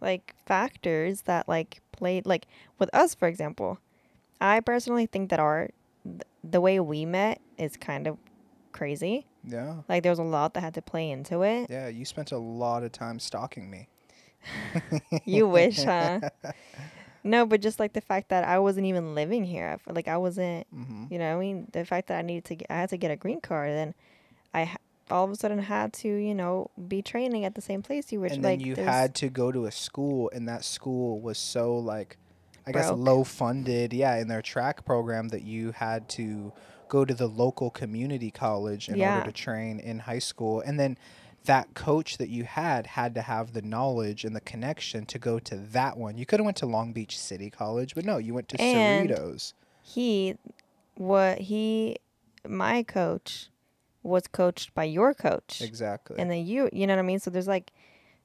like 0.00 0.34
factors 0.46 1.22
that 1.22 1.48
like 1.48 1.80
played 1.92 2.26
like 2.26 2.46
with 2.78 2.90
us 2.94 3.14
for 3.14 3.28
example. 3.28 3.78
I 4.40 4.60
personally 4.60 5.06
think 5.06 5.30
that 5.30 5.40
our 5.40 5.70
th- 6.04 6.22
the 6.44 6.60
way 6.60 6.78
we 6.80 7.04
met 7.04 7.40
is 7.56 7.76
kind 7.76 8.06
of 8.06 8.18
crazy. 8.72 9.26
yeah. 9.44 9.76
Like 9.88 10.02
there 10.02 10.12
was 10.12 10.18
a 10.18 10.22
lot 10.24 10.52
that 10.54 10.60
had 10.60 10.74
to 10.74 10.82
play 10.82 11.10
into 11.10 11.42
it. 11.42 11.68
Yeah, 11.70 11.88
you 11.88 12.04
spent 12.04 12.30
a 12.32 12.38
lot 12.38 12.82
of 12.82 12.92
time 12.92 13.18
stalking 13.18 13.70
me. 13.70 13.88
You 15.24 15.48
wish, 15.48 15.76
huh? 15.82 16.20
No, 17.24 17.44
but 17.44 17.60
just 17.60 17.80
like 17.80 17.92
the 17.92 18.00
fact 18.00 18.28
that 18.28 18.44
I 18.44 18.58
wasn't 18.60 18.86
even 18.86 19.14
living 19.14 19.44
here. 19.44 19.68
I 19.68 19.76
felt 19.78 19.96
like 19.96 20.08
I 20.08 20.16
wasn't 20.16 20.66
hmm 20.72 21.06
You 21.08 21.18
know, 21.18 21.36
I 21.36 21.40
mean, 21.40 21.68
the 21.72 21.84
fact 21.84 22.08
that 22.08 22.18
I 22.18 22.22
needed 22.22 22.44
to, 22.46 22.54
get, 22.56 22.66
I 22.70 22.74
had 22.74 22.88
to 22.90 22.96
get 22.96 23.10
a 23.10 23.16
green 23.16 23.40
card, 23.40 23.70
and 23.70 23.94
I 24.54 24.76
all 25.10 25.24
of 25.24 25.30
a 25.30 25.36
sudden 25.36 25.58
had 25.60 25.92
to, 25.92 26.08
you 26.08 26.34
know, 26.34 26.70
be 26.88 27.00
training 27.00 27.44
at 27.44 27.54
the 27.54 27.60
same 27.60 27.80
place 27.82 28.10
you 28.12 28.20
were. 28.20 28.26
And 28.26 28.42
like, 28.42 28.58
then 28.58 28.60
you 28.60 28.74
had 28.74 29.14
to 29.16 29.28
go 29.28 29.52
to 29.52 29.66
a 29.66 29.72
school, 29.72 30.30
and 30.34 30.48
that 30.48 30.64
school 30.64 31.20
was 31.20 31.38
so 31.38 31.76
like, 31.76 32.16
I 32.66 32.72
guess 32.72 32.90
low 32.90 33.22
funded. 33.24 33.92
Yeah, 33.92 34.16
in 34.16 34.28
their 34.28 34.42
track 34.42 34.84
program, 34.84 35.28
that 35.28 35.42
you 35.42 35.72
had 35.72 36.08
to 36.10 36.52
go 36.88 37.04
to 37.04 37.14
the 37.14 37.28
local 37.28 37.70
community 37.70 38.30
college 38.30 38.88
in 38.88 39.00
Yeah. 39.00 39.18
order 39.18 39.30
to 39.30 39.32
train 39.32 39.78
in 39.80 40.00
high 40.00 40.18
school, 40.20 40.60
and 40.60 40.78
then 40.78 40.98
that 41.46 41.74
coach 41.74 42.18
that 42.18 42.28
you 42.28 42.44
had 42.44 42.86
had 42.86 43.14
to 43.14 43.22
have 43.22 43.52
the 43.52 43.62
knowledge 43.62 44.24
and 44.24 44.36
the 44.36 44.40
connection 44.40 45.06
to 45.06 45.18
go 45.18 45.38
to 45.40 45.56
that 45.56 45.96
one. 45.96 46.18
You 46.18 46.26
could 46.26 46.38
have 46.40 46.44
went 46.44 46.56
to 46.58 46.66
Long 46.66 46.92
Beach 46.92 47.18
City 47.18 47.50
College, 47.50 47.94
but 47.94 48.04
no, 48.04 48.18
you 48.18 48.34
went 48.34 48.48
to 48.50 48.60
And- 48.60 49.08
Cerritos. 49.10 49.52
he, 49.82 50.36
what 50.96 51.38
he, 51.38 51.96
my 52.46 52.82
coach, 52.82 53.48
was 54.02 54.26
coached 54.28 54.72
by 54.74 54.84
your 54.84 55.14
coach, 55.14 55.60
Exactly. 55.62 56.16
and 56.18 56.30
then 56.30 56.46
you, 56.46 56.68
you 56.72 56.86
know 56.86 56.94
what 56.94 57.00
I 57.00 57.02
mean. 57.02 57.18
So 57.18 57.30
there's 57.30 57.48
like, 57.48 57.72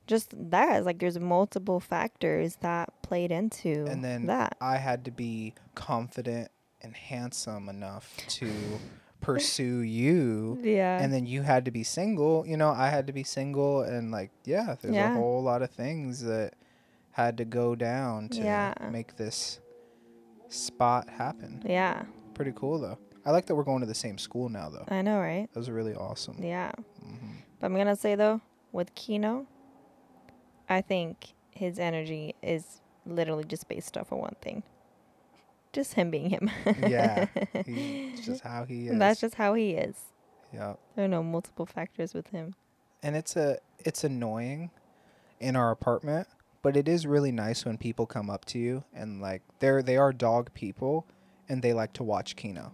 just 0.07 0.33
that 0.51 0.79
is 0.79 0.85
like 0.85 0.99
there's 0.99 1.19
multiple 1.19 1.79
factors 1.79 2.57
that 2.57 2.91
played 3.01 3.31
into 3.31 3.85
and 3.87 4.03
then 4.03 4.25
that. 4.27 4.57
I 4.61 4.77
had 4.77 5.05
to 5.05 5.11
be 5.11 5.53
confident 5.73 6.49
and 6.81 6.95
handsome 6.95 7.69
enough 7.69 8.15
to 8.27 8.51
pursue 9.21 9.79
you. 9.81 10.57
Yeah. 10.61 10.99
And 11.01 11.13
then 11.13 11.25
you 11.25 11.43
had 11.43 11.65
to 11.65 11.71
be 11.71 11.83
single. 11.83 12.45
You 12.45 12.57
know, 12.57 12.69
I 12.71 12.89
had 12.89 13.07
to 13.07 13.13
be 13.13 13.23
single, 13.23 13.81
and 13.81 14.11
like, 14.11 14.31
yeah, 14.43 14.75
there's 14.81 14.95
Yeah. 14.95 15.11
a 15.11 15.17
whole 15.17 15.41
lot 15.43 15.61
of 15.61 15.69
things 15.71 16.21
that 16.23 16.55
had 17.11 17.37
to 17.37 17.45
go 17.45 17.75
down 17.75 18.29
to 18.29 18.41
Yeah. 18.43 18.73
make 18.91 19.15
this 19.17 19.59
spot 20.49 21.09
happen. 21.09 21.61
yeah, 21.65 22.03
Pretty 22.33 22.53
cool, 22.55 22.79
though. 22.79 22.97
I 23.25 23.31
like 23.31 23.45
that 23.45 23.55
we're 23.55 23.63
going 23.63 23.81
to 23.81 23.85
the 23.85 23.93
same 23.93 24.17
school 24.17 24.49
now, 24.49 24.69
though. 24.69 24.85
I 24.87 25.01
know, 25.01 25.19
right? 25.19 25.47
That 25.53 25.59
was 25.59 25.69
really 25.69 25.93
awesome. 25.93 26.37
Yeah. 26.41 26.71
hmm 27.01 27.35
But 27.59 27.67
I'm 27.67 27.75
gonna 27.75 27.95
say 27.95 28.15
though, 28.15 28.41
with 28.71 28.95
Kino, 28.95 29.45
I 30.67 30.81
think 30.81 31.33
his 31.51 31.77
energy 31.77 32.33
is 32.41 32.81
literally 33.05 33.43
just 33.43 33.67
based 33.67 33.95
off 33.97 34.11
of 34.11 34.17
one 34.17 34.35
thing. 34.41 34.63
Just 35.73 35.93
him 35.93 36.11
being 36.11 36.29
him. 36.29 36.49
Yeah, 36.77 37.27
he's 37.65 38.19
just 38.25 38.41
how 38.41 38.65
he 38.65 38.87
is. 38.87 38.99
That's 38.99 39.21
just 39.21 39.35
how 39.35 39.53
he 39.53 39.71
is. 39.71 39.95
yeah. 40.53 40.73
There 40.95 41.05
are 41.05 41.07
no 41.07 41.23
multiple 41.23 41.65
factors 41.65 42.13
with 42.13 42.27
him. 42.27 42.55
and 43.03 43.15
it's 43.15 43.35
a 43.35 43.57
it's 43.79 44.03
annoying 44.03 44.69
in 45.39 45.55
our 45.55 45.71
apartment 45.71 46.27
but 46.61 46.77
it 46.77 46.87
is 46.87 47.07
really 47.07 47.31
nice 47.31 47.65
when 47.65 47.75
people 47.77 48.05
come 48.05 48.29
up 48.29 48.45
to 48.45 48.59
you 48.59 48.83
and 48.93 49.19
like 49.21 49.41
they're 49.59 49.81
they 49.81 49.97
are 49.97 50.13
dog 50.13 50.53
people 50.53 51.07
and 51.49 51.63
they 51.63 51.73
like 51.73 51.91
to 51.93 52.03
watch 52.03 52.35
kino 52.35 52.71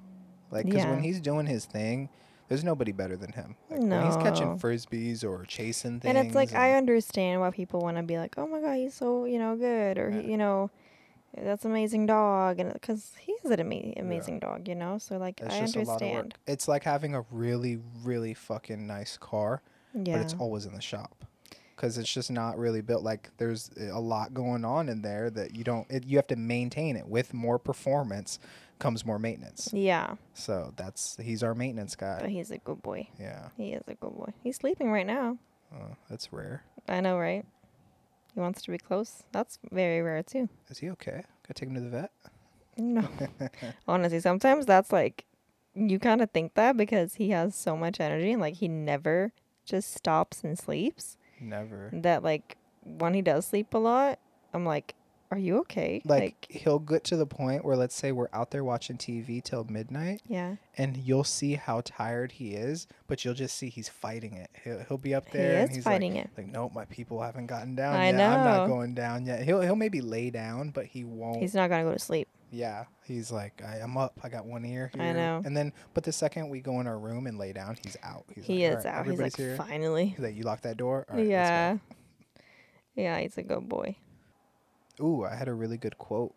like 0.52 0.66
because 0.66 0.86
when 0.86 1.00
he's 1.00 1.22
doing 1.22 1.46
his 1.46 1.64
thing 1.66 2.10
there's 2.50 2.64
nobody 2.64 2.92
better 2.92 3.16
than 3.16 3.32
him 3.32 3.56
like 3.70 3.80
when 3.80 4.04
he's 4.06 4.18
catching 4.18 4.58
frisbees 4.58 5.24
or 5.24 5.46
chasing 5.46 6.02
things 6.02 6.04
and 6.14 6.18
it's 6.18 6.36
like 6.36 6.54
I 6.54 6.74
understand 6.74 7.40
why 7.40 7.52
people 7.52 7.80
want 7.80 7.96
to 7.96 8.04
be 8.04 8.18
like, 8.18 8.36
"Oh 8.38 8.48
my 8.48 8.60
god, 8.60 8.76
he's 8.76 8.94
so 8.96 9.24
you 9.24 9.40
know 9.40 9.56
good," 9.56 9.98
or 9.98 10.10
Yeah. 10.10 10.22
he, 10.22 10.32
you 10.32 10.38
know, 10.38 10.70
that's 11.36 11.66
amazing 11.66 12.06
dog, 12.06 12.60
and 12.60 12.74
because 12.74 13.14
he 13.20 13.32
is 13.44 13.52
an 13.52 13.60
ama- 13.60 13.94
amazing 13.98 14.40
dog, 14.40 14.68
you 14.68 14.76
know. 14.76 14.98
So 14.98 15.18
like 15.18 15.40
it's 15.42 15.54
I 15.56 15.60
just 15.62 15.76
a 15.76 15.80
lot 15.80 16.02
of 16.02 16.02
work 16.02 16.02
understand. 16.02 16.34
it's 16.48 16.68
like 16.68 16.84
having 16.84 17.16
a 17.16 17.26
really 17.32 17.80
really 18.04 18.34
fucking 18.34 18.86
nice 18.88 19.18
car 19.18 19.62
Yeah. 19.94 20.18
but 20.18 20.22
it's 20.24 20.34
always 20.36 20.66
in 20.66 20.74
the 20.74 20.82
shop 20.82 21.26
because 21.76 21.98
it's 22.00 22.12
just 22.12 22.32
not 22.32 22.58
really 22.58 22.82
built 22.82 23.04
like 23.04 23.30
there's 23.38 23.70
a 23.92 24.00
lot 24.00 24.34
going 24.34 24.66
on 24.66 24.90
in 24.90 25.02
there 25.04 25.30
that 25.30 25.54
you 25.56 25.64
don't 25.64 25.86
it, 25.92 26.06
you 26.06 26.18
have 26.18 26.28
to 26.28 26.36
maintain 26.36 26.96
it 26.96 27.08
with 27.08 27.34
more 27.34 27.60
performance 27.60 28.40
comes 28.80 29.06
more 29.06 29.20
maintenance 29.20 29.70
yeah, 29.74 30.16
so 30.34 30.72
that's 30.76 31.18
he's 31.22 31.42
our 31.44 31.54
maintenance 31.56 31.96
but 31.96 32.22
guy 32.22 32.28
he's 32.30 32.52
a 32.52 32.58
good 32.60 32.82
boy. 32.82 33.08
yeah 33.20 33.50
He 33.58 33.74
is 33.74 33.84
a 33.88 33.94
good 33.96 34.16
boy. 34.16 34.32
He's 34.44 34.56
sleeping 34.56 34.92
right 34.92 35.06
now. 35.06 35.38
uh, 35.74 35.94
that's 36.10 36.32
rare 36.34 36.64
I 36.88 37.02
know, 37.02 37.18
right? 37.20 37.44
He 38.38 38.42
wants 38.42 38.62
to 38.62 38.72
be 38.72 38.78
close. 38.78 39.24
That's 39.32 39.58
very 39.72 40.00
rare 40.00 40.22
too. 40.22 40.48
is 40.70 40.78
he 40.78 40.92
okay 40.92 41.24
gotta 41.42 41.56
take 41.56 41.70
him 41.70 41.74
to 41.74 41.82
the 41.82 41.90
vet 41.90 42.12
No. 42.78 43.10
Honestly, 43.88 44.20
sometimes 44.20 44.68
that's 44.68 44.92
like 44.92 45.26
you 45.74 45.98
kind 45.98 46.22
of 46.22 46.30
think 46.30 46.54
that 46.54 46.78
because 46.78 47.16
he 47.16 47.32
has 47.32 47.56
so 47.56 47.76
much 47.76 48.00
energy 48.00 48.32
and 48.34 48.40
like 48.40 48.54
he 48.58 48.68
never 48.68 49.32
just 49.66 49.92
stops 49.92 50.44
and 50.44 50.56
sleeps. 50.56 51.18
never 51.42 51.90
That 51.92 52.22
like 52.22 52.58
when 52.84 53.16
he 53.16 53.24
does 53.24 53.48
sleep 53.48 53.74
a 53.74 53.80
lot, 53.80 54.20
I'm 54.54 54.68
like, 54.68 54.94
"Are 55.32 55.38
you 55.38 55.60
okay?" 55.60 56.02
like, 56.06 56.48
he'll 56.50 56.80
get 56.80 57.04
to 57.06 57.18
the 57.18 57.26
point 57.26 57.64
where 57.64 57.76
let's 57.76 57.96
say 57.96 58.12
we're 58.12 58.30
out 58.34 58.52
there 58.52 58.64
watching 58.64 58.98
tv 58.98 59.44
till 59.44 59.64
midnight 59.66 60.22
yeah. 60.28 60.56
and 60.78 60.98
you'll 60.98 61.24
see 61.24 61.56
how 61.56 61.82
tired 61.84 62.34
he 62.34 62.52
is 62.52 62.88
but 63.08 63.24
you'll 63.24 63.34
just 63.34 63.58
see 63.58 63.70
he's 63.70 63.90
fighting 63.90 64.34
it 64.34 64.50
he'll, 64.64 64.80
he'll 64.88 64.98
be 64.98 65.14
up 65.14 65.26
He 65.28 65.38
there 65.38 65.62
and 65.62 65.70
is 65.70 65.76
he's 65.78 65.84
fighting 65.84 66.16
like, 66.16 66.26
it. 66.26 66.32
like 66.38 66.48
nope 66.48 66.74
my 66.74 66.86
people 66.86 67.22
haven't 67.22 67.48
gotten 67.48 67.76
down 67.76 67.96
I 67.96 68.12
yet 68.12 68.20
i'm 68.20 68.44
not 68.44 68.68
going 68.68 68.94
down 68.94 69.26
yet 69.26 69.44
he'll, 69.44 69.62
he'll 69.62 69.76
maybe 69.76 70.02
lay 70.02 70.30
down 70.30 70.70
but 70.70 70.86
he 70.86 71.04
won't 71.04 71.38
He's 71.40 71.56
not 71.56 71.70
going 71.70 71.84
to 71.84 71.90
go 71.90 71.94
to 71.94 72.00
sleep. 72.00 72.28
Yeah, 72.52 72.86
he's 73.04 73.32
like, 73.32 73.62
I, 73.66 73.80
I'm 73.80 73.98
up. 73.98 74.20
I 74.24 74.30
got 74.30 74.46
one 74.46 74.66
ear 74.66 74.90
here. 74.94 75.02
I 75.02 75.12
know. 75.12 75.42
And 75.44 75.56
then, 75.56 75.74
but 75.94 76.04
the 76.04 76.12
second 76.14 76.50
we 76.50 76.62
go 76.62 76.80
in 76.80 76.88
our 76.88 76.98
room 76.98 77.28
and 77.28 77.38
lay 77.38 77.52
down, 77.52 77.78
he's 77.84 77.98
out. 78.04 78.26
He's 78.34 78.46
he 78.46 78.68
like, 78.68 78.80
is 78.80 78.86
"All 78.86 78.92
right, 78.92 79.00
out. 79.00 79.08
He's 79.08 79.20
like, 79.20 79.36
here. 79.36 79.56
"Finally." 79.58 80.06
He's 80.08 80.20
like, 80.20 80.36
you 80.36 80.44
lock 80.44 80.62
that 80.62 80.78
door. 80.78 81.06
All 81.10 81.18
right, 81.18 81.28
let's 81.28 81.28
go." 81.28 81.32
yeah. 81.32 81.78
Yeah, 82.96 83.20
he's 83.20 83.38
a 83.38 83.44
good 83.44 83.58
oh, 83.58 83.62
boy. 83.62 83.98
Ooh, 85.00 85.24
I 85.26 85.36
had 85.36 85.48
a 85.48 85.54
really 85.54 85.78
good 85.78 85.98
quote 85.98 86.34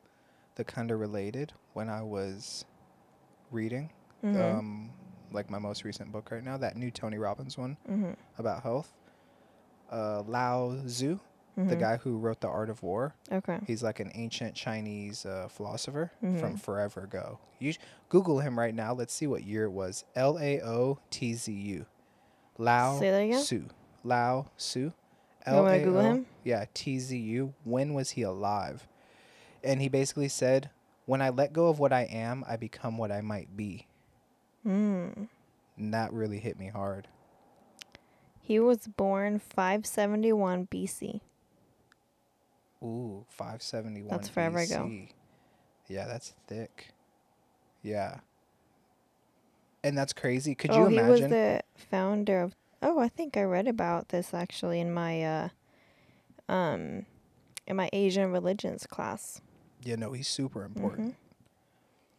that 0.57 0.67
kind 0.67 0.91
of 0.91 1.01
related 1.01 1.53
when 1.73 1.89
I 1.89 2.03
was 2.03 2.65
reading, 3.51 3.91
Mhm. 4.23 4.41
um, 4.59 4.91
like 5.33 5.49
my 5.51 5.59
most 5.59 5.85
recent 5.85 6.13
book 6.13 6.31
right 6.31 6.43
now, 6.45 6.57
that 6.59 6.77
new 6.77 6.91
Tony 6.91 7.19
Robbins 7.19 7.57
one 7.57 7.77
Mhm. 7.89 8.17
about 8.39 8.63
health. 8.63 8.93
Uh, 9.91 10.23
Lao 10.27 10.77
Tzu, 10.85 11.19
the 11.57 11.75
Mhm. 11.77 11.81
guy 11.81 11.97
who 11.97 12.17
wrote 12.19 12.41
The 12.41 12.49
Art 12.49 12.71
of 12.71 12.83
War, 12.83 13.15
Okay. 13.33 13.59
He's 13.67 13.83
like 13.83 13.99
an 14.01 14.11
ancient 14.15 14.55
Chinese 14.55 15.27
uh, 15.27 15.49
philosopher 15.49 16.13
from 16.21 16.55
Mhm. 16.55 16.61
forever 16.61 17.03
ago. 17.03 17.39
You 17.59 17.73
sh- 17.73 17.79
Google 18.09 18.39
him 18.41 18.59
right 18.59 18.75
now. 18.75 18.93
Let's 18.95 19.13
see 19.13 19.27
what 19.27 19.43
year 19.45 19.65
it 19.65 19.71
was. 19.73 20.05
L 20.15 20.39
A 20.39 20.61
O 20.63 20.99
T 21.11 21.35
Z 21.35 21.53
U. 21.53 21.87
Lao? 22.59 22.99
Tzu. 23.01 23.69
Lao 24.05 24.47
Tzu. 24.57 24.81
You 24.81 24.93
want 25.55 25.67
me 25.73 25.79
to 25.79 25.85
Google 25.85 26.01
L 26.01 26.07
A 26.07 26.11
O? 26.21 26.25
Yeah, 26.45 26.65
T 26.75 26.99
Z 26.99 27.17
U. 27.17 27.55
When 27.65 27.95
was 27.95 28.11
he 28.11 28.23
alive? 28.23 28.87
And 29.63 29.81
he 29.81 29.89
basically 29.89 30.29
said, 30.29 30.71
"When 31.07 31.21
I 31.21 31.29
let 31.31 31.53
go 31.53 31.69
of 31.69 31.79
what 31.79 31.93
I 31.93 32.03
am, 32.03 32.45
I 32.49 32.57
become 32.57 32.99
what 32.99 33.13
I 33.13 33.21
might 33.21 33.57
be." 33.57 33.87
Mm. 34.67 35.29
And 35.77 35.95
that 35.95 36.13
really 36.13 36.39
hit 36.39 36.59
me 36.59 36.69
hard. 36.69 37.09
He 38.41 38.59
was 38.59 38.89
born 38.89 39.39
571 39.39 40.67
BC. 40.67 41.21
Ooh, 42.83 43.25
571 43.29 44.09
That's 44.11 44.29
forever 44.29 44.59
ago. 44.59 44.91
Yeah, 45.89 46.07
that's 46.07 46.35
thick. 46.47 46.93
Yeah. 47.83 48.21
And 49.83 49.97
that's 49.97 50.13
crazy. 50.13 50.55
Could 50.55 50.73
you 50.75 50.83
oh, 50.83 50.89
he 50.89 50.97
was 50.97 51.21
imagine? 51.21 51.31
the 51.31 51.63
founder 51.77 52.41
of. 52.41 52.55
Oh, 52.83 52.99
I 52.99 53.09
think 53.09 53.37
I 53.37 53.43
read 53.43 53.69
about 53.69 54.09
this 54.09 54.33
actually 54.33 54.81
in 54.81 54.93
my 54.93 55.23
uh, 55.23 55.49
um, 56.51 57.07
in 57.67 57.77
my 57.77 57.89
Asian 57.93 58.33
religions 58.33 58.87
class. 58.87 59.41
yeah, 59.83 59.97
no, 59.97 60.13
he's 60.13 60.29
super 60.29 60.65
important. 60.65 61.11
Mhm. 61.13 61.15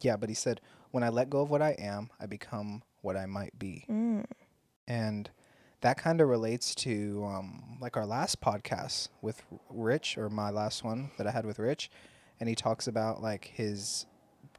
Yeah, 0.01 0.15
but 0.17 0.29
he 0.29 0.35
said, 0.35 0.61
when 0.91 1.03
I 1.03 1.09
let 1.09 1.29
go 1.29 1.41
of 1.41 1.51
what 1.51 1.61
I 1.61 1.71
am, 1.77 2.09
I 2.19 2.25
become 2.25 2.81
what 3.01 3.15
I 3.15 3.25
might 3.27 3.57
be. 3.59 3.85
Mm. 3.87 4.25
And 4.87 5.29
that 5.81 5.97
kind 5.97 6.21
of 6.21 6.27
relates 6.27 6.73
to 6.75 7.23
um, 7.25 7.77
like 7.79 7.95
our 7.97 8.05
last 8.05 8.41
podcast 8.41 9.09
with 9.21 9.43
Rich, 9.69 10.17
or 10.17 10.29
my 10.29 10.49
last 10.49 10.83
one 10.83 11.11
that 11.17 11.27
I 11.27 11.31
had 11.31 11.45
with 11.45 11.59
Rich. 11.59 11.89
And 12.39 12.49
he 12.49 12.55
talks 12.55 12.87
about 12.87 13.21
like 13.21 13.45
his 13.53 14.05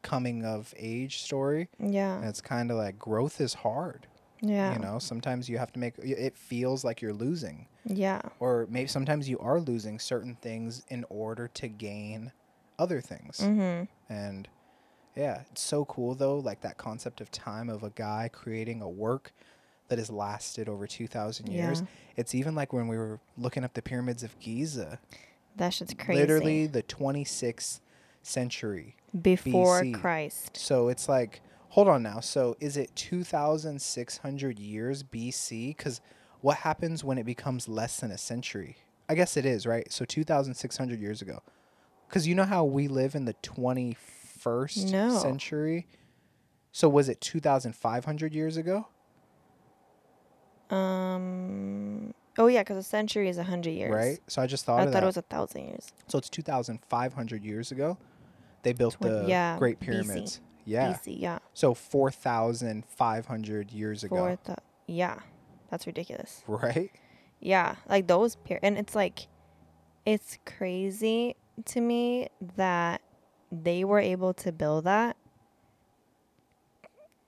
coming 0.02 0.44
of 0.44 0.72
age 0.76 1.18
story. 1.22 1.68
And 1.78 1.92
Yeah, 1.92 2.22
it's 2.28 2.40
kind 2.40 2.70
of 2.70 2.76
like 2.76 2.98
growth 2.98 3.40
is 3.40 3.54
hard. 3.54 4.06
Yeah. 4.40 4.72
You 4.74 4.78
know, 4.78 4.98
sometimes 5.00 5.48
you 5.48 5.58
have 5.58 5.72
to 5.72 5.78
make 5.80 5.98
it 5.98 6.36
feels 6.36 6.84
like 6.84 7.00
you're 7.02 7.12
losing, 7.12 7.66
Yeah. 7.84 8.22
or 8.38 8.66
maybe 8.70 8.88
sometimes 8.88 9.28
you 9.28 9.38
are 9.40 9.58
losing 9.60 9.98
certain 9.98 10.36
things 10.36 10.84
in 10.88 11.04
order 11.08 11.48
to 11.54 11.68
gain 11.68 12.32
other 12.78 13.00
things. 13.00 13.38
Mhm. 13.40 13.88
And 14.08 14.48
yeah, 15.16 15.42
it's 15.50 15.62
so 15.62 15.84
cool 15.84 16.14
though, 16.14 16.38
like 16.38 16.60
that 16.62 16.78
concept 16.78 17.20
of 17.20 17.30
time 17.30 17.68
of 17.68 17.82
a 17.82 17.90
guy 17.90 18.28
creating 18.32 18.80
a 18.82 18.88
work 18.88 19.32
that 19.88 19.98
has 19.98 20.10
lasted 20.10 20.68
over 20.68 20.86
2000 20.86 21.48
years. 21.48 21.80
Yeah. 21.80 21.86
It's 22.16 22.34
even 22.34 22.54
like 22.54 22.72
when 22.72 22.88
we 22.88 22.96
were 22.96 23.20
looking 23.36 23.64
up 23.64 23.74
the 23.74 23.82
pyramids 23.82 24.22
of 24.22 24.38
Giza, 24.38 24.98
That 25.56 25.74
shit's 25.74 25.92
crazy. 25.94 26.20
literally 26.20 26.66
the 26.66 26.82
26th 26.82 27.80
century. 28.22 28.96
before 29.20 29.82
BC. 29.82 29.92
Christ. 30.00 30.56
So 30.56 30.88
it's 30.88 31.06
like, 31.08 31.42
hold 31.70 31.88
on 31.88 32.02
now. 32.02 32.20
So 32.20 32.56
is 32.60 32.78
it 32.78 32.94
2,600 32.96 34.58
years 34.58 35.02
BC? 35.02 35.76
Because 35.76 36.00
what 36.42 36.58
happens 36.58 37.02
when 37.02 37.16
it 37.18 37.24
becomes 37.24 37.66
less 37.68 37.98
than 38.00 38.10
a 38.10 38.18
century? 38.18 38.76
I 39.08 39.14
guess 39.14 39.36
it 39.36 39.46
is, 39.46 39.66
right? 39.66 39.90
So 39.90 40.04
2,600 40.04 41.00
years 41.00 41.22
ago. 41.22 41.40
Because 42.08 42.26
you 42.28 42.34
know 42.34 42.44
how 42.44 42.64
we 42.64 42.88
live 42.88 43.14
in 43.14 43.24
the 43.24 43.34
21st 43.42 44.92
No. 44.92 45.16
century? 45.18 45.86
So 46.72 46.88
was 46.88 47.08
it 47.08 47.20
2,500 47.20 48.34
years 48.34 48.56
ago? 48.56 48.88
Um. 50.70 52.14
Oh 52.38 52.46
yeah, 52.46 52.60
because 52.62 52.78
a 52.78 52.82
century 52.82 53.28
is 53.28 53.36
a 53.36 53.42
hundred 53.42 53.72
years. 53.72 53.92
Right? 53.94 54.18
So 54.26 54.40
I 54.40 54.46
just 54.46 54.64
thought 54.64 54.80
I 54.80 54.84
thought 54.84 54.92
that. 54.94 55.02
it 55.02 55.06
was 55.06 55.18
a 55.18 55.22
thousand 55.22 55.66
years. 55.68 55.92
so 56.08 56.16
it's 56.16 56.30
2,500 56.30 57.44
years 57.44 57.72
ago. 57.72 57.98
They 58.62 58.72
built 58.72 58.96
the 59.00 59.26
yeah, 59.28 59.58
Great 59.58 59.78
BC. 59.80 59.84
Pyramids. 59.84 60.40
Yeah. 60.64 60.94
BC. 60.94 61.20
Yeah. 61.20 61.40
So 61.52 61.74
4,500 61.74 63.70
years 63.70 64.02
ago. 64.04 64.16
Four. 64.16 64.38
Th- 64.46 64.58
yeah. 64.86 65.18
That's 65.72 65.86
ridiculous. 65.86 66.44
Right? 66.46 66.90
Yeah, 67.40 67.76
like 67.88 68.06
those 68.06 68.36
pyra- 68.36 68.58
and 68.62 68.76
it's 68.76 68.94
like 68.94 69.26
it's 70.04 70.36
crazy 70.44 71.34
to 71.64 71.80
me 71.80 72.28
that 72.56 73.00
they 73.50 73.82
were 73.82 73.98
able 73.98 74.34
to 74.34 74.52
build 74.52 74.84
that 74.84 75.16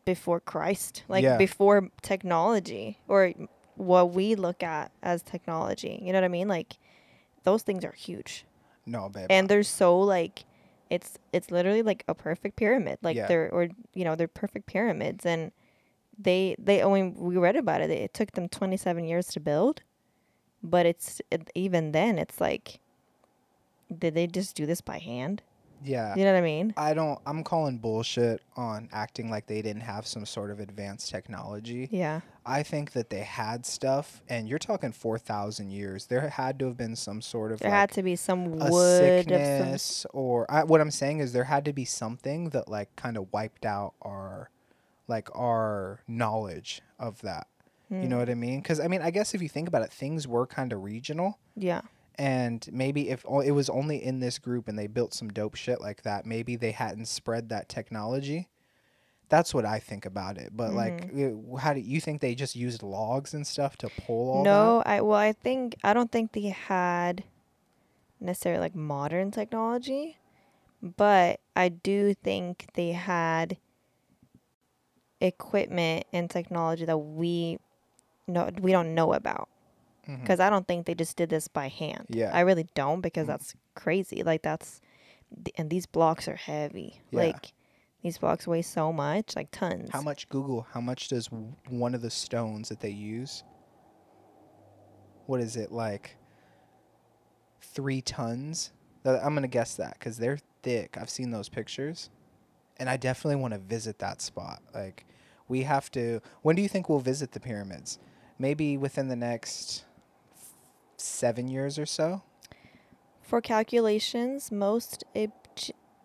before 0.05 0.41
Christ, 0.41 1.05
like 1.09 1.23
Yeah. 1.23 1.39
before 1.39 1.89
technology 2.03 2.99
or 3.09 3.33
what 3.77 4.11
we 4.13 4.35
look 4.35 4.63
at 4.63 4.93
as 5.03 5.23
technology. 5.23 5.99
You 6.03 6.13
know 6.13 6.19
what 6.19 6.25
I 6.25 6.29
mean? 6.29 6.47
Like 6.49 6.75
those 7.45 7.63
things 7.63 7.83
are 7.83 7.93
huge. 7.93 8.45
No, 8.85 9.09
babe. 9.09 9.29
And 9.31 9.49
they're 9.49 9.63
so 9.63 9.99
like 9.99 10.45
it's 10.91 11.19
it's 11.33 11.51
literally 11.51 11.83
like 11.83 12.05
a 12.09 12.15
perfect 12.15 12.57
pyramid. 12.57 12.99
Like 13.01 13.17
Yeah. 13.17 13.27
they're 13.27 13.51
or 13.51 13.69
you 13.95 14.05
know, 14.05 14.15
they're 14.17 14.29
perfect 14.29 14.67
pyramids 14.67 15.25
and 15.25 15.51
they 16.19 16.57
they 16.59 16.83
I 16.83 16.89
mean 16.93 17.15
we 17.17 17.37
read 17.37 17.57
about 17.57 17.81
it. 17.81 17.91
It 17.91 18.15
took 18.15 18.33
them 18.33 18.49
27 18.49 19.05
years 19.05 19.29
to 19.29 19.41
build. 19.41 19.83
But 20.63 20.87
it's 20.87 21.21
it, 21.31 21.51
even 21.55 21.93
then 21.93 22.19
it's 22.19 22.41
like 22.41 22.81
did 23.97 24.15
they 24.15 24.27
just 24.27 24.57
do 24.57 24.67
this 24.67 24.81
by 24.81 24.99
hand? 24.99 25.43
yeah. 25.85 26.15
You 26.17 26.25
know 26.25 26.33
what 26.33 26.39
I 26.39 26.43
mean? 26.43 26.75
I 26.77 26.95
don't 26.95 27.19
I'm 27.27 27.45
calling 27.45 27.79
bullshit 27.79 28.43
on 28.57 28.89
acting 28.93 29.31
like 29.31 29.47
they 29.47 29.63
didn't 29.63 29.83
have 29.83 30.07
some 30.07 30.25
sort 30.27 30.51
of 30.51 30.61
advanced 30.61 31.11
technology. 31.11 31.89
Yeah. 31.91 32.21
I 32.47 32.63
think 32.63 32.93
that 32.93 33.11
they 33.11 33.21
had 33.21 33.65
stuff 33.65 34.23
and 34.29 34.49
you're 34.49 34.59
talking 34.59 34.93
4000 34.93 35.71
years. 35.71 36.07
There 36.07 36.29
had 36.29 36.59
to 36.61 36.67
have 36.67 36.77
been 36.77 36.97
some 36.97 37.21
sort 37.21 37.53
of 37.53 37.61
There 37.61 37.71
like 37.71 37.79
had 37.79 37.91
to 37.93 38.03
be 38.03 38.17
some 38.17 38.53
wood 38.53 38.63
of 38.63 38.69
some 38.69 38.81
sickness 38.81 40.07
or 40.13 40.51
I, 40.51 40.65
what 40.65 40.81
I'm 40.81 40.91
saying 40.91 41.21
is 41.21 41.33
there 41.33 41.45
had 41.45 41.65
to 41.67 41.73
be 41.73 41.85
something 41.85 42.51
that 42.51 42.69
like 42.69 42.95
kind 42.97 43.17
of 43.17 43.33
wiped 43.33 43.67
out 43.67 43.95
our 44.03 44.51
like 45.09 45.29
our 45.35 46.01
knowledge 46.09 46.81
of 46.99 47.21
that. 47.23 47.47
You 47.91 47.99
Hmm. 48.03 48.09
know 48.09 48.19
what 48.19 48.31
I 48.31 48.35
mean? 48.35 48.63
Cuz 48.63 48.81
I 48.81 48.89
mean, 48.89 49.03
I 49.03 49.11
guess 49.11 49.35
if 49.35 49.43
you 49.43 49.49
think 49.49 49.69
about 49.69 49.83
it, 49.83 49.93
things 49.93 50.27
were 50.27 50.47
kind 50.47 50.73
of 50.73 50.83
regional. 50.83 51.39
Yeah. 51.57 51.83
and 52.17 52.69
maybe 52.73 53.11
if 53.11 53.25
o- 53.27 53.41
it 53.41 53.51
was 53.51 53.69
only 53.69 53.97
in 54.03 54.21
this 54.21 54.39
group 54.39 54.69
and 54.69 54.79
they 54.79 54.87
built 54.87 55.13
some 55.13 55.29
dope 55.29 55.57
shit 55.57 55.81
like 55.81 56.03
that 56.03 56.25
maybe 56.25 56.55
they 56.55 56.71
hadn't 56.71 57.07
spread 57.07 57.49
that 57.49 57.69
technology 57.69 58.49
that's 59.29 59.53
what 59.53 59.65
i 59.65 59.81
think 59.81 60.07
about 60.07 60.39
it 60.39 60.51
but 60.57 60.73
like 60.75 61.11
Mm-hmm. 61.13 61.55
uh, 61.55 61.59
how 61.59 61.73
do 61.75 61.81
you 61.81 62.01
think 62.01 62.21
they 62.21 62.37
just 62.37 62.55
used 62.55 62.85
logs 62.85 63.35
and 63.35 63.45
stuff 63.45 63.77
to 63.79 63.89
pull 64.07 64.31
all 64.31 64.45
No, 64.45 64.83
I 64.87 65.01
well 65.01 65.19
I 65.19 65.33
think 65.33 65.75
I 65.83 65.93
don't 65.93 66.13
think 66.13 66.31
they 66.31 66.51
had 66.51 67.25
necessarily 68.21 68.61
like 68.61 68.77
modern 68.77 69.33
technology, 69.33 70.17
but 70.81 71.41
I 71.57 71.69
do 71.69 72.15
think 72.15 72.67
they 72.75 72.93
had 72.93 73.57
equipment 75.25 76.07
and 76.13 76.31
technology 76.31 76.85
that 76.85 76.99
we 76.99 77.59
know 78.27 78.51
we 78.61 78.73
don't 78.73 78.95
know 78.95 79.13
about 79.15 79.49
because 80.07 80.39
I 80.39 80.51
don't 80.51 80.67
think 80.69 80.87
they 80.87 80.95
just 80.95 81.17
did 81.17 81.31
this 81.31 81.49
by 81.49 81.69
hand. 81.69 82.07
Yeah. 82.11 82.31
I 82.33 82.41
really 82.41 82.67
don't 82.75 83.01
because 83.01 83.25
Mm. 83.25 83.29
that's 83.29 83.55
crazy. 83.75 84.23
Like 84.23 84.43
that's 84.43 84.81
th- 85.45 85.55
and 85.57 85.71
these 85.71 85.87
blocks 85.87 86.29
are 86.29 86.37
heavy. 86.37 87.01
Yeah. 87.11 87.21
Like 87.21 87.53
these 88.03 88.19
blocks 88.19 88.47
weigh 88.47 88.61
so 88.63 88.93
much, 88.93 89.35
like 89.35 89.51
tons. 89.51 89.89
how 89.91 90.03
much 90.03 90.29
google 90.29 90.67
how 90.73 90.81
much 90.81 91.09
does 91.09 91.29
w- 91.29 91.55
one 91.71 91.95
of 91.95 92.03
the 92.03 92.11
stones 92.11 92.69
that 92.69 92.81
they 92.81 92.91
use 92.91 93.43
what 95.27 95.41
is 95.41 95.57
it 95.57 95.73
like 95.73 96.17
three 97.63 98.03
tons 98.03 98.73
i'm 99.07 99.35
gonna 99.35 99.49
guess 99.49 99.77
that 99.77 99.95
because 99.99 100.19
they're 100.19 100.39
thick 100.63 100.97
i've 101.01 101.09
seen 101.11 101.31
those 101.31 101.49
pictures 101.49 102.11
and 102.77 102.89
i 102.91 102.97
definitely 102.99 103.37
want 103.41 103.55
to 103.55 103.61
visit 103.61 103.99
that 103.99 104.21
spot 104.21 104.61
like 104.75 105.07
we 105.49 105.63
have 105.63 105.91
to 105.91 106.21
when 106.43 106.57
do 106.57 106.63
you 106.63 106.69
think 106.69 106.89
we'll 106.89 107.01
visit 107.01 107.33
the 107.33 107.41
pyramids 107.41 107.99
maybe 108.39 108.77
within 108.77 109.09
the 109.09 109.17
next 109.17 109.85
seven 110.97 111.49
years 111.49 111.79
or 111.79 111.87
so 111.87 112.23
For 113.23 113.41
calculations, 113.41 114.51
most 114.53 115.05
Eg- 115.15 115.31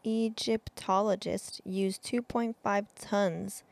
Egyptologists 0.06 1.62
use 1.66 1.98
2.5 2.00 2.86
tons 3.00 3.64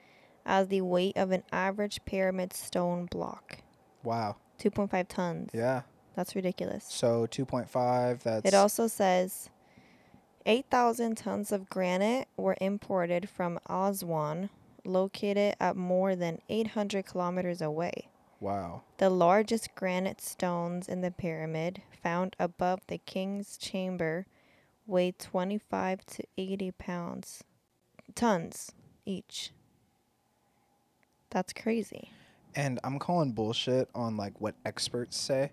as 0.45 0.67
the 0.67 0.81
weight 0.81 1.15
of 1.17 1.31
an 1.31 1.43
average 1.51 1.99
pyramid 2.05 2.53
stone 2.53 3.05
block. 3.05 3.59
wow 4.03 4.35
2.5 4.59 5.07
tons. 5.07 5.49
yeah 5.53 5.81
That's 6.15 6.35
ridiculous. 6.35 6.85
so 6.89 7.27
2.5 7.27 8.19
that's 8.23 8.45
It 8.45 8.53
also 8.53 8.87
says 8.87 9.49
8,000 10.45 11.15
tons 11.15 11.51
of 11.51 11.69
granite 11.69 12.27
were 12.37 12.55
imported 12.61 13.29
from 13.29 13.59
Aswan, 13.69 14.49
located 14.87 15.55
at 15.59 15.75
more 15.75 16.15
than 16.15 16.39
800 16.49 17.05
kilometers 17.05 17.61
away. 17.61 18.09
wow 18.39 18.81
The 18.97 19.09
largest 19.09 19.75
granite 19.75 20.21
stones 20.21 20.87
in 20.87 21.01
the 21.01 21.11
pyramid, 21.11 21.81
found 22.01 22.35
above 22.39 22.81
the 22.87 22.97
king's 22.97 23.57
chamber, 23.57 24.25
weigh 24.85 25.11
25 25.11 26.05
to 26.05 26.23
80 26.37 26.71
pounds. 26.71 27.43
Tons 28.15 28.71
each. 29.05 29.51
That's 31.29 31.53
crazy. 31.53 32.11
and 32.55 32.79
I'm 32.83 32.97
calling 32.99 33.33
bullshit 33.33 33.89
on 33.93 34.17
like 34.17 34.39
what 34.39 34.55
experts 34.65 35.17
say, 35.17 35.51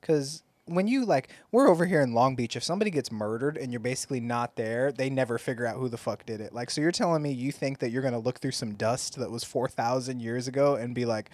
because 0.00 0.42
when 0.66 0.86
you 0.86 1.04
like 1.04 1.28
we're 1.50 1.68
over 1.68 1.84
here 1.86 2.00
in 2.00 2.12
Long 2.14 2.36
Beach, 2.36 2.56
if 2.56 2.62
somebody 2.62 2.90
gets 2.90 3.10
murdered 3.10 3.56
and 3.56 3.72
you're 3.72 3.80
basically 3.80 4.20
not 4.20 4.56
there, 4.56 4.92
they 4.92 5.10
never 5.10 5.38
figure 5.38 5.66
out 5.66 5.76
who 5.76 5.88
the 5.88 5.96
fuck 5.98 6.24
did 6.24 6.40
it. 6.40 6.52
Like, 6.52 6.70
so 6.70 6.80
you're 6.80 6.92
telling 6.92 7.22
me 7.22 7.32
you 7.32 7.52
think 7.52 7.78
that 7.80 7.90
you're 7.90 8.02
gonna 8.02 8.18
look 8.18 8.38
through 8.40 8.52
some 8.52 8.74
dust 8.74 9.18
that 9.18 9.30
was 9.30 9.44
four 9.44 9.68
thousand 9.68 10.20
years 10.20 10.48
ago 10.48 10.76
and 10.76 10.94
be 10.94 11.04
like, 11.04 11.30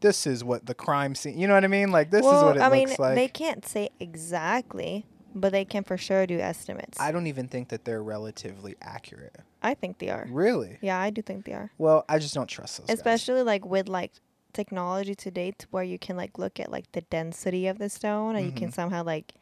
this 0.00 0.26
is 0.26 0.42
what 0.42 0.66
the 0.66 0.74
crime 0.74 1.14
scene. 1.14 1.38
You 1.38 1.46
know 1.46 1.54
what 1.54 1.64
I 1.64 1.68
mean? 1.68 1.90
Like, 1.92 2.10
this 2.10 2.26
is 2.26 2.32
what 2.32 2.56
it 2.56 2.60
I 2.60 2.68
looks 2.68 2.90
mean, 2.90 2.96
like. 2.98 3.14
they 3.14 3.28
can't 3.28 3.64
say 3.66 3.88
exactly, 4.00 5.06
but 5.34 5.52
they 5.52 5.64
can 5.64 5.84
for 5.84 5.96
sure 5.96 6.26
do 6.26 6.38
estimates. 6.38 6.98
I 7.00 7.12
don't 7.12 7.26
even 7.28 7.48
think 7.48 7.68
that 7.68 7.84
they're 7.84 8.02
relatively 8.02 8.74
accurate. 8.82 9.36
I 9.62 9.74
think 9.74 9.98
they 9.98 10.08
are. 10.08 10.26
Really? 10.28 10.78
Yeah, 10.80 10.98
I 10.98 11.10
do 11.10 11.22
think 11.22 11.44
they 11.44 11.52
are. 11.52 11.70
Well, 11.78 12.04
I 12.08 12.18
just 12.18 12.34
don't 12.34 12.48
trust 12.48 12.78
those. 12.78 12.88
guys. 12.88 12.96
Especially 12.96 13.42
like 13.42 13.64
with 13.64 13.88
like 13.88 14.12
technology 14.52 15.14
to 15.14 15.30
date 15.30 15.66
where 15.70 15.84
you 15.84 15.98
can 15.98 16.16
like 16.16 16.38
look 16.38 16.60
at 16.60 16.70
like 16.70 16.90
the 16.92 17.00
density 17.02 17.66
of 17.66 17.78
the 17.78 17.88
stone 17.88 18.36
and 18.36 18.44
you 18.46 18.52
can 18.52 18.68
Mhm. 18.68 18.74
somehow 18.74 19.02
like 19.02 19.34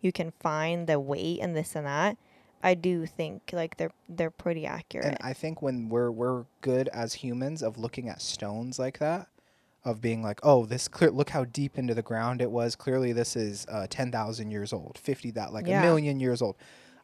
you 0.00 0.12
can 0.12 0.30
find 0.32 0.86
the 0.86 1.00
weight 1.00 1.40
and 1.40 1.56
this 1.56 1.74
and 1.74 1.86
that. 1.86 2.16
I 2.62 2.74
do 2.74 3.06
think 3.06 3.50
like 3.52 3.76
they're 3.76 3.92
they're 4.08 4.30
pretty 4.30 4.66
accurate. 4.66 5.06
And 5.06 5.16
I 5.20 5.32
think 5.32 5.62
when 5.62 5.88
we're 5.88 6.10
we're 6.10 6.44
good 6.60 6.88
as 6.88 7.14
humans 7.14 7.62
of 7.62 7.78
looking 7.78 8.08
at 8.08 8.20
stones 8.20 8.78
like 8.78 8.98
that, 8.98 9.28
of 9.84 10.00
being 10.00 10.22
like, 10.22 10.40
oh, 10.42 10.66
this 10.66 10.88
clear. 10.88 11.10
Look 11.10 11.30
how 11.30 11.44
deep 11.44 11.78
into 11.78 11.94
the 11.94 12.02
ground 12.02 12.42
it 12.42 12.50
was. 12.50 12.74
Clearly, 12.74 13.12
this 13.12 13.36
is 13.36 13.66
uh, 13.68 13.86
ten 13.88 14.10
thousand 14.10 14.50
years 14.50 14.72
old, 14.72 14.98
fifty 14.98 15.30
that 15.32 15.52
like 15.52 15.66
Yeah. 15.66 15.78
a 15.80 15.82
million 15.82 16.18
years 16.18 16.42
old. 16.42 16.56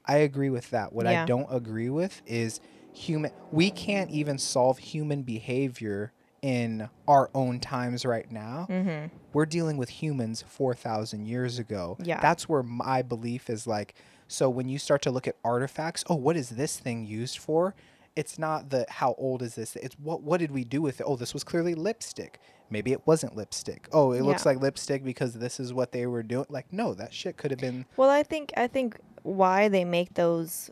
I 0.04 0.16
agree 0.16 0.50
with 0.50 0.70
that. 0.70 0.92
What 0.92 1.06
I 1.06 1.24
don't 1.24 1.46
agree 1.48 1.90
with 1.90 2.22
is 2.26 2.60
human. 2.92 3.30
We 3.52 3.70
can't 3.70 4.10
even 4.10 4.36
solve 4.38 4.78
human 4.78 5.22
behavior 5.22 6.12
in 6.42 6.88
our 7.06 7.30
own 7.34 7.60
times 7.60 8.04
right 8.04 8.30
now. 8.30 8.66
mm-hmm. 8.68 9.14
We're 9.32 9.46
dealing 9.46 9.76
with 9.76 9.88
humans 9.88 10.44
4,000 10.46 11.26
years 11.26 11.58
ago. 11.58 11.96
Yeah. 12.02 12.20
That's 12.20 12.48
where 12.48 12.62
my 12.62 13.00
belief 13.02 13.48
is 13.48 13.66
like, 13.66 13.94
so 14.28 14.50
when 14.50 14.68
you 14.68 14.78
start 14.78 15.02
to 15.02 15.10
look 15.10 15.26
at 15.28 15.36
artifacts, 15.44 16.04
oh, 16.08 16.16
what 16.16 16.36
is 16.36 16.50
this 16.50 16.78
thing 16.78 17.06
used 17.06 17.38
for? 17.38 17.74
it's 18.16 18.38
not 18.38 18.70
the 18.70 18.84
how 18.88 19.14
old 19.18 19.42
is 19.42 19.54
this? 19.54 19.76
It's 19.76 19.96
what 19.98 20.22
what 20.22 20.38
did 20.38 20.50
we 20.50 20.64
do 20.64 20.82
with 20.82 21.00
it? 21.00 21.04
Oh, 21.06 21.16
this 21.16 21.32
was 21.32 21.44
clearly 21.44 21.74
lipstick. 21.74 22.38
Maybe 22.70 22.92
it 22.92 23.06
wasn't 23.06 23.36
lipstick. 23.36 23.88
Oh, 23.92 24.12
it 24.12 24.22
looks 24.22 24.46
like 24.46 24.60
lipstick 24.60 25.04
because 25.04 25.34
this 25.34 25.60
is 25.60 25.74
what 25.74 25.92
they 25.92 26.06
were 26.06 26.22
doing. 26.22 26.46
Like, 26.48 26.72
no, 26.72 26.94
that 26.94 27.12
shit 27.12 27.36
could 27.36 27.50
have 27.50 27.60
been 27.60 27.84
Well, 27.96 28.10
I 28.10 28.22
think 28.22 28.52
I 28.56 28.66
think 28.66 28.98
why 29.22 29.68
they 29.68 29.84
make 29.84 30.14
those 30.14 30.70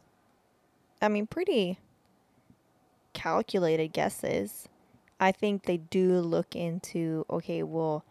I 1.01 1.09
mean 1.09 1.27
pretty 1.27 1.79
calculated 3.13 3.93
guesses. 3.93 4.69
I 5.21 5.33
think 5.33 5.65
they 5.65 5.77
do 5.77 6.19
look 6.21 6.57
into 6.57 7.27
okay, 7.31 7.63
well, 7.63 8.05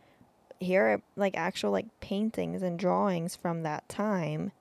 here 0.59 0.83
are 0.83 1.01
like 1.15 1.35
actual 1.35 1.71
like 1.71 1.87
paintings 1.99 2.61
and 2.61 2.77
drawings 2.77 3.35
from 3.35 3.63
that 3.63 3.89
time 3.89 4.51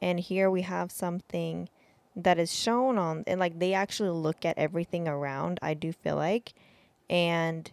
and 0.00 0.20
here 0.20 0.50
we 0.50 0.62
have 0.62 0.90
something 0.90 1.68
that 2.14 2.38
is 2.38 2.54
shown 2.54 2.98
on 2.98 3.24
and 3.26 3.40
like 3.40 3.58
they 3.58 3.74
actually 3.74 4.10
look 4.10 4.44
at 4.44 4.58
everything 4.58 5.06
around, 5.06 5.58
I 5.62 5.74
do 5.74 5.92
feel 5.92 6.16
like. 6.16 6.54
And 7.08 7.70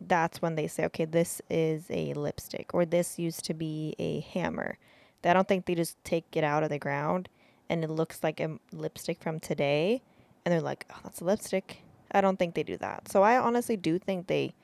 that's 0.00 0.42
when 0.42 0.54
they 0.54 0.66
say, 0.66 0.84
okay, 0.86 1.04
this 1.04 1.40
is 1.48 1.84
a 1.90 2.12
lipstick 2.14 2.74
or 2.74 2.84
this 2.84 3.18
used 3.18 3.44
to 3.44 3.54
be 3.54 3.94
a 3.98 4.20
hammer. 4.20 4.78
I 5.26 5.32
don't 5.32 5.48
think 5.48 5.64
they 5.64 5.74
just 5.74 6.02
take 6.04 6.24
it 6.34 6.44
out 6.44 6.64
of 6.64 6.68
the 6.68 6.78
ground 6.78 7.30
and 7.70 7.82
it 7.82 7.88
looks 7.88 8.22
like 8.22 8.40
a 8.40 8.58
lipstick 8.72 9.22
from 9.22 9.40
today 9.40 10.02
and 10.44 10.52
they're 10.52 10.60
like, 10.60 10.84
oh, 10.90 10.98
that's 11.02 11.22
a 11.22 11.24
lipstick. 11.24 11.83
I 12.14 12.20
don't 12.20 12.38
think 12.38 12.54
they 12.54 12.62
do 12.62 12.76
that. 12.78 13.08
So 13.08 13.22
I 13.22 13.36
honestly 13.38 13.76
do 13.76 13.98
think 13.98 14.28
they, 14.28 14.54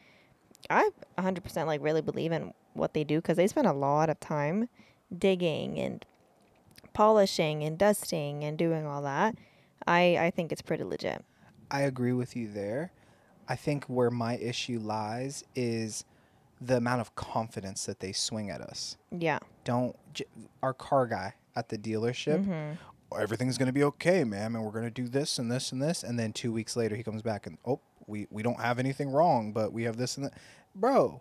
I 0.70 0.90
100% 1.18 1.66
like 1.66 1.82
really 1.82 2.00
believe 2.02 2.32
in 2.32 2.54
what 2.74 2.94
they 2.94 3.04
do 3.04 3.16
because 3.16 3.36
they 3.36 3.46
spend 3.48 3.66
a 3.66 3.72
lot 3.72 4.08
of 4.08 4.20
time 4.20 4.68
digging 5.16 5.78
and 5.78 6.04
polishing 6.92 7.62
and 7.64 7.76
dusting 7.76 8.44
and 8.44 8.56
doing 8.56 8.86
all 8.86 9.02
that. 9.02 9.34
I, 9.86 10.16
I 10.18 10.30
think 10.30 10.52
it's 10.52 10.62
pretty 10.62 10.84
legit. 10.84 11.24
I 11.70 11.82
agree 11.82 12.12
with 12.12 12.36
you 12.36 12.48
there. 12.50 12.92
I 13.48 13.56
think 13.56 13.84
where 13.86 14.10
my 14.10 14.36
issue 14.36 14.78
lies 14.78 15.44
is 15.56 16.04
the 16.60 16.76
amount 16.76 17.00
of 17.00 17.14
confidence 17.16 17.86
that 17.86 18.00
they 18.00 18.12
swing 18.12 18.50
at 18.50 18.60
us. 18.60 18.96
Yeah. 19.10 19.38
Don't 19.64 19.96
j- 20.14 20.26
our 20.62 20.74
car 20.74 21.06
guy 21.06 21.34
at 21.56 21.68
the 21.68 21.78
dealership. 21.78 22.46
Mhm. 22.46 22.76
"Oh, 23.12 23.16
everything's 23.16 23.58
gonna 23.58 23.72
be 23.72 23.84
okay, 23.84 24.24
ma'am, 24.24 24.54
and 24.54 24.64
we're 24.64 24.72
gonna 24.72 24.90
do 24.90 25.08
this 25.08 25.38
and 25.38 25.50
this 25.50 25.72
and 25.72 25.82
this, 25.82 26.02
and 26.02 26.18
then 26.18 26.32
two 26.32 26.52
weeks 26.52 26.76
later 26.76 26.96
he 26.96 27.02
comes 27.02 27.22
back 27.22 27.46
and 27.46 27.58
oh, 27.66 27.80
we 28.06 28.26
we 28.30 28.42
don't 28.42 28.60
have 28.60 28.78
anything 28.78 29.10
wrong, 29.10 29.52
but 29.52 29.72
we 29.72 29.84
have 29.84 29.96
this 29.96 30.16
and 30.16 30.26
that. 30.26 30.34
Bro, 30.74 31.20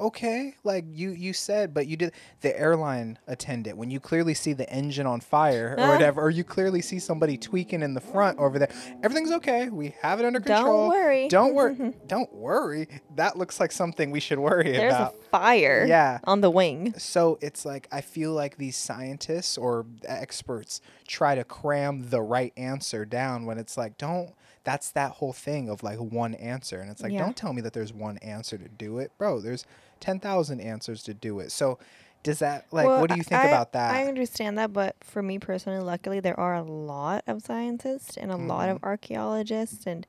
okay, 0.00 0.54
like 0.64 0.84
you 0.90 1.10
you 1.10 1.32
said, 1.32 1.74
but 1.74 1.86
you 1.86 1.96
did 1.96 2.12
the 2.40 2.58
airline 2.58 3.18
attendant 3.26 3.76
when 3.76 3.90
you 3.90 4.00
clearly 4.00 4.34
see 4.34 4.52
the 4.52 4.68
engine 4.70 5.06
on 5.06 5.20
fire 5.20 5.74
or 5.78 5.88
whatever, 5.88 6.20
or 6.22 6.30
you 6.30 6.44
clearly 6.44 6.80
see 6.82 6.98
somebody 6.98 7.36
tweaking 7.36 7.82
in 7.82 7.94
the 7.94 8.00
front 8.00 8.38
over 8.38 8.58
there. 8.58 8.70
Everything's 9.02 9.32
okay. 9.32 9.68
We 9.68 9.94
have 10.02 10.20
it 10.20 10.26
under 10.26 10.40
control. 10.40 10.88
Don't 10.90 10.98
worry. 10.98 11.28
Don't 11.28 11.54
worry. 11.54 11.94
don't 12.06 12.32
worry. 12.32 12.88
That 13.16 13.36
looks 13.36 13.58
like 13.60 13.72
something 13.72 14.10
we 14.10 14.20
should 14.20 14.38
worry 14.38 14.72
There's 14.72 14.94
about. 14.94 15.14
a 15.14 15.28
fire 15.30 15.84
Yeah. 15.88 16.18
on 16.24 16.40
the 16.40 16.50
wing. 16.50 16.94
So 16.98 17.38
it's 17.40 17.64
like 17.64 17.88
I 17.92 18.00
feel 18.00 18.32
like 18.32 18.56
these 18.56 18.76
scientists 18.76 19.58
or 19.58 19.86
experts 20.04 20.80
try 21.06 21.34
to 21.34 21.44
cram 21.44 22.10
the 22.10 22.20
right 22.22 22.52
answer 22.56 23.04
down 23.04 23.46
when 23.46 23.58
it's 23.58 23.76
like 23.76 23.98
don't 23.98 24.32
that's 24.68 24.90
that 24.90 25.12
whole 25.12 25.32
thing 25.32 25.68
of 25.70 25.82
like 25.82 25.98
one 25.98 26.34
answer 26.34 26.78
and 26.80 26.90
it's 26.90 27.02
like 27.02 27.12
Yeah. 27.12 27.20
don't 27.24 27.36
tell 27.36 27.52
me 27.54 27.62
that 27.62 27.72
there's 27.72 27.92
one 28.08 28.18
answer 28.18 28.58
to 28.58 28.68
do 28.68 28.98
it. 28.98 29.10
Bro, 29.16 29.40
there's 29.40 29.64
10,000 30.00 30.60
answers 30.60 31.02
to 31.04 31.14
do 31.14 31.40
it. 31.40 31.50
So 31.52 31.78
does 32.22 32.38
that 32.40 32.66
like 32.70 32.86
Well, 32.86 33.00
what 33.00 33.08
do 33.10 33.16
you 33.16 33.22
think 33.22 33.40
I- 33.40 33.46
about 33.48 33.72
that? 33.72 33.94
I 33.94 34.04
understand 34.06 34.58
that, 34.58 34.72
but 34.74 34.96
for 35.02 35.22
me 35.22 35.38
personally, 35.38 35.80
luckily, 35.82 36.20
there 36.20 36.38
are 36.38 36.54
a 36.54 36.62
lot 36.62 37.22
of 37.26 37.40
scientists 37.42 38.16
and 38.18 38.30
a 38.30 38.36
lot 38.36 38.66
Mm-hmm. 38.68 38.76
of 38.76 38.84
archaeologists 38.84 39.86
and 39.86 40.06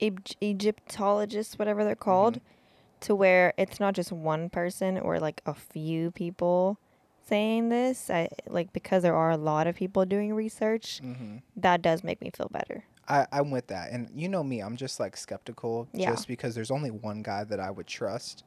Eg- 0.00 0.36
Egyptologists, 0.40 1.58
whatever 1.58 1.82
they're 1.84 1.96
called, 1.96 2.34
Mm-hmm. 2.34 3.00
to 3.00 3.14
where 3.16 3.52
it's 3.56 3.80
not 3.80 3.94
just 3.94 4.12
one 4.12 4.48
person 4.50 4.98
or 4.98 5.18
like 5.18 5.40
a 5.46 5.54
few 5.54 6.10
people 6.12 6.78
saying 7.28 7.68
this. 7.68 8.10
I 8.10 8.28
like 8.46 8.72
because 8.72 9.02
there 9.02 9.16
are 9.16 9.30
a 9.30 9.36
lot 9.36 9.66
of 9.66 9.74
people 9.74 10.04
doing 10.04 10.34
research. 10.34 11.00
Mhm. 11.02 11.42
That 11.56 11.82
does 11.82 12.04
make 12.04 12.20
me 12.20 12.30
feel 12.30 12.48
better. 12.50 12.84
I, 13.08 13.26
I'm 13.32 13.50
with 13.50 13.68
that. 13.68 13.90
And 13.90 14.08
you 14.14 14.28
know 14.28 14.44
me, 14.44 14.60
I'm 14.60 14.76
just 14.76 15.00
like 15.00 15.16
skeptical 15.16 15.88
Yeah. 15.92 16.10
just 16.10 16.28
because 16.28 16.54
there's 16.54 16.70
only 16.70 16.90
one 16.90 17.22
guy 17.22 17.44
that 17.44 17.58
I 17.60 17.70
would 17.70 17.86
trust. 17.86 18.44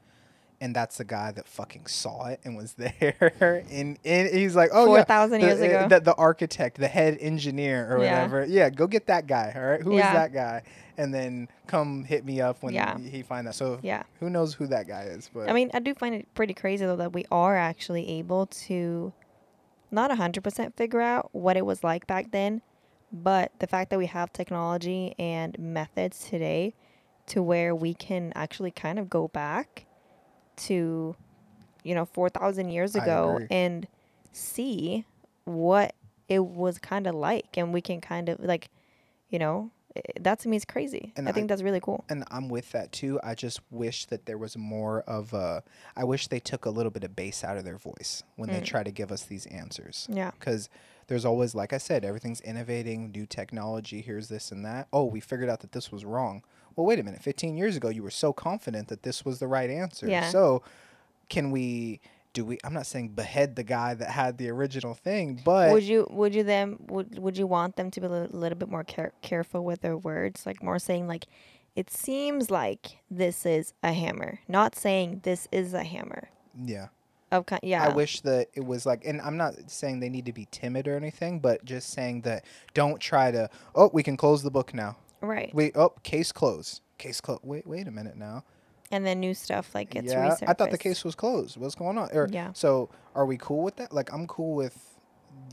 And 0.59 0.75
that's 0.75 0.97
the 0.97 1.05
guy 1.05 1.31
that 1.31 1.47
fucking 1.47 1.87
saw 1.87 2.27
it 2.27 2.39
and 2.45 2.55
was 2.55 2.73
there. 2.77 3.33
and, 3.71 3.97
and 4.05 4.29
he's 4.29 4.55
like, 4.55 4.69
oh, 4.71 4.85
yeah. 4.95 5.03
4,000 5.05 5.41
the, 5.41 5.47
years 5.47 5.59
uh, 5.59 5.63
ago. 5.63 5.87
The, 5.87 5.99
the 6.01 6.13
architect, 6.15 6.77
the 6.77 6.87
head 6.87 7.17
engineer 7.19 7.91
or 7.91 8.03
Yeah. 8.03 8.13
whatever. 8.27 8.45
Yeah, 8.45 8.69
go 8.69 8.85
get 8.85 9.07
that 9.07 9.25
guy. 9.25 9.51
All 9.55 9.61
right. 9.63 9.81
Who 9.81 9.93
is 9.93 9.97
Yeah. 9.99 10.13
that 10.13 10.33
guy? 10.33 10.61
And 10.97 11.11
then 11.11 11.47
come 11.65 12.03
hit 12.03 12.23
me 12.23 12.41
up 12.41 12.61
when 12.61 12.75
Yeah. 12.75 12.95
he, 12.99 13.09
he 13.09 13.21
find 13.23 13.47
that. 13.47 13.55
So 13.55 13.79
Yeah. 13.81 14.03
who 14.19 14.29
knows 14.29 14.53
who 14.53 14.67
that 14.67 14.87
guy 14.87 15.03
is? 15.05 15.31
But 15.33 15.49
I 15.49 15.53
mean, 15.53 15.71
I 15.73 15.79
do 15.79 15.95
find 15.95 16.13
it 16.13 16.27
pretty 16.35 16.53
crazy 16.53 16.85
though 16.85 16.97
that 16.97 17.11
we 17.13 17.25
are 17.31 17.55
actually 17.57 18.07
able 18.19 18.45
to 18.45 19.13
not 19.89 20.11
100% 20.11 20.75
figure 20.77 21.01
out 21.01 21.29
what 21.33 21.57
it 21.57 21.65
was 21.65 21.83
like 21.83 22.05
back 22.05 22.29
then, 22.31 22.61
but 23.11 23.51
the 23.59 23.67
fact 23.67 23.89
that 23.91 23.99
we 23.99 24.05
have 24.07 24.31
technology 24.33 25.13
and 25.19 25.57
methods 25.59 26.27
today 26.29 26.73
to 27.27 27.41
where 27.43 27.73
we 27.75 27.93
can 27.93 28.31
actually 28.35 28.71
kind 28.71 28.97
of 28.99 29.09
go 29.09 29.27
back 29.27 29.85
to 30.57 31.15
you 31.83 31.95
know 31.95 32.05
4000 32.05 32.69
years 32.69 32.95
ago 32.95 33.39
and 33.49 33.87
see 34.31 35.05
what 35.45 35.95
it 36.27 36.39
was 36.45 36.77
kind 36.77 37.07
of 37.07 37.15
like 37.15 37.57
and 37.57 37.73
we 37.73 37.81
can 37.81 37.99
kind 38.01 38.29
of 38.29 38.39
like 38.39 38.69
you 39.29 39.39
know 39.39 39.71
that 40.21 40.39
to 40.39 40.47
me 40.47 40.55
is 40.55 40.63
crazy 40.63 41.11
And 41.17 41.27
i 41.27 41.33
think 41.33 41.45
I- 41.45 41.47
that's 41.47 41.61
really 41.63 41.81
cool 41.81 42.05
and 42.09 42.23
I'm 42.31 42.47
with 42.47 42.71
that 42.71 42.91
too. 42.93 43.19
I 43.23 43.35
just 43.35 43.59
wish 43.69 44.05
that 44.05 44.25
there 44.25 44.37
was 44.37 44.55
more 44.57 45.01
of 45.01 45.33
a. 45.33 45.63
I 45.97 46.03
wish 46.05 46.27
they 46.27 46.39
took 46.39 46.65
a 46.65 46.69
little 46.69 46.91
bit 46.91 47.03
of 47.03 47.13
bass 47.15 47.43
out 47.43 47.57
of 47.57 47.65
their 47.65 47.77
voice 47.77 48.23
when 48.37 48.49
they 48.49 48.61
Mm. 48.61 48.65
try 48.65 48.83
to 48.83 48.91
give 48.91 49.11
us 49.11 49.23
these 49.23 49.45
answers. 49.47 50.07
yeah 50.09 50.31
because 50.31 50.69
there's 51.11 51.25
always 51.25 51.53
like 51.53 51.73
i 51.73 51.77
said 51.77 52.05
everything's 52.05 52.39
innovating 52.39 53.11
new 53.11 53.25
technology 53.25 53.99
here's 53.99 54.29
this 54.29 54.49
and 54.49 54.63
that. 54.63 54.87
Oh 54.93 55.03
we 55.03 55.19
figured 55.19 55.49
out 55.49 55.59
that 55.59 55.73
this 55.73 55.91
was 55.91 56.05
wrong. 56.05 56.41
Well 56.77 56.87
wait 56.87 56.99
a 56.99 57.03
minute 57.03 57.21
15 57.21 57.57
years 57.57 57.75
ago 57.75 57.89
you 57.89 58.01
were 58.01 58.09
so 58.09 58.31
confident 58.31 58.87
that 58.87 59.03
this 59.03 59.25
was 59.25 59.39
the 59.39 59.47
right 59.47 59.69
answer. 59.69 60.07
Yeah. 60.07 60.29
so 60.29 60.63
can 61.27 61.51
we 61.51 61.99
do 62.31 62.45
we 62.45 62.57
i'm 62.63 62.73
not 62.73 62.85
saying 62.85 63.09
behead 63.09 63.57
the 63.57 63.63
guy 63.63 63.93
that 63.93 64.09
had 64.09 64.37
the 64.37 64.47
original 64.49 64.93
thing 64.93 65.41
but 65.43 65.73
would 65.73 65.83
you 65.83 66.07
would 66.09 66.33
you 66.33 66.43
then 66.43 66.77
would 66.87 67.19
would 67.19 67.37
you 67.37 67.45
want 67.45 67.75
them 67.75 67.91
to 67.91 67.99
be 67.99 68.07
a 68.07 68.09
little, 68.09 68.39
little 68.39 68.57
bit 68.57 68.69
more 68.69 68.85
care, 68.85 69.11
careful 69.21 69.65
with 69.65 69.81
their 69.81 69.97
words? 69.97 70.45
Like 70.45 70.63
more 70.63 70.79
saying 70.79 71.07
like 71.07 71.25
it 71.75 71.91
seems 71.91 72.49
like 72.49 72.99
this 73.09 73.45
is 73.45 73.73
a 73.83 73.91
hammer. 73.91 74.39
Not 74.47 74.77
saying 74.77 75.21
this 75.23 75.49
is 75.51 75.73
a 75.73 75.83
hammer. 75.83 76.29
Yeah 76.55 76.87
of 77.31 77.45
kind 77.45 77.61
yeah 77.63 77.83
I 77.83 77.89
wish 77.89 78.21
that 78.21 78.49
it 78.53 78.65
was 78.65 78.85
like, 78.85 79.03
and 79.05 79.21
I'm 79.21 79.37
not 79.37 79.53
saying 79.71 79.99
they 79.99 80.09
need 80.09 80.25
to 80.25 80.33
be 80.33 80.47
timid 80.51 80.87
or 80.87 80.95
anything, 80.95 81.39
but 81.39 81.63
just 81.65 81.89
saying 81.91 82.21
that 82.21 82.45
don't 82.73 82.99
try 82.99 83.31
to. 83.31 83.49
Oh, 83.75 83.89
we 83.93 84.03
can 84.03 84.17
close 84.17 84.43
the 84.43 84.51
book 84.51 84.73
now. 84.73 84.97
right 85.21 85.53
Wait, 85.53 85.75
oh, 85.75 85.93
case 86.03 86.31
closed. 86.31 86.81
Case 86.97 87.21
closed. 87.21 87.41
Wait, 87.43 87.65
wait 87.65 87.87
a 87.87 87.91
minute 87.91 88.17
now. 88.17 88.43
and 88.91 89.05
then 89.05 89.19
new 89.19 89.33
stuff 89.33 89.73
like 89.73 89.91
gets 89.91 90.11
yeah, 90.11 90.35
I 90.47 90.53
thought 90.53 90.71
the 90.71 90.77
case 90.77 91.03
was 91.03 91.15
closed. 91.15 91.57
What's 91.57 91.75
going 91.75 91.97
on? 91.97 92.09
Or, 92.13 92.27
Yeah. 92.31 92.51
So, 92.53 92.89
are 93.15 93.25
we 93.25 93.37
cool 93.37 93.63
with 93.63 93.77
that? 93.77 93.93
Like, 93.93 94.11
I'm 94.13 94.27
cool 94.27 94.55
with. 94.55 94.77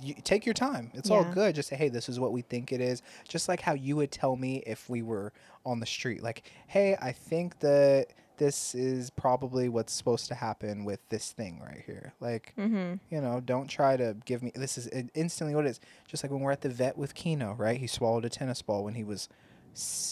You, 0.03 0.15
take 0.25 0.45
your 0.45 0.55
time. 0.55 0.91
It's 0.95 1.09
all 1.11 1.25
good. 1.25 1.55
Just 1.55 1.69
say, 1.69 1.77
hey, 1.77 1.89
this 1.89 2.09
is 2.09 2.19
what 2.19 2.33
we 2.33 2.43
think 2.43 2.73
it 2.73 2.81
is. 2.81 3.01
Just 3.29 3.49
like 3.49 3.61
how 3.61 3.75
you 3.75 3.95
would 3.97 4.11
tell 4.11 4.37
me 4.37 4.63
if 4.67 4.89
we 4.91 5.03
were 5.03 5.33
on 5.65 5.79
the 5.81 5.87
street. 5.87 6.23
Like, 6.23 6.51
hey, 6.67 6.97
I 7.01 7.13
think 7.13 7.59
that 7.61 8.09
this 8.39 8.75
is 8.75 9.11
probably 9.11 9.69
what's 9.69 9.93
supposed 9.93 10.29
to 10.29 10.35
happen 10.35 10.85
with 10.85 11.01
this 11.11 11.33
thing 11.33 11.61
right 11.63 11.83
here. 11.85 12.15
Like, 12.21 12.55
mm-hmm 12.59 12.95
you 13.11 13.21
know, 13.21 13.41
don't 13.41 13.69
try 13.69 13.97
to 13.97 14.17
give 14.25 14.43
me. 14.43 14.53
This 14.55 14.79
is 14.79 14.89
instantly 15.15 15.55
what 15.55 15.67
it 15.67 15.71
is. 15.71 15.81
Just 16.07 16.23
like 16.25 16.31
when 16.33 16.41
we're 16.41 16.53
at 16.53 16.63
the 16.63 16.69
vet 16.69 16.97
with 16.97 17.15
Kino, 17.15 17.55
right? 17.55 17.79
He 17.79 17.87
swallowed 17.87 18.25
a 18.25 18.29
tennis 18.29 18.63
ball 18.63 18.85
when 18.85 18.95
he 18.95 19.05
was 19.05 19.29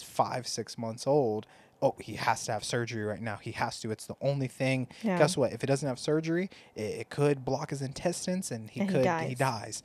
five, 0.04 0.46
six 0.46 0.76
months 0.78 1.06
old. 1.06 1.46
Oh, 1.82 1.94
he 2.00 2.14
has 2.14 2.44
to 2.46 2.52
have 2.52 2.64
surgery 2.64 3.04
right 3.04 3.20
now. 3.20 3.36
He 3.36 3.52
has 3.52 3.80
to. 3.80 3.90
It's 3.90 4.06
the 4.06 4.16
only 4.20 4.48
thing. 4.48 4.88
Yeah. 5.02 5.18
Guess 5.18 5.36
what? 5.36 5.52
If 5.52 5.62
it 5.62 5.66
doesn't 5.66 5.86
have 5.88 5.98
surgery, 5.98 6.48
it, 6.74 6.80
it 6.80 7.10
could 7.10 7.44
block 7.44 7.70
his 7.70 7.82
intestines, 7.82 8.50
and 8.50 8.70
he 8.70 8.80
And 8.80 8.88
he 8.90 8.96
could 8.96 9.04
dies. 9.04 9.28
he 9.28 9.34
dies. 9.34 9.82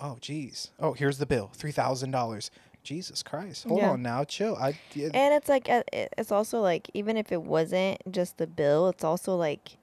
Oh, 0.00 0.16
geez. 0.20 0.70
Oh, 0.78 0.92
here's 0.94 1.18
the 1.18 1.26
bill. 1.26 1.50
Three 1.54 1.72
thousand 1.72 2.12
dollars. 2.12 2.50
Jesus 2.82 3.22
Christ. 3.22 3.64
Hold 3.64 3.80
Yeah. 3.80 3.90
on 3.90 4.02
now. 4.02 4.24
Chill. 4.24 4.56
I. 4.56 4.74
yeah, 4.94 5.10
and 5.14 5.34
it's 5.34 5.48
like 5.48 5.68
uh, 5.68 5.82
it's 5.92 6.32
also 6.32 6.60
like 6.60 6.90
even 6.94 7.16
if 7.16 7.30
it 7.32 7.42
wasn't 7.42 8.00
just 8.10 8.38
the 8.38 8.46
bill 8.46 8.88
it's 8.88 9.04
also 9.04 9.36
like 9.36 9.76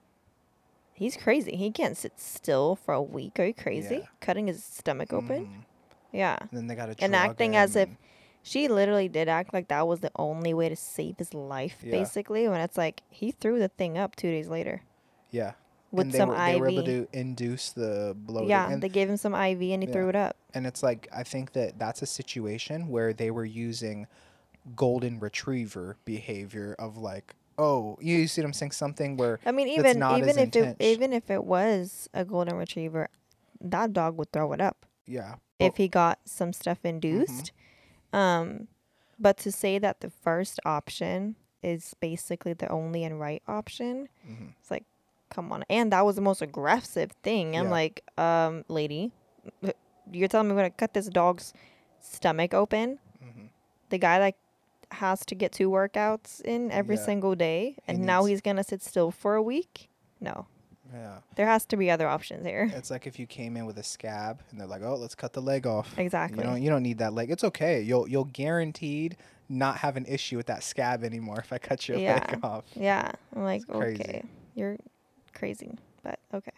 he's 0.93 1.17
crazy 1.17 1.55
he 1.55 1.71
can't 1.71 1.97
sit 1.97 2.13
still 2.19 2.75
for 2.75 2.93
a 2.93 3.01
week 3.01 3.39
are 3.39 3.45
you 3.45 3.53
crazy 3.53 3.95
Yeah. 3.95 4.05
cutting 4.21 4.47
his 4.47 4.63
stomach 4.63 5.11
open 5.13 5.45
mhm. 5.45 5.63
yeah 6.13 6.37
And 6.39 6.49
then 6.53 6.67
they 6.67 6.75
got 6.75 6.85
to. 6.97 7.03
and 7.03 7.15
acting 7.15 7.55
as 7.55 7.75
if 7.75 7.89
she 8.41 8.67
literally 8.69 9.09
did 9.09 9.27
act 9.27 9.53
like 9.53 9.67
that 9.67 9.87
was 9.87 9.99
the 9.99 10.11
only 10.15 10.53
way 10.53 10.69
to 10.69 10.75
save 10.75 11.17
his 11.17 11.33
life 11.33 11.79
Yeah. 11.83 11.91
basically 11.91 12.47
when 12.47 12.61
it's 12.61 12.77
like 12.77 13.01
he 13.09 13.31
threw 13.31 13.59
the 13.59 13.67
thing 13.67 13.97
up 13.97 14.15
two 14.15 14.31
days 14.31 14.47
later 14.47 14.83
Yeah. 15.31 15.51
With 15.95 16.15
some 16.15 16.29
were, 16.29 16.35
they 16.45 16.59
were 16.59 16.67
able 16.69 16.83
to 16.83 17.07
induce 17.13 17.71
the 17.71 18.15
bloating. 18.17 18.49
yeah, 18.49 18.69
and, 18.69 18.81
they 18.81 18.89
gave 18.89 19.09
him 19.09 19.17
some 19.17 19.33
IV 19.33 19.61
and 19.61 19.83
he 19.83 19.87
Yeah. 19.87 19.93
threw 19.93 20.09
it 20.09 20.15
up. 20.15 20.35
and 20.53 20.65
it's 20.67 20.81
like 20.83 21.07
I 21.13 21.23
think 21.23 21.53
that 21.53 21.77
that's 21.79 22.01
a 22.01 22.05
situation 22.05 22.87
where 22.89 23.13
they 23.13 23.31
were 23.31 23.45
using 23.45 24.07
golden 24.75 25.19
retriever 25.19 25.97
behavior 26.05 26.75
of 26.79 26.97
like, 26.97 27.35
oh, 27.57 27.97
you 28.01 28.27
see 28.27 28.41
what 28.41 28.47
I'm 28.47 28.53
saying? 28.53 28.71
Something 28.71 29.17
where 29.17 29.39
I 29.45 29.51
mean, 29.51 29.67
even 29.67 29.99
not 29.99 30.17
even 30.19 30.37
if 30.39 30.55
it 30.55 30.77
even 30.79 31.13
if 31.13 31.29
it 31.29 31.43
was 31.43 32.09
a 32.13 32.25
golden 32.25 32.55
retriever, 32.55 33.09
that 33.61 33.93
dog 33.93 34.17
would 34.17 34.31
throw 34.31 34.51
it 34.53 34.61
up 34.61 34.85
yeah, 35.05 35.35
if 35.59 35.77
he 35.77 35.87
got 35.87 36.19
some 36.25 36.51
stuff 36.53 36.79
induced. 36.83 37.51
Um, 38.13 38.67
but 39.19 39.37
to 39.37 39.51
say 39.51 39.77
that 39.79 40.01
the 40.01 40.09
first 40.09 40.59
option 40.65 41.35
is 41.61 41.93
basically 41.99 42.53
the 42.53 42.69
only 42.69 43.03
and 43.03 43.19
right 43.19 43.41
option, 43.47 44.07
Mhm. 44.29 44.53
it's 44.59 44.69
like, 44.71 44.85
come 45.29 45.51
on. 45.51 45.63
And 45.69 45.91
that 45.91 46.05
was 46.05 46.15
the 46.15 46.21
most 46.21 46.41
aggressive 46.41 47.11
thing. 47.23 47.55
I'm 47.57 47.65
Yeah. 47.65 47.71
like, 47.71 48.03
um, 48.17 48.63
lady, 48.67 49.11
you're 50.11 50.27
telling 50.27 50.47
me 50.47 50.53
we're 50.53 50.61
gonna 50.61 50.69
cut 50.71 50.93
this 50.93 51.07
dog's 51.07 51.53
stomach 51.99 52.53
open? 52.53 52.99
Mhm. 53.23 53.49
The 53.89 53.97
guy 53.97 54.19
that 54.19 54.35
has 54.91 55.25
to 55.25 55.35
get 55.35 55.51
two 55.51 55.69
workouts 55.69 56.41
in 56.41 56.71
every 56.71 56.95
Yeah. 56.95 57.05
single 57.05 57.35
day, 57.35 57.75
and 57.87 57.99
now 57.99 58.19
needs- 58.21 58.29
he's 58.29 58.41
gonna 58.41 58.63
sit 58.63 58.81
still 58.83 59.11
for 59.11 59.35
a 59.35 59.41
week? 59.41 59.89
No. 60.21 60.45
yeah. 60.93 61.17
There 61.35 61.47
has 61.47 61.65
to 61.65 61.75
be 61.77 61.89
other 61.91 62.07
options 62.07 62.45
here. 62.45 62.69
It's 62.73 62.89
like 62.91 63.05
if 63.07 63.17
you 63.19 63.25
came 63.25 63.57
in 63.57 63.65
with 63.65 63.77
a 63.79 63.83
scab 63.83 64.41
and 64.51 64.59
they're 64.59 64.67
like, 64.67 64.83
"Oh, 64.83 64.95
let's 64.95 65.15
cut 65.15 65.33
the 65.33 65.41
leg 65.41 65.65
off." 65.67 65.97
Exactly. 65.97 66.37
You 66.37 66.43
don't 66.49 66.61
you 66.61 66.69
don't 66.69 66.83
need 66.83 66.99
that 66.99 67.13
leg. 67.13 67.31
It's 67.31 67.43
okay. 67.43 67.81
You'll 67.81 68.07
you'll 68.07 68.25
guaranteed 68.25 69.17
not 69.49 69.77
have 69.79 69.97
an 69.97 70.05
issue 70.05 70.37
with 70.37 70.45
that 70.45 70.63
scab 70.63 71.03
anymore 71.03 71.39
if 71.39 71.51
I 71.51 71.57
cut 71.57 71.87
your 71.89 71.97
Yeah. 71.97 72.13
leg 72.29 72.39
off. 72.43 72.65
Yeah. 72.75 73.11
I'm 73.35 73.43
like, 73.43 73.61
It's 73.63 73.71
crazy. 73.71 74.01
okay, 74.03 74.23
you're 74.53 74.77
crazy, 75.35 75.77
but 76.03 76.19
okay. 76.33 76.51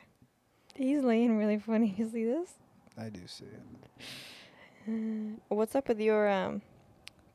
He's 0.75 1.03
laying 1.03 1.37
really 1.37 1.57
funny. 1.59 1.93
You 1.97 2.07
see 2.09 2.23
this? 2.25 2.51
I 2.97 3.09
do 3.09 3.19
see 3.27 3.45
it. 3.45 5.39
What's 5.49 5.75
up 5.75 5.87
with 5.89 5.99
your 5.99 6.29
um 6.29 6.61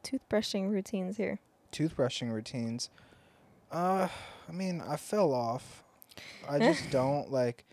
toothbrushing 0.02 0.70
routines 0.70 1.16
here? 1.18 1.38
Toothbrushing 1.72 2.32
routines. 2.32 2.88
Uh, 3.70 4.08
I 4.48 4.52
mean, 4.52 4.82
I 4.86 4.96
fell 4.96 5.32
off. 5.32 5.82
I 6.48 6.58
just 6.58 6.90
don't 6.90 7.30
like 7.30 7.64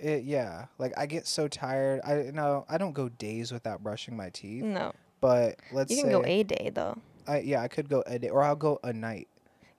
it. 0.00 0.24
Yeah, 0.24 0.66
like 0.78 0.92
I 0.96 1.06
get 1.06 1.26
so 1.26 1.46
tired. 1.48 2.00
I 2.06 2.30
no, 2.32 2.64
I 2.68 2.78
don't 2.78 2.92
go 2.92 3.08
days 3.08 3.52
without 3.52 3.82
brushing 3.82 4.16
my 4.16 4.30
teeth. 4.30 4.64
No, 4.64 4.92
But 5.20 5.58
let's 5.72 5.90
you 5.94 6.02
can 6.02 6.10
go 6.10 6.22
a 6.24 6.42
day 6.42 6.70
though, 6.74 6.96
I, 7.26 7.40
yeah, 7.40 7.60
I 7.62 7.68
could 7.68 7.88
go 7.88 8.02
a 8.06 8.18
day, 8.18 8.28
or 8.30 8.42
I'll 8.42 8.56
go 8.56 8.78
a 8.82 8.92
night. 8.92 9.28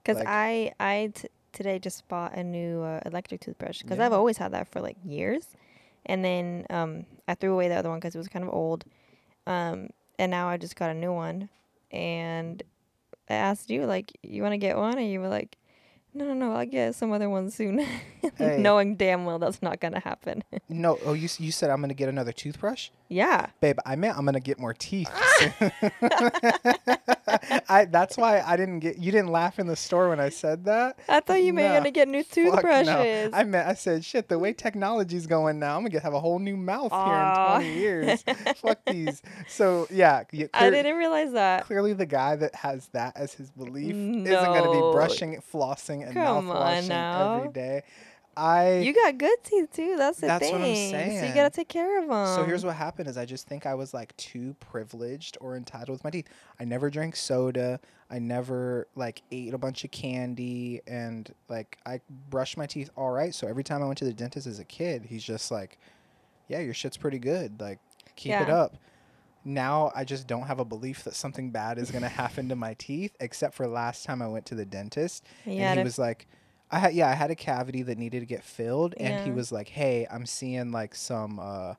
because 0.02 0.18
Like- 0.18 0.28
I 0.28 0.72
I 0.80 1.12
t- 1.14 1.28
today 1.58 1.78
just 1.78 2.06
bought 2.08 2.32
a 2.34 2.42
new 2.42 2.80
uh, 2.82 3.00
electric 3.04 3.40
toothbrush 3.42 3.82
because 3.82 3.98
Yeah. 3.98 4.06
I've 4.06 4.12
always 4.14 4.38
had 4.38 4.52
that 4.52 4.68
for 4.68 4.80
like 4.80 4.96
years, 5.04 5.44
and 6.06 6.24
then 6.24 6.64
um 6.70 7.04
I 7.26 7.34
threw 7.34 7.52
away 7.52 7.68
the 7.68 7.74
other 7.74 7.90
one 7.90 7.98
because 7.98 8.14
it 8.14 8.18
was 8.18 8.28
kind 8.28 8.44
of 8.46 8.50
old, 8.54 8.84
um 9.46 9.90
and 10.18 10.30
now 10.30 10.48
I 10.48 10.56
just 10.56 10.76
got 10.76 10.90
a 10.90 10.94
new 10.94 11.12
one, 11.12 11.48
and 11.90 12.62
I 13.28 13.34
asked 13.34 13.68
you 13.70 13.84
like 13.86 14.12
you 14.22 14.42
want 14.42 14.52
to 14.54 14.58
get 14.58 14.76
one, 14.76 14.96
and 14.98 15.10
you 15.10 15.20
were 15.20 15.28
like. 15.28 15.56
No, 16.14 16.24
no, 16.24 16.32
no! 16.32 16.52
I'll 16.56 16.64
get 16.66 16.94
some 16.94 17.12
other 17.12 17.28
one 17.28 17.50
soon, 17.50 17.78
Hey. 18.38 18.56
knowing 18.58 18.96
damn 18.96 19.26
well 19.26 19.38
that's 19.38 19.60
not 19.60 19.78
gonna 19.78 20.00
happen. 20.00 20.42
No, 20.68 20.98
oh, 21.04 21.12
you 21.12 21.28
you 21.38 21.52
said 21.52 21.68
I'm 21.68 21.82
gonna 21.82 21.92
get 22.02 22.08
another 22.08 22.32
toothbrush. 22.32 22.88
Yeah, 23.08 23.46
Babe, 23.60 23.78
I 23.86 23.96
meant 23.96 24.16
I'm 24.18 24.24
gonna 24.24 24.40
get 24.40 24.58
more 24.58 24.74
teeth. 24.74 25.08
I 27.68 27.86
that's 27.90 28.16
why 28.16 28.40
I 28.40 28.56
didn't 28.56 28.80
get 28.80 28.98
you 28.98 29.12
didn't 29.12 29.30
laugh 29.30 29.58
in 29.58 29.66
the 29.66 29.76
store 29.76 30.08
when 30.08 30.20
I 30.20 30.28
said 30.28 30.64
that. 30.64 30.98
I 31.08 31.20
thought 31.20 31.42
you 31.42 31.52
No, 31.52 31.62
gonna 31.62 31.90
get 31.90 32.08
new 32.08 32.22
Fuck 32.24 32.34
no. 32.36 32.50
toothbrushes. 32.52 33.30
I 33.32 33.44
meant 33.44 33.68
I 33.68 33.74
said 33.74 34.04
shit, 34.04 34.28
the 34.28 34.38
way 34.38 34.52
technology's 34.52 35.26
going 35.26 35.58
now, 35.58 35.76
I'm 35.76 35.84
gonna 35.84 36.00
have 36.00 36.14
a 36.14 36.20
whole 36.20 36.38
new 36.38 36.56
mouth 36.56 36.92
Aw. 36.92 37.04
here 37.04 37.64
in 37.64 37.68
20 37.68 37.78
years. 37.80 38.24
Fuck 38.56 38.80
these. 38.86 39.22
So 39.46 39.86
yeah, 39.90 40.24
you, 40.32 40.48
I 40.54 40.70
didn't 40.70 40.96
realize 40.96 41.32
that. 41.32 41.64
clearly 41.64 41.92
the 41.92 42.06
guy 42.06 42.36
that 42.36 42.54
has 42.54 42.88
that 42.88 43.16
as 43.16 43.34
his 43.34 43.50
belief 43.50 43.94
isn't 43.94 44.52
gonna 44.52 44.70
be 44.70 44.82
brushing, 44.92 45.40
flossing, 45.52 46.04
and 46.04 46.14
Come 46.14 46.46
mouth 46.46 46.56
on 46.56 46.60
washing 46.60 46.88
now. 46.88 47.34
every 47.36 47.48
day. 47.52 47.82
I 48.38 48.78
You 48.78 48.94
got 48.94 49.18
good 49.18 49.42
teeth 49.42 49.72
too. 49.72 49.96
That's 49.98 50.20
the 50.20 50.28
That's 50.28 50.44
thing. 50.44 50.52
what 50.52 50.60
I'm 50.62 50.74
saying. 50.74 51.18
So 51.20 51.26
you 51.26 51.34
gotta 51.34 51.50
take 51.50 51.68
care 51.68 52.00
of 52.00 52.08
them. 52.08 52.26
So 52.36 52.44
here's 52.44 52.64
what 52.64 52.76
happened 52.76 53.08
is 53.08 53.16
I 53.18 53.24
just 53.24 53.48
think 53.48 53.66
I 53.66 53.74
was 53.74 53.92
like 53.92 54.16
too 54.16 54.54
privileged 54.60 55.36
or 55.40 55.56
entitled 55.56 55.90
with 55.90 56.04
my 56.04 56.10
teeth. 56.10 56.28
I 56.60 56.64
never 56.64 56.88
drank 56.90 57.16
soda. 57.16 57.80
I 58.10 58.18
never 58.20 58.86
like 58.94 59.22
ate 59.32 59.52
a 59.54 59.58
bunch 59.58 59.84
of 59.84 59.90
candy 59.90 60.80
and 60.86 61.32
like 61.48 61.78
I 61.84 62.00
brushed 62.30 62.56
my 62.56 62.66
teeth 62.66 62.90
all 62.96 63.10
right. 63.10 63.34
So 63.34 63.48
every 63.48 63.64
time 63.64 63.82
I 63.82 63.86
went 63.86 63.98
to 63.98 64.04
the 64.04 64.14
dentist 64.14 64.46
as 64.46 64.58
a 64.60 64.64
kid, 64.64 65.06
he's 65.06 65.24
just 65.24 65.50
like, 65.50 65.78
"Yeah, 66.46 66.60
your 66.60 66.74
shit's 66.74 66.96
pretty 66.96 67.18
good. 67.18 67.60
Like 67.60 67.80
keep 68.16 68.32
it 68.34 68.48
up." 68.48 68.76
Now 69.44 69.92
I 69.94 70.04
just 70.04 70.26
don't 70.26 70.42
have 70.46 70.58
a 70.60 70.64
belief 70.64 71.04
that 71.04 71.14
something 71.14 71.50
bad 71.50 71.78
is 71.78 71.90
going 71.90 72.02
to 72.02 72.08
happen 72.08 72.48
to 72.50 72.56
my 72.56 72.74
teeth 72.74 73.14
except 73.20 73.54
for 73.54 73.66
last 73.66 74.04
time 74.04 74.22
I 74.22 74.28
went 74.28 74.46
to 74.46 74.54
the 74.54 74.64
dentist 74.64 75.24
Yeah. 75.44 75.70
and 75.70 75.80
he 75.80 75.84
was 75.84 75.98
like 75.98 76.26
I 76.70 76.78
had 76.78 76.94
yeah, 76.94 77.08
I 77.08 77.14
had 77.14 77.30
a 77.30 77.34
cavity 77.34 77.82
that 77.82 77.96
needed 77.98 78.20
to 78.20 78.26
get 78.26 78.44
filled 78.44 78.94
and 78.98 79.24
he 79.24 79.30
was 79.32 79.50
like, 79.52 79.68
"Hey, 79.68 80.06
I'm 80.10 80.26
seeing 80.26 80.70
like 80.72 80.94
some 80.94 81.38
uh 81.40 81.74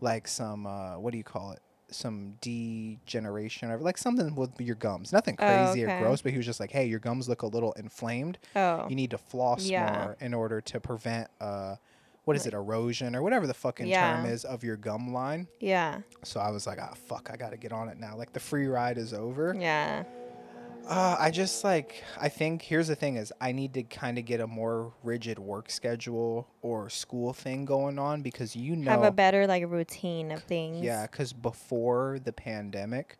like 0.00 0.26
some 0.28 0.66
uh 0.66 0.98
what 0.98 1.12
do 1.12 1.18
you 1.18 1.24
call 1.24 1.52
it? 1.52 1.60
Some 1.90 2.34
degeneration 2.40 3.70
or 3.70 3.78
like 3.78 3.98
something 3.98 4.34
with 4.34 4.58
your 4.60 4.76
gums. 4.76 5.12
Nothing 5.12 5.36
Oh, 5.38 5.46
crazy 5.46 5.84
okay. 5.84 5.96
or 5.96 6.00
gross, 6.00 6.22
but 6.22 6.32
he 6.32 6.38
was 6.38 6.46
just 6.46 6.60
like, 6.60 6.70
"Hey, 6.70 6.86
your 6.86 6.98
gums 7.00 7.28
look 7.28 7.42
a 7.42 7.46
little 7.46 7.72
inflamed. 7.72 8.38
oh. 8.56 8.86
You 8.88 8.96
need 8.96 9.10
to 9.10 9.18
floss 9.18 9.66
Yeah. 9.66 9.92
more 10.04 10.16
in 10.20 10.34
order 10.34 10.60
to 10.60 10.80
prevent 10.80 11.28
uh 11.40 11.76
what 12.24 12.36
is 12.36 12.46
it, 12.46 12.54
erosion 12.54 13.14
or 13.14 13.22
whatever 13.22 13.46
the 13.46 13.52
fucking 13.52 13.86
term 14.14 14.24
is 14.24 14.44
of 14.46 14.64
your 14.64 14.76
gum 14.76 15.12
line." 15.12 15.46
Yeah. 15.60 16.00
So 16.22 16.40
I 16.40 16.50
was 16.50 16.66
like, 16.66 16.78
"Ah, 16.80 16.94
fuck, 16.94 17.28
I 17.30 17.36
got 17.36 17.50
to 17.50 17.58
get 17.58 17.72
on 17.72 17.88
it 17.90 17.98
now. 17.98 18.16
Like 18.16 18.32
the 18.32 18.40
free 18.40 18.66
ride 18.66 18.96
is 18.96 19.12
over." 19.12 19.54
Yeah. 19.58 20.04
Uh, 20.86 21.16
I 21.18 21.30
just 21.30 21.64
like 21.64 22.04
I 22.20 22.28
think 22.28 22.60
here's 22.60 22.88
the 22.88 22.94
thing 22.96 23.16
is 23.16 23.32
I 23.40 23.52
need 23.52 23.72
to 23.74 23.82
kind 23.82 24.18
of 24.18 24.26
get 24.26 24.40
a 24.40 24.46
more 24.46 24.92
rigid 25.02 25.38
work 25.38 25.70
schedule 25.70 26.46
or 26.60 26.90
school 26.90 27.32
thing 27.32 27.64
going 27.64 27.98
on 27.98 28.20
because 28.20 28.54
you 28.54 28.76
know 28.76 28.90
Have 28.90 29.02
a 29.02 29.10
better 29.10 29.46
like 29.46 29.64
routine 29.66 30.30
of 30.30 30.42
things. 30.42 30.84
yeah 30.84 31.06
because 31.10 31.32
before 31.32 32.18
the 32.22 32.32
pandemic 32.34 33.16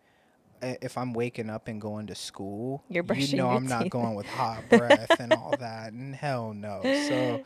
if 0.60 0.98
I'm 0.98 1.14
waking 1.14 1.48
up 1.48 1.68
and 1.68 1.80
going 1.80 2.06
to 2.08 2.14
school 2.14 2.84
You're 2.90 3.04
you 3.14 3.34
know 3.36 3.48
I'm 3.50 3.66
not 3.66 3.88
going 3.88 4.14
with 4.14 4.26
hot 4.26 4.68
breath 4.68 5.18
and 5.18 5.32
all 5.32 5.56
that 5.58 5.92
and 5.94 6.14
hell 6.14 6.52
no. 6.52 6.90
So 6.92 7.40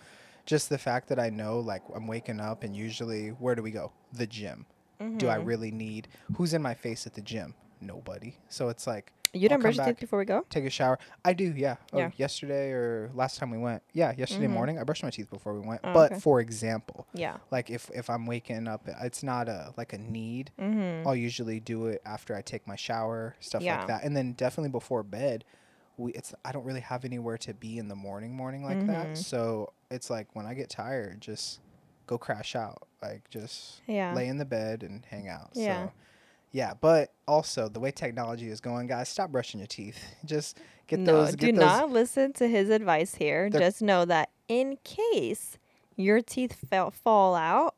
just 0.46 0.68
the 0.68 0.78
fact 0.78 1.08
that 1.10 1.20
I 1.20 1.30
know 1.30 1.60
like 1.60 1.82
I'm 1.94 2.08
waking 2.08 2.40
up 2.40 2.64
and 2.64 2.74
usually 2.74 3.28
where 3.28 3.54
do 3.54 3.62
we 3.62 3.70
go? 3.70 3.92
The 4.12 4.26
gym. 4.26 4.66
Do 5.16 5.28
I 5.28 5.36
Mhm. 5.36 5.46
really 5.46 5.70
need 5.70 6.08
who's 6.34 6.54
in 6.54 6.62
my 6.62 6.74
face 6.74 7.06
at 7.06 7.14
the 7.14 7.22
gym? 7.22 7.54
Nobody. 7.80 8.34
So 8.48 8.68
it's 8.68 8.86
like 8.86 9.12
You 9.32 9.48
done 9.48 9.60
brush 9.60 9.76
your 9.76 9.86
teeth 9.86 10.00
before 10.00 10.18
we 10.18 10.24
go? 10.24 10.44
take 10.50 10.64
a 10.64 10.70
shower. 10.70 10.98
I 11.24 11.32
do, 11.32 11.52
yeah. 11.56 11.76
Oh, 11.92 11.98
Yeah. 11.98 12.10
yesterday 12.16 12.70
or 12.70 13.10
last 13.14 13.38
time 13.38 13.50
we 13.50 13.58
went. 13.58 13.82
Yeah, 13.92 14.12
yesterday 14.16 14.46
Mhm. 14.46 14.50
morning 14.50 14.78
I 14.78 14.84
brushed 14.84 15.02
my 15.02 15.10
teeth 15.10 15.30
before 15.30 15.54
we 15.54 15.66
went. 15.66 15.80
Oh, 15.84 15.92
but 15.92 16.12
okay. 16.12 16.20
for 16.20 16.40
example, 16.40 17.06
Yeah. 17.12 17.36
like 17.50 17.70
if 17.70 17.90
if 17.90 18.08
I'm 18.10 18.26
waking 18.26 18.66
up, 18.68 18.88
it's 19.02 19.22
not 19.22 19.48
a 19.48 19.72
like 19.76 19.92
a 19.92 19.98
need. 19.98 20.50
Mm-hmm. 20.58 21.06
I'll 21.06 21.16
usually 21.16 21.60
do 21.60 21.86
it 21.86 22.00
after 22.04 22.34
I 22.34 22.42
take 22.42 22.66
my 22.66 22.76
shower, 22.76 23.36
stuff 23.40 23.62
Yeah. 23.62 23.78
like 23.78 23.88
that, 23.88 24.04
and 24.04 24.16
then 24.16 24.32
definitely 24.32 24.70
before 24.70 25.02
bed. 25.02 25.44
We 25.96 26.12
it's 26.12 26.32
I 26.44 26.52
don't 26.52 26.64
really 26.64 26.80
have 26.80 27.04
anywhere 27.04 27.38
to 27.38 27.52
be 27.54 27.76
in 27.78 27.88
the 27.88 27.96
morning, 27.96 28.32
morning 28.34 28.62
like 28.64 28.78
Mhm. 28.78 28.86
that. 28.86 29.18
So 29.18 29.72
it's 29.90 30.10
like 30.10 30.28
when 30.34 30.46
I 30.46 30.54
get 30.54 30.70
tired, 30.70 31.20
just 31.20 31.60
go 32.06 32.16
crash 32.18 32.54
out, 32.56 32.86
like 33.02 33.28
just 33.30 33.82
Yeah. 33.86 34.14
lay 34.14 34.28
in 34.28 34.38
the 34.38 34.44
bed 34.44 34.82
and 34.82 35.04
hang 35.06 35.28
out. 35.28 35.50
Yeah. 35.54 35.86
So 35.86 35.92
yeah, 36.52 36.74
but 36.80 37.12
also 37.26 37.68
the 37.68 37.80
way 37.80 37.90
technology 37.90 38.48
is 38.48 38.60
going, 38.60 38.86
guys, 38.86 39.08
stop 39.08 39.30
brushing 39.30 39.60
your 39.60 39.66
teeth. 39.66 39.98
Just 40.24 40.58
get 40.86 40.98
no, 41.00 41.24
those. 41.24 41.36
do 41.36 41.52
those. 41.52 41.60
not 41.60 41.90
listen 41.90 42.32
to 42.34 42.48
his 42.48 42.70
advice 42.70 43.14
here. 43.14 43.50
They're- 43.50 43.60
Just 43.60 43.82
know 43.82 44.04
that 44.04 44.30
in 44.48 44.78
case 44.84 45.58
your 45.96 46.20
teeth 46.22 46.56
fell, 46.70 46.90
fall 46.90 47.34
out, 47.34 47.74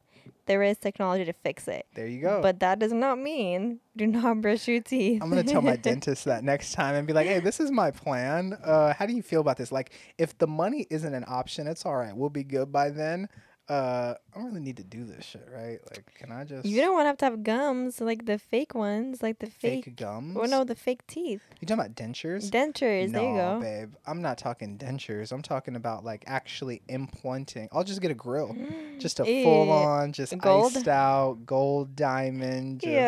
there 0.47 0.62
is 0.62 0.79
technology 0.79 1.25
to 1.25 1.33
fix 1.33 1.68
it. 1.68 1.87
There 1.95 2.07
you 2.07 2.21
go. 2.21 2.41
But 2.43 2.59
that 2.61 2.81
does 2.81 2.93
not 2.93 3.18
mean 3.18 3.79
do 3.97 4.07
not 4.07 4.41
brush 4.41 4.66
your 4.66 4.81
teeth. 4.81 5.23
I'm 5.23 5.29
gonna 5.29 5.45
tell 5.45 5.62
my 5.62 5.77
dentist 5.77 6.25
that 6.25 6.43
next 6.43 6.73
time 6.73 6.97
and 6.97 7.07
be 7.07 7.12
like, 7.12 7.29
"Hey, 7.29 7.39
this 7.39 7.61
is 7.61 7.71
my 7.71 7.93
plan. 7.93 8.59
Uh, 8.64 8.93
how 8.95 9.07
do 9.07 9.12
you 9.12 9.23
feel 9.23 9.41
about 9.41 9.59
this? 9.59 9.71
Like, 9.71 9.93
if 10.18 10.37
the 10.39 10.49
money 10.49 10.87
isn't 10.91 11.14
an 11.14 11.25
option, 11.29 11.68
it's 11.68 11.87
all 11.87 11.97
right. 11.97 12.16
We'll 12.16 12.31
be 12.31 12.43
good 12.43 12.73
by 12.73 12.91
then. 12.91 13.29
Uh, 13.71 14.14
I 14.35 14.39
don't 14.39 14.49
really 14.49 14.61
need 14.61 14.79
to 14.79 14.83
do 14.83 15.05
this 15.05 15.25
shit, 15.25 15.47
right? 15.49 15.79
Like, 15.93 16.12
can 16.16 16.33
I 16.33 16.43
just 16.43 16.66
You 16.66 16.81
don't 16.81 16.93
want 16.93 17.05
to 17.05 17.07
have 17.07 17.18
to 17.18 17.25
have 17.27 17.45
gums 17.45 18.01
like 18.01 18.27
the 18.27 18.37
fake 18.37 18.75
ones, 18.75 19.23
like 19.23 19.39
the 19.39 19.47
fake, 19.47 19.85
fake. 19.85 19.97
gums? 19.97 20.37
Oh 20.37 20.43
no, 20.43 20.64
the 20.64 20.75
fake 20.75 21.07
teeth, 21.07 21.41
you 21.61 21.68
talking 21.68 21.85
about 21.85 21.95
dentures? 21.95 22.51
dentures. 22.51 23.12
there 23.12 23.23
you 23.23 23.29
no, 23.29 23.37
go. 23.37 23.61
babe. 23.61 23.93
I'm 24.07 24.21
not 24.23 24.39
talking 24.39 24.77
dentures. 24.77 25.31
I'm 25.31 25.41
talking 25.43 25.77
about 25.77 26.05
like 26.05 26.25
actually 26.27 26.83
implanting. 26.89 27.68
I'll 27.71 27.85
just 27.85 28.01
get 28.01 28.11
a 28.11 28.14
grill, 28.14 28.57
just 28.99 29.21
a 29.21 29.25
full 29.45 29.71
on, 29.71 30.12
just 30.12 30.37
Gold? 30.39 30.77
iced 30.77 30.89
out 30.89 31.47
gold 31.47 31.95
diamond. 31.95 32.81
Just 32.81 32.91
Ew. 32.91 32.99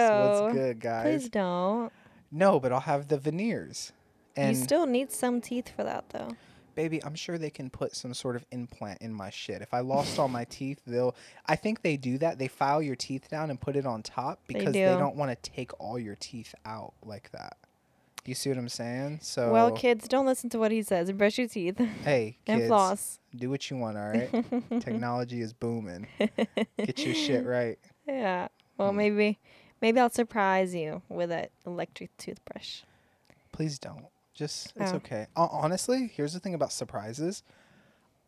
what's 0.43 0.55
good, 0.55 0.79
guys? 0.79 1.23
Please 1.23 1.29
don't. 1.29 1.93
No, 2.31 2.61
but 2.61 2.73
I'll 2.73 2.79
have 2.81 3.09
the 3.09 3.19
veneers. 3.19 3.91
And 4.37 4.57
you 4.57 4.63
still 4.63 4.87
need 4.87 5.11
some 5.11 5.41
teeth 5.41 5.71
for 5.75 5.83
that 5.83 6.09
though. 6.11 6.37
Baby, 6.75 7.03
I'm 7.05 7.15
sure 7.15 7.39
they 7.39 7.51
can 7.51 7.71
put 7.71 7.95
some 7.97 8.15
sort 8.15 8.37
of 8.37 8.45
implant 8.51 9.01
in 9.03 9.13
my 9.13 9.31
shit. 9.31 9.63
If 9.63 9.73
I 9.75 9.81
lost 9.81 10.19
all 10.19 10.29
my 10.29 10.45
teeth, 10.45 10.81
they'll. 10.87 11.15
I 11.47 11.57
think 11.57 11.83
they 11.83 11.97
do 11.97 12.19
that. 12.19 12.39
They 12.39 12.49
file 12.49 12.83
your 12.83 12.97
teeth 12.97 13.29
down 13.29 13.51
and 13.51 13.61
put 13.61 13.77
it 13.77 13.87
on 13.87 14.03
top 14.03 14.41
because 14.47 14.73
they, 14.75 14.85
do. 14.93 14.99
don't 14.99 15.17
want 15.17 15.31
to 15.43 15.51
take 15.51 15.79
all 15.81 15.99
your 15.99 16.17
teeth 16.19 16.55
out 16.65 16.95
like 17.05 17.31
that. 17.33 17.57
You 18.25 18.35
see 18.35 18.51
what 18.51 18.59
I'm 18.59 18.69
saying? 18.69 19.19
So, 19.23 19.51
well, 19.51 19.73
kids, 19.73 20.07
don't 20.07 20.27
listen 20.27 20.49
to 20.51 20.59
what 20.59 20.71
he 20.71 20.83
says. 20.83 21.09
and 21.09 21.19
Brush 21.19 21.39
your 21.39 21.49
teeth 21.49 21.77
hey, 22.05 22.37
and 22.47 22.61
kids, 22.61 22.69
floss. 22.69 23.19
do 23.35 23.51
what 23.51 23.69
you 23.69 23.77
want. 23.77 23.99
All 23.99 24.09
right, 24.09 24.31
technology 24.81 25.41
is 25.41 25.53
booming. 25.53 26.07
Get 26.79 27.05
your 27.05 27.15
shit 27.15 27.45
right. 27.45 27.79
Yeah. 28.07 28.47
Well, 28.79 28.91
Hmm. 28.91 28.97
maybe, 28.99 29.39
maybe 29.81 29.99
I'll 29.99 30.09
surprise 30.11 30.73
you 30.75 31.03
with 31.09 31.33
an 31.33 31.47
electric 31.67 32.17
toothbrush. 32.17 32.83
Please 33.51 33.79
don't. 33.79 34.07
Just 34.43 34.73
it's 34.77 34.93
Oh. 34.93 34.97
okay. 34.97 35.27
Ho- 35.37 35.49
honestly, 35.53 36.11
here's 36.13 36.33
the 36.33 36.41
thing 36.41 36.53
about 36.55 36.73
surprises. 36.73 37.45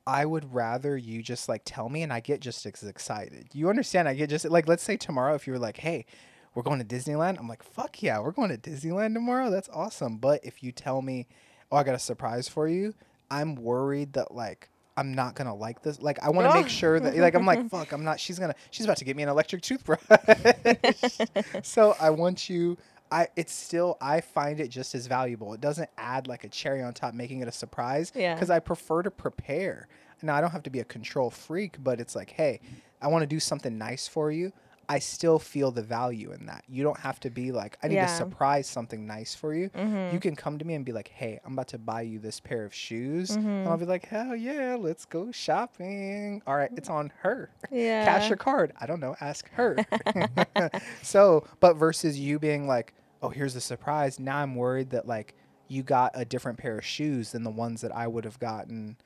I 0.07 0.25
would 0.27 0.55
rather 0.55 0.97
you 0.97 1.23
just 1.23 1.49
like 1.49 1.63
tell 1.65 1.89
me 1.89 2.03
and 2.05 2.13
I 2.13 2.21
get 2.21 2.41
just 2.41 2.65
as 2.67 2.85
excited. 2.85 3.49
You 3.53 3.69
understand? 3.69 4.07
I 4.07 4.15
get 4.15 4.31
just 4.31 4.45
like 4.45 4.69
let's 4.69 4.85
say 4.85 4.97
tomorrow 4.97 5.35
if 5.35 5.47
you 5.49 5.53
were 5.55 5.59
like, 5.59 5.79
"Hey, 5.79 6.07
we're 6.55 6.63
going 6.63 6.79
to 6.79 6.85
Disneyland." 6.85 7.39
I'm 7.41 7.49
like, 7.49 7.65
"Fuck 7.65 8.01
yeah, 8.01 8.21
we're 8.21 8.31
going 8.31 8.51
to 8.51 8.57
Disneyland 8.71 9.15
tomorrow. 9.15 9.51
That's 9.51 9.69
awesome." 9.71 10.19
But 10.19 10.45
if 10.45 10.63
you 10.63 10.71
tell 10.71 11.03
me, 11.03 11.27
"Oh, 11.73 11.77
I 11.79 11.83
got 11.83 11.95
a 11.97 11.99
surprise 11.99 12.47
for 12.49 12.69
you." 12.69 12.95
I'm 13.31 13.57
worried 13.57 14.13
that 14.13 14.33
like 14.33 14.69
I'm 14.97 15.15
not 15.15 15.35
going 15.35 15.49
to 15.49 15.55
like 15.55 15.83
this. 15.83 16.01
Like 16.01 16.23
I 16.23 16.31
want 16.31 16.47
to 16.47 16.53
Oh. 16.53 16.61
make 16.61 16.69
sure 16.69 17.01
that 17.01 17.17
like 17.17 17.35
I'm 17.35 17.45
like, 17.47 17.69
"Fuck, 17.71 17.91
I'm 17.91 18.05
not 18.05 18.21
she's 18.21 18.39
going 18.39 18.53
to 18.53 18.57
she's 18.71 18.85
about 18.87 18.99
to 18.99 19.05
get 19.05 19.17
me 19.17 19.25
an 19.25 19.29
electric 19.31 19.63
toothbrush." 19.63 20.01
so 21.63 21.97
I 22.01 22.11
want 22.11 22.49
you 22.49 22.77
I 23.15 23.29
it's 23.37 23.53
still 23.53 23.97
I 24.01 24.21
find 24.21 24.59
it 24.61 24.69
just 24.69 24.95
as 24.95 25.07
valuable. 25.07 25.55
It 25.55 25.61
doesn't 25.61 25.89
add 25.97 26.27
like 26.27 26.43
a 26.45 26.49
cherry 26.49 26.83
on 26.83 26.93
top 26.95 27.15
making 27.15 27.41
it 27.41 27.49
a 27.49 27.53
surprise 27.53 28.13
Yeah. 28.15 28.37
cuz 28.39 28.51
I 28.51 28.59
prefer 28.59 29.03
to 29.03 29.11
prepare. 29.11 29.89
Now 30.23 30.35
I 30.37 30.41
don't 30.41 30.51
have 30.53 30.63
to 30.65 30.71
be 30.71 30.81
a 30.81 30.85
control 30.85 31.31
freak, 31.31 31.77
but 31.83 32.01
it's 32.01 32.15
like, 32.17 32.31
"Hey, 32.31 32.61
I 33.01 33.09
want 33.09 33.23
to 33.23 33.27
do 33.27 33.41
something 33.41 33.77
nice 33.79 34.09
for 34.09 34.31
you." 34.33 34.53
I 34.87 34.99
still 34.99 35.39
feel 35.39 35.71
the 35.71 35.83
value 35.83 36.31
in 36.33 36.45
that. 36.45 36.63
You 36.69 36.83
don't 36.83 37.01
have 37.01 37.19
to 37.21 37.31
be 37.31 37.53
like, 37.53 37.79
I 37.83 37.89
need 37.89 37.95
Yeah. 37.95 38.07
to 38.07 38.13
surprise 38.17 38.67
something 38.67 39.07
nice 39.07 39.35
for 39.35 39.55
you. 39.55 39.71
Mm-hmm. 39.71 40.13
You 40.15 40.21
can 40.21 40.37
come 40.37 40.59
to 40.59 40.65
me 40.67 40.75
and 40.75 40.85
be 40.85 40.93
like, 40.93 41.09
hey, 41.09 41.41
I'm 41.43 41.55
about 41.55 41.69
to 41.69 41.79
buy 41.79 42.03
you 42.03 42.19
this 42.19 42.39
pair 42.39 42.67
of 42.67 42.75
shoes. 42.75 43.31
Mm-hmm. 43.31 43.49
And 43.49 43.69
I'll 43.69 43.79
be 43.79 43.87
like, 43.87 44.05
hell 44.05 44.37
yeah, 44.37 44.77
let's 44.79 45.07
go 45.07 45.33
shopping. 45.33 46.43
All 46.47 46.57
right, 46.57 46.71
it's 46.77 46.91
on 46.91 47.11
her 47.23 47.49
Yeah. 47.71 48.05
cash 48.05 48.31
or 48.31 48.37
card. 48.37 48.73
I 48.79 48.85
don't 48.85 49.01
know. 49.01 49.17
Ask 49.23 49.49
her. 49.53 49.77
so, 51.03 51.47
but 51.61 51.75
versus 51.77 52.19
you 52.19 52.39
being 52.39 52.67
like, 52.67 52.93
oh, 53.25 53.29
here's 53.31 53.55
the 53.55 53.61
surprise. 53.61 54.19
Now 54.21 54.39
I'm 54.39 54.55
worried 54.55 54.91
that 54.91 55.07
like 55.07 55.35
you 55.69 55.83
got 55.83 56.13
a 56.15 56.25
different 56.25 56.59
pair 56.59 56.77
of 56.79 56.85
shoes 56.85 57.33
than 57.33 57.43
the 57.43 57.51
ones 57.51 57.81
that 57.81 57.95
I 57.95 58.07
would 58.07 58.25
have 58.25 58.39
gotten 58.39 58.97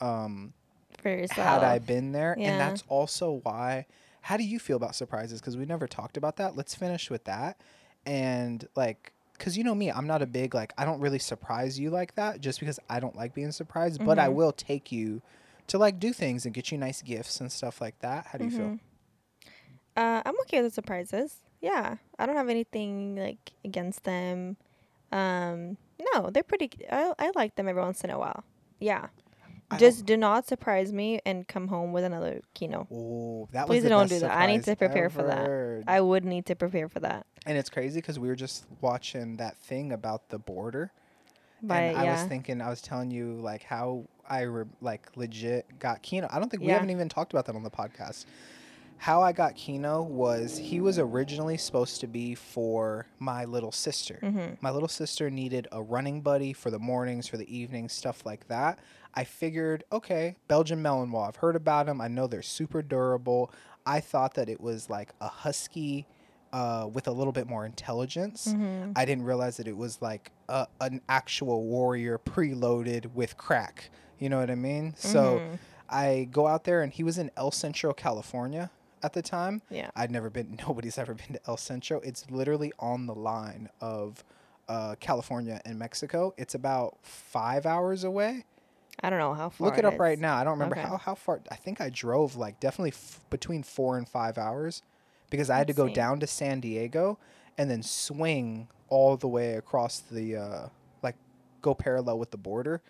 um, 0.00 0.54
for 1.02 1.10
yourself. 1.10 1.46
had 1.46 1.62
I 1.64 1.78
been 1.78 2.12
there. 2.12 2.34
Yeah. 2.38 2.50
And 2.50 2.60
that's 2.60 2.82
also 2.88 3.40
why. 3.42 3.86
How 4.22 4.36
do 4.36 4.42
you 4.44 4.58
feel 4.58 4.76
about 4.76 4.94
surprises? 4.94 5.40
Because 5.40 5.56
we 5.56 5.64
never 5.66 5.86
talked 5.86 6.16
about 6.16 6.36
that. 6.36 6.56
Let's 6.56 6.74
finish 6.74 7.10
with 7.10 7.24
that. 7.24 7.60
And 8.06 8.66
like, 8.74 9.12
because 9.36 9.56
you 9.56 9.64
know 9.64 9.74
me, 9.74 9.90
I'm 9.92 10.06
not 10.06 10.22
a 10.22 10.26
big 10.26 10.54
like. 10.54 10.72
I 10.78 10.84
don't 10.84 11.00
really 11.00 11.18
surprise 11.18 11.78
you 11.78 11.90
like 11.90 12.14
that, 12.16 12.40
just 12.40 12.58
because 12.60 12.80
I 12.88 13.00
don't 13.00 13.14
like 13.14 13.34
being 13.34 13.52
surprised. 13.52 14.04
But 14.04 14.18
I 14.18 14.28
Mhm. 14.28 14.34
will 14.34 14.52
take 14.52 14.90
you 14.90 15.22
to 15.68 15.78
like 15.78 16.00
do 16.00 16.12
things 16.12 16.44
and 16.46 16.54
get 16.54 16.72
you 16.72 16.78
nice 16.78 17.02
gifts 17.02 17.40
and 17.40 17.52
stuff 17.52 17.80
like 17.80 17.98
that. 18.00 18.26
How 18.28 18.38
do 18.38 18.44
you 18.44 18.50
feel? 18.50 18.60
Mhm. 18.66 18.80
Uh, 19.96 20.22
I'm 20.24 20.38
okay 20.42 20.62
with 20.62 20.72
surprises. 20.74 21.36
Yeah, 21.60 21.96
I 22.18 22.26
don't 22.26 22.36
have 22.36 22.48
anything 22.48 23.16
like 23.16 23.52
against 23.64 24.04
them. 24.04 24.56
Um, 25.10 25.76
no, 26.14 26.30
they're 26.30 26.42
pretty. 26.42 26.70
I 26.90 27.12
I 27.18 27.30
like 27.34 27.56
them 27.56 27.68
every 27.68 27.82
once 27.82 28.02
in 28.04 28.10
a 28.10 28.18
while. 28.18 28.44
Yeah, 28.78 29.08
I 29.70 29.78
just 29.78 30.06
do 30.06 30.16
not 30.16 30.46
surprise 30.46 30.92
me 30.92 31.20
and 31.26 31.48
come 31.48 31.68
home 31.68 31.92
with 31.92 32.04
another 32.04 32.42
kino. 32.54 32.86
Oh, 32.92 33.48
that 33.52 33.66
Please 33.66 33.76
was 33.78 33.82
the 33.84 33.88
don't 33.88 34.02
best 34.08 34.12
do 34.14 34.20
that. 34.20 34.36
I 34.38 34.46
need 34.46 34.64
surprise 34.64 34.76
to 34.76 34.76
prepare 34.76 35.10
for 35.10 35.22
that. 35.24 35.84
I 35.88 36.00
would 36.00 36.24
need 36.24 36.46
to 36.46 36.54
prepare 36.54 36.88
for 36.88 37.00
that. 37.00 37.26
and 37.46 37.56
it's 37.58 37.70
crazy 37.70 38.00
because 38.00 38.18
we 38.18 38.28
were 38.28 38.36
just 38.36 38.66
watching 38.80 39.36
that 39.38 39.56
thing 39.56 39.90
about 39.92 40.28
the 40.28 40.38
border, 40.38 40.92
But 41.62 41.74
and 41.82 41.96
I 41.96 42.04
was 42.04 42.20
yeah, 42.20 42.28
thinking, 42.28 42.60
I 42.60 42.68
was 42.68 42.80
telling 42.82 43.10
you 43.10 43.34
like 43.40 43.64
how 43.64 44.04
I 44.28 44.42
re- 44.42 44.64
like 44.80 45.08
legit 45.16 45.78
got 45.80 46.02
Kino. 46.02 46.28
I 46.30 46.38
don't 46.38 46.50
think 46.50 46.60
we 46.62 46.68
Yeah. 46.68 46.74
haven't 46.74 46.90
even 46.90 47.08
talked 47.08 47.32
about 47.32 47.46
that 47.46 47.56
on 47.56 47.62
the 47.64 47.70
podcast. 47.70 48.26
How 48.98 49.22
I 49.22 49.32
got 49.32 49.54
Kino 49.54 50.02
was 50.02 50.58
he 50.58 50.80
was 50.80 50.98
originally 50.98 51.56
supposed 51.56 52.00
to 52.00 52.06
be 52.06 52.34
for 52.34 53.06
my 53.18 53.44
little 53.44 53.72
sister. 53.72 54.18
hmm 54.20 54.54
My 54.60 54.70
little 54.70 54.88
sister 54.88 55.30
needed 55.30 55.68
a 55.70 55.80
running 55.82 56.20
buddy 56.20 56.52
for 56.52 56.70
the 56.70 56.78
mornings, 56.80 57.28
for 57.28 57.36
the 57.36 57.56
evenings, 57.56 57.92
stuff 57.92 58.26
like 58.26 58.48
that. 58.48 58.78
I 59.14 59.24
figured, 59.24 59.84
okay, 59.92 60.36
Belgian 60.48 60.82
Malinois. 60.82 61.28
I've 61.28 61.36
heard 61.36 61.56
about 61.56 61.86
them. 61.86 62.00
I 62.00 62.08
know 62.08 62.26
they're 62.26 62.42
super 62.42 62.82
durable. 62.82 63.52
I 63.86 64.00
thought 64.00 64.34
that 64.34 64.48
it 64.48 64.60
was 64.60 64.90
like 64.90 65.12
a 65.20 65.28
husky 65.28 66.06
uh, 66.52 66.88
with 66.92 67.06
a 67.06 67.12
little 67.12 67.32
bit 67.32 67.46
more 67.46 67.64
intelligence. 67.64 68.52
hmm 68.52 68.92
I 68.96 69.04
didn't 69.04 69.24
realize 69.24 69.58
that 69.58 69.68
it 69.68 69.76
was 69.76 70.02
like 70.02 70.32
a, 70.48 70.66
an 70.80 71.02
actual 71.08 71.64
warrior 71.64 72.18
preloaded 72.18 73.12
with 73.14 73.36
crack. 73.36 73.90
You 74.18 74.28
know 74.28 74.40
what 74.40 74.50
I 74.50 74.56
mean? 74.56 74.94
So 74.98 75.40
Mhm. 75.40 75.58
I 75.88 76.28
go 76.30 76.46
out 76.48 76.64
there, 76.64 76.82
and 76.82 76.92
he 76.92 77.02
was 77.04 77.16
in 77.16 77.30
El 77.36 77.50
Centro, 77.50 77.92
California 77.94 78.70
at 79.02 79.12
the 79.12 79.22
time. 79.22 79.62
yeah, 79.70 79.90
I'd 79.96 80.10
never 80.10 80.30
been. 80.30 80.58
Nobody's 80.68 80.98
ever 80.98 81.14
been 81.14 81.34
to 81.34 81.40
El 81.46 81.56
Centro. 81.56 82.00
It's 82.00 82.30
literally 82.30 82.72
on 82.78 83.06
the 83.06 83.14
line 83.14 83.68
of 83.80 84.24
uh, 84.68 84.94
California 85.00 85.60
and 85.64 85.78
Mexico. 85.78 86.34
It's 86.36 86.54
about 86.54 86.98
five 87.02 87.66
hours 87.66 88.04
away. 88.04 88.44
I 89.00 89.10
don't 89.10 89.18
know 89.20 89.32
how 89.34 89.48
far. 89.50 89.68
Look 89.68 89.78
it 89.78 89.84
up 89.84 89.98
right 90.00 90.18
now. 90.18 90.36
I 90.36 90.44
don't 90.44 90.54
remember 90.54 90.76
Okay. 90.76 90.88
how 90.88 90.96
how 90.96 91.14
far. 91.14 91.40
I 91.50 91.54
think 91.54 91.80
I 91.80 91.88
drove 91.88 92.36
like 92.36 92.58
definitely 92.60 92.90
f- 92.90 93.20
between 93.30 93.62
four 93.62 93.96
and 93.96 94.08
five 94.08 94.36
hours 94.38 94.82
because 95.30 95.50
I 95.50 95.58
had 95.58 95.68
to 95.68 95.70
Let's 95.72 95.76
go 95.78 95.86
see. 95.86 95.92
down 95.94 96.18
to 96.20 96.26
San 96.26 96.58
Diego 96.60 97.18
and 97.56 97.70
then 97.70 97.82
swing 97.82 98.68
all 98.88 99.16
the 99.16 99.28
way 99.28 99.54
across 99.54 100.00
the 100.00 100.36
uh, 100.36 100.68
like 101.02 101.14
go 101.62 101.74
parallel 101.74 102.18
with 102.18 102.30
the 102.32 102.36
border 102.38 102.82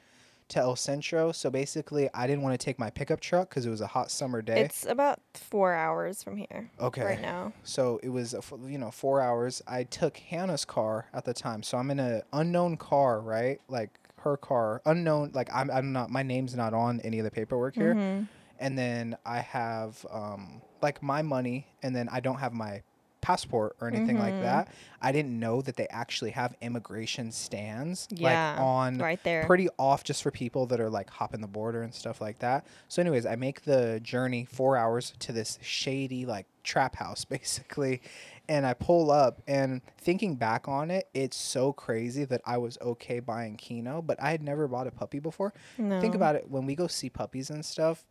to 0.49 0.59
El 0.59 0.77
Centro. 0.77 1.33
So 1.33 1.51
basically, 1.51 2.09
I 2.15 2.27
didn't 2.27 2.43
want 2.43 2.59
to 2.59 2.65
take 2.65 2.79
my 2.79 2.91
pickup 2.91 3.21
truck 3.21 3.49
because 3.49 3.67
it 3.67 3.71
was 3.71 3.81
a 3.81 3.87
hot 3.87 4.11
summer 4.11 4.43
day. 4.43 4.61
It's 4.61 4.87
about 4.87 5.21
four 5.35 5.75
hours 5.75 6.23
from 6.23 6.37
here 6.37 6.71
okay. 6.81 7.05
right 7.05 7.21
now. 7.21 7.53
So 7.65 8.01
it 8.03 8.09
was, 8.09 8.35
f- 8.35 8.53
you 8.67 8.79
know, 8.79 8.91
four 8.91 9.21
hours. 9.21 9.63
I 9.67 9.85
took 9.85 10.17
Hanna's 10.17 10.65
car 10.65 11.07
at 11.13 11.25
the 11.25 11.35
time. 11.35 11.63
So 11.63 11.79
I'm 11.79 11.91
in 11.91 12.01
an 12.01 12.23
unknown 12.33 12.77
car, 12.77 13.21
right? 13.21 13.61
Like 13.69 13.99
her 14.21 14.37
car, 14.37 14.83
unknown. 14.87 15.33
Like 15.35 15.49
I'm, 15.53 15.71
I'm 15.71 15.93
not, 15.93 16.11
my 16.11 16.23
name's 16.23 16.55
not 16.55 16.75
on 16.75 17.01
any 17.01 17.19
of 17.19 17.25
the 17.25 17.31
paperwork 17.31 17.75
here. 17.75 17.95
Mhm. 17.95 18.29
And 18.59 18.77
then 18.77 19.17
I 19.25 19.39
have, 19.41 20.05
um, 20.11 20.63
like 20.83 21.03
my 21.03 21.23
money, 21.23 21.67
and 21.83 21.95
then 21.95 22.09
I 22.09 22.21
don't 22.21 22.39
have 22.39 22.53
my 22.53 22.83
passport 23.33 23.77
or 23.79 23.89
anything 23.89 24.19
like 24.19 24.33
Mhm. 24.33 24.41
that. 24.43 24.69
I 25.03 25.13
didn't 25.13 25.39
know 25.39 25.61
that 25.61 25.77
they 25.77 25.87
actually 25.89 26.31
have 26.31 26.55
immigration 26.63 27.31
stands, 27.31 28.09
Yeah, 28.11 28.53
like 28.55 28.61
on 28.61 28.99
Right 28.99 29.23
there. 29.23 29.45
pretty 29.45 29.69
off 29.79 30.03
just 30.03 30.23
for 30.23 30.31
people 30.31 30.65
that 30.67 30.81
are 30.81 30.89
like 30.89 31.11
hopping 31.11 31.43
the 31.43 31.47
border 31.47 31.83
and 31.83 31.95
stuff 31.95 32.23
like 32.23 32.39
that. 32.39 32.65
So, 32.89 33.03
anyways, 33.03 33.27
I 33.27 33.37
make 33.37 33.63
the 33.65 34.01
journey 34.03 34.47
four 34.47 34.79
hours 34.79 35.13
to 35.19 35.33
this 35.33 35.59
shady 35.61 36.25
like 36.25 36.47
trap 36.65 36.97
house 36.97 37.25
basically, 37.37 38.01
and 38.49 38.65
I 38.65 38.73
pull 38.73 39.11
up. 39.11 39.43
And 39.47 39.83
thinking 39.99 40.37
back 40.37 40.67
on 40.67 40.91
it, 40.91 41.09
it's 41.13 41.37
so 41.37 41.75
crazy 41.75 42.25
that 42.25 42.41
I 42.47 42.57
was 42.57 42.79
okay 42.81 43.21
buying 43.21 43.57
Kino, 43.57 44.01
but 44.01 44.17
I 44.23 44.31
had 44.31 44.43
never 44.43 44.67
bought 44.67 44.87
a 44.87 44.91
puppy 44.91 45.19
before. 45.19 45.53
no. 45.77 46.01
Think 46.01 46.15
about 46.15 46.35
it 46.35 46.51
when 46.51 46.65
we 46.65 46.75
go 46.75 46.87
see 46.87 47.11
puppies 47.11 47.51
and 47.51 47.63
stuff. 47.63 48.07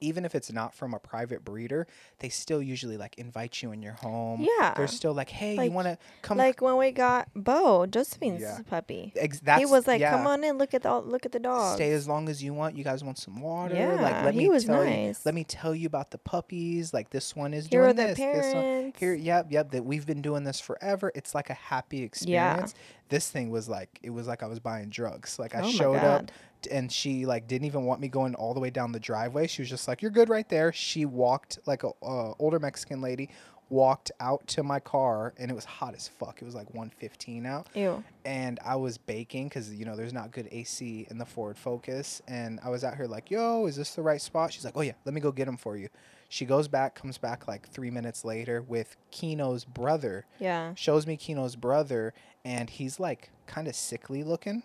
Even 0.00 0.24
if 0.24 0.34
it's 0.34 0.52
not 0.52 0.74
from 0.74 0.94
a 0.94 0.98
private 0.98 1.44
breeder, 1.44 1.86
they 2.20 2.28
still 2.28 2.62
usually 2.62 2.96
like 2.96 3.16
invite 3.18 3.62
you 3.62 3.72
in 3.72 3.82
your 3.82 3.94
home. 3.94 4.46
Yeah. 4.58 4.74
They're 4.76 4.86
still 4.86 5.12
like, 5.12 5.28
hey, 5.28 5.64
you 5.64 5.70
want 5.70 5.86
to 5.88 5.98
come? 6.22 6.38
Like 6.38 6.60
when 6.60 6.76
we 6.76 6.90
got 6.92 7.28
Bo, 7.34 7.86
Josephine's 7.86 8.40
Yeah. 8.42 8.58
puppy. 8.68 9.12
Ex- 9.16 9.40
he 9.58 9.66
was 9.66 9.86
like, 9.86 10.00
yeah. 10.00 10.10
"Come 10.12 10.26
on 10.26 10.44
in, 10.44 10.56
look 10.58 10.74
at 10.74 10.82
the 10.82 11.00
look 11.00 11.26
at 11.26 11.32
the 11.32 11.40
dog." 11.40 11.74
stay 11.76 11.90
as 11.92 12.06
long 12.06 12.28
as 12.28 12.42
you 12.42 12.54
want. 12.54 12.76
You 12.76 12.84
guys 12.84 13.02
want 13.02 13.18
some 13.18 13.40
water? 13.40 13.74
like 13.74 13.78
Yeah, 14.12 14.24
let 14.24 14.34
he 14.34 14.40
me 14.40 14.48
was 14.48 14.64
tell 14.64 14.84
nice. 14.84 15.18
you. 15.18 15.22
Let 15.24 15.34
me 15.34 15.44
tell 15.44 15.74
you 15.74 15.86
about 15.86 16.10
the 16.10 16.18
puppies. 16.18 16.94
Like 16.94 17.10
this 17.10 17.34
one 17.34 17.52
is 17.54 17.66
Here 17.66 17.82
doing 17.84 17.96
the 17.96 18.02
this. 18.14 18.18
This 18.18 18.54
one 18.54 18.62
parents. 18.62 18.98
here. 19.00 19.14
Yep, 19.14 19.46
yep. 19.50 19.70
That 19.72 19.84
we've 19.84 20.06
been 20.06 20.22
doing 20.22 20.44
this 20.44 20.60
forever. 20.60 21.10
It's 21.14 21.34
like 21.34 21.50
a 21.50 21.54
happy 21.54 22.02
experience. 22.02 22.74
This 23.08 23.30
thing 23.30 23.50
was 23.50 23.68
like 23.68 23.98
it 24.02 24.10
was 24.10 24.26
like 24.26 24.42
I 24.42 24.46
was 24.46 24.58
buying 24.58 24.88
drugs. 24.88 25.38
Like 25.38 25.54
I 25.54 25.62
oh 25.62 25.70
showed 25.70 25.96
up 25.96 26.30
and 26.70 26.90
she 26.90 27.26
like 27.26 27.46
didn't 27.46 27.66
even 27.66 27.84
want 27.84 28.00
me 28.00 28.08
going 28.08 28.34
all 28.34 28.54
the 28.54 28.60
way 28.60 28.70
down 28.70 28.92
the 28.92 29.00
driveway. 29.00 29.46
She 29.46 29.62
was 29.62 29.70
just 29.70 29.88
like, 29.88 30.02
"You're 30.02 30.10
good 30.10 30.28
right 30.28 30.48
there." 30.48 30.72
She 30.72 31.04
walked 31.04 31.58
like 31.66 31.84
a 31.84 31.90
uh, 32.02 32.34
older 32.38 32.58
Mexican 32.58 33.00
lady 33.00 33.30
walked 33.70 34.10
out 34.18 34.46
to 34.46 34.62
my 34.62 34.80
car 34.80 35.34
and 35.36 35.50
it 35.50 35.54
was 35.54 35.64
hot 35.64 35.94
as 35.94 36.08
fuck. 36.08 36.40
It 36.40 36.44
was 36.44 36.54
like 36.54 36.68
115 36.68 37.44
out 37.44 37.68
Ew. 37.74 38.02
and 38.24 38.58
I 38.64 38.76
was 38.76 38.96
baking 38.98 39.48
because 39.48 39.72
you 39.74 39.84
know 39.84 39.96
there's 39.96 40.12
not 40.12 40.30
good 40.30 40.48
AC 40.50 41.06
in 41.10 41.18
the 41.18 41.26
Ford 41.26 41.56
Focus, 41.56 42.22
and 42.26 42.60
I 42.62 42.70
was 42.70 42.84
out 42.84 42.96
here 42.96 43.06
like, 43.06 43.30
"Yo, 43.30 43.66
is 43.66 43.76
this 43.76 43.94
the 43.94 44.02
right 44.02 44.20
spot?" 44.20 44.52
She's 44.52 44.64
like, 44.64 44.76
"Oh 44.76 44.80
yeah, 44.80 44.92
let 45.04 45.14
me 45.14 45.20
go 45.20 45.32
get 45.32 45.46
them 45.46 45.56
for 45.56 45.76
you." 45.76 45.88
She 46.28 46.44
goes 46.44 46.68
back, 46.68 46.94
comes 46.94 47.16
back 47.18 47.48
like 47.48 47.68
three 47.68 47.90
minutes 47.90 48.24
later 48.24 48.60
with 48.60 48.96
Kino's 49.10 49.64
brother. 49.64 50.26
Yeah. 50.38 50.74
Shows 50.74 51.06
me 51.06 51.16
Kino's 51.16 51.56
brother, 51.56 52.12
and 52.44 52.68
he's 52.68 53.00
like 53.00 53.30
kind 53.46 53.66
of 53.66 53.74
sickly 53.74 54.22
looking. 54.22 54.62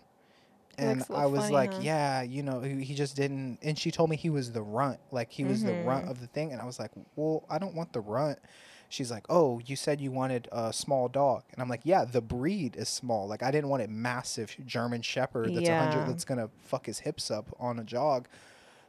And 0.76 1.04
I 1.14 1.26
was 1.26 1.42
funny, 1.42 1.52
like, 1.54 1.72
huh? 1.74 1.80
yeah, 1.82 2.22
you 2.22 2.42
know, 2.42 2.60
he, 2.60 2.82
he 2.82 2.94
just 2.94 3.14
didn't. 3.16 3.58
And 3.62 3.78
she 3.78 3.90
told 3.92 4.10
me 4.10 4.16
he 4.16 4.28
was 4.28 4.50
the 4.52 4.60
runt, 4.62 4.98
like 5.12 5.30
he 5.30 5.44
was 5.44 5.62
the 5.62 5.72
runt 5.84 6.06
Mhm. 6.06 6.10
of 6.10 6.20
the 6.20 6.26
thing. 6.26 6.52
And 6.52 6.60
I 6.60 6.64
was 6.64 6.78
like, 6.80 6.90
well, 7.16 7.44
I 7.48 7.58
don't 7.58 7.74
want 7.76 7.92
the 7.92 8.00
runt. 8.00 8.40
She's 8.88 9.10
like, 9.10 9.24
oh, 9.30 9.60
you 9.64 9.76
said 9.76 10.00
you 10.00 10.10
wanted 10.10 10.48
a 10.52 10.72
small 10.72 11.08
dog, 11.08 11.44
and 11.52 11.62
I'm 11.62 11.68
like, 11.68 11.80
yeah, 11.84 12.04
the 12.04 12.20
breed 12.20 12.76
is 12.76 12.88
small. 12.88 13.26
Like 13.26 13.42
I 13.42 13.50
didn't 13.50 13.70
want 13.70 13.82
a 13.82 13.88
massive 13.88 14.54
German 14.66 15.00
Shepherd 15.02 15.54
that's 15.54 15.66
Yeah. 15.66 15.88
hundred 15.90 16.08
that's 16.10 16.24
gonna 16.24 16.50
fuck 16.60 16.86
his 16.86 16.98
hips 17.00 17.30
up 17.30 17.46
on 17.58 17.78
a 17.78 17.84
jog. 17.84 18.28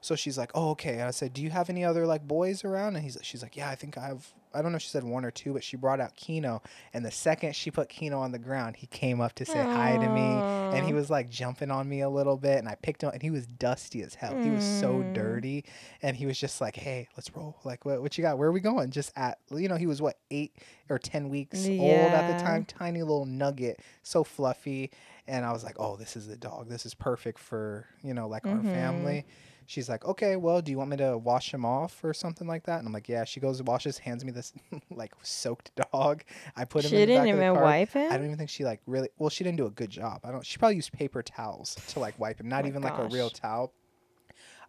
So 0.05 0.15
she's 0.15 0.37
like, 0.37 0.51
oh, 0.53 0.69
okay. 0.71 0.93
And 0.93 1.03
I 1.03 1.11
said, 1.11 1.33
do 1.33 1.41
you 1.41 1.49
have 1.49 1.67
any 1.69 1.83
other 1.83 2.05
like 2.05 2.27
boys 2.27 2.63
around? 2.63 2.95
And 2.95 3.03
he's 3.03 3.17
she's 3.23 3.41
like, 3.41 3.57
yeah, 3.57 3.69
I 3.69 3.75
think 3.75 3.97
I 3.97 4.07
have. 4.07 4.27
I 4.53 4.61
don't 4.61 4.71
know 4.71 4.77
if 4.77 4.83
she 4.83 4.89
said 4.89 5.03
one 5.03 5.25
or 5.25 5.31
two, 5.31 5.51
but 5.51 5.65
she 5.65 5.75
brought 5.75 5.99
out 5.99 6.15
Kino. 6.15 6.61
And 6.93 7.03
the 7.03 7.11
second 7.11 7.55
she 7.57 7.71
put 7.71 7.89
Kino 7.89 8.19
on 8.19 8.31
the 8.31 8.39
ground, 8.39 8.77
he 8.77 8.87
came 8.87 9.19
up 9.19 9.33
to 9.33 9.45
say 9.45 9.63
hi 9.63 9.97
to 9.97 10.07
me. 10.07 10.45
And 10.71 10.85
he 10.85 10.93
was 10.93 11.09
like 11.09 11.29
jumping 11.29 11.71
on 11.71 11.89
me 11.89 11.99
a 12.01 12.09
little 12.09 12.37
bit. 12.37 12.59
And 12.59 12.69
I 12.69 12.75
picked 12.75 13.03
him 13.03 13.07
up 13.07 13.13
and 13.15 13.23
he 13.23 13.31
was 13.31 13.47
dusty 13.47 14.01
as 14.03 14.13
hell. 14.15 14.37
He 14.41 14.51
was 14.51 14.63
so 14.63 14.99
Mm. 14.99 15.11
dirty. 15.13 15.65
And 16.01 16.15
he 16.15 16.25
was 16.25 16.39
just 16.39 16.61
like, 16.61 16.75
hey, 16.77 17.09
let's 17.17 17.35
roll. 17.35 17.57
Like, 17.65 17.83
what, 17.83 18.01
what 18.01 18.17
you 18.17 18.21
got? 18.21 18.37
Where 18.37 18.47
are 18.47 18.53
we 18.53 18.61
going? 18.61 18.91
Just 18.91 19.11
at, 19.17 19.39
you 19.51 19.67
know, 19.67 19.75
he 19.75 19.87
was 19.87 20.01
what, 20.01 20.19
eight 20.31 20.53
or 20.89 20.99
10 20.99 21.27
weeks 21.29 21.67
old 21.79 22.13
at 22.13 22.27
the 22.27 22.35
time. 22.35 22.63
Tiny 22.63 23.01
little 23.01 23.25
nugget. 23.25 23.81
So 24.03 24.23
fluffy. 24.23 24.91
And 25.27 25.43
I 25.43 25.51
was 25.51 25.63
like, 25.65 25.75
oh, 25.79 25.97
this 25.97 26.15
is 26.15 26.27
the 26.27 26.37
dog. 26.37 26.69
This 26.69 26.85
is 26.85 26.93
perfect 26.93 27.39
for, 27.39 27.87
you 28.03 28.13
know, 28.13 28.27
like 28.29 28.45
our 28.45 28.59
Mhm. 28.59 28.71
family. 28.71 29.25
She's 29.67 29.89
like, 29.89 30.05
okay, 30.05 30.35
well, 30.35 30.61
do 30.61 30.71
you 30.71 30.77
want 30.77 30.91
me 30.91 30.97
to 30.97 31.17
wash 31.17 31.53
him 31.53 31.65
off 31.65 32.03
or 32.03 32.13
something 32.13 32.47
like 32.47 32.63
that? 32.65 32.79
And 32.79 32.87
I'm 32.87 32.93
like, 32.93 33.09
yeah. 33.09 33.23
She 33.23 33.39
goes 33.39 33.61
washes, 33.63 33.97
hands 33.97 34.23
me 34.23 34.31
this 34.31 34.53
like 34.91 35.13
soaked 35.23 35.71
dog. 35.91 36.23
I 36.55 36.65
put 36.65 36.85
him 36.85 36.89
She 36.91 36.95
in 36.97 37.01
the 37.01 37.05
didn't 37.07 37.25
back 37.25 37.31
of 37.33 37.37
the 37.37 37.43
even 37.43 37.55
car. 37.55 37.63
wipe 37.63 37.91
him. 37.91 38.11
I 38.11 38.17
don't 38.17 38.25
even 38.25 38.37
think 38.37 38.49
she 38.49 38.63
like 38.63 38.81
really. 38.85 39.09
Well, 39.17 39.29
she 39.29 39.43
didn't 39.43 39.57
do 39.57 39.65
a 39.65 39.71
good 39.71 39.89
job. 39.89 40.21
I 40.23 40.31
don't. 40.31 40.45
She 40.45 40.57
probably 40.57 40.75
used 40.75 40.91
paper 40.93 41.21
towels 41.23 41.75
to 41.89 41.99
like 41.99 42.19
wipe 42.19 42.39
him. 42.39 42.47
Not 42.47 42.63
my 42.63 42.69
even 42.69 42.81
like 42.81 42.97
a 42.97 43.07
real 43.07 43.29
towel. 43.29 43.73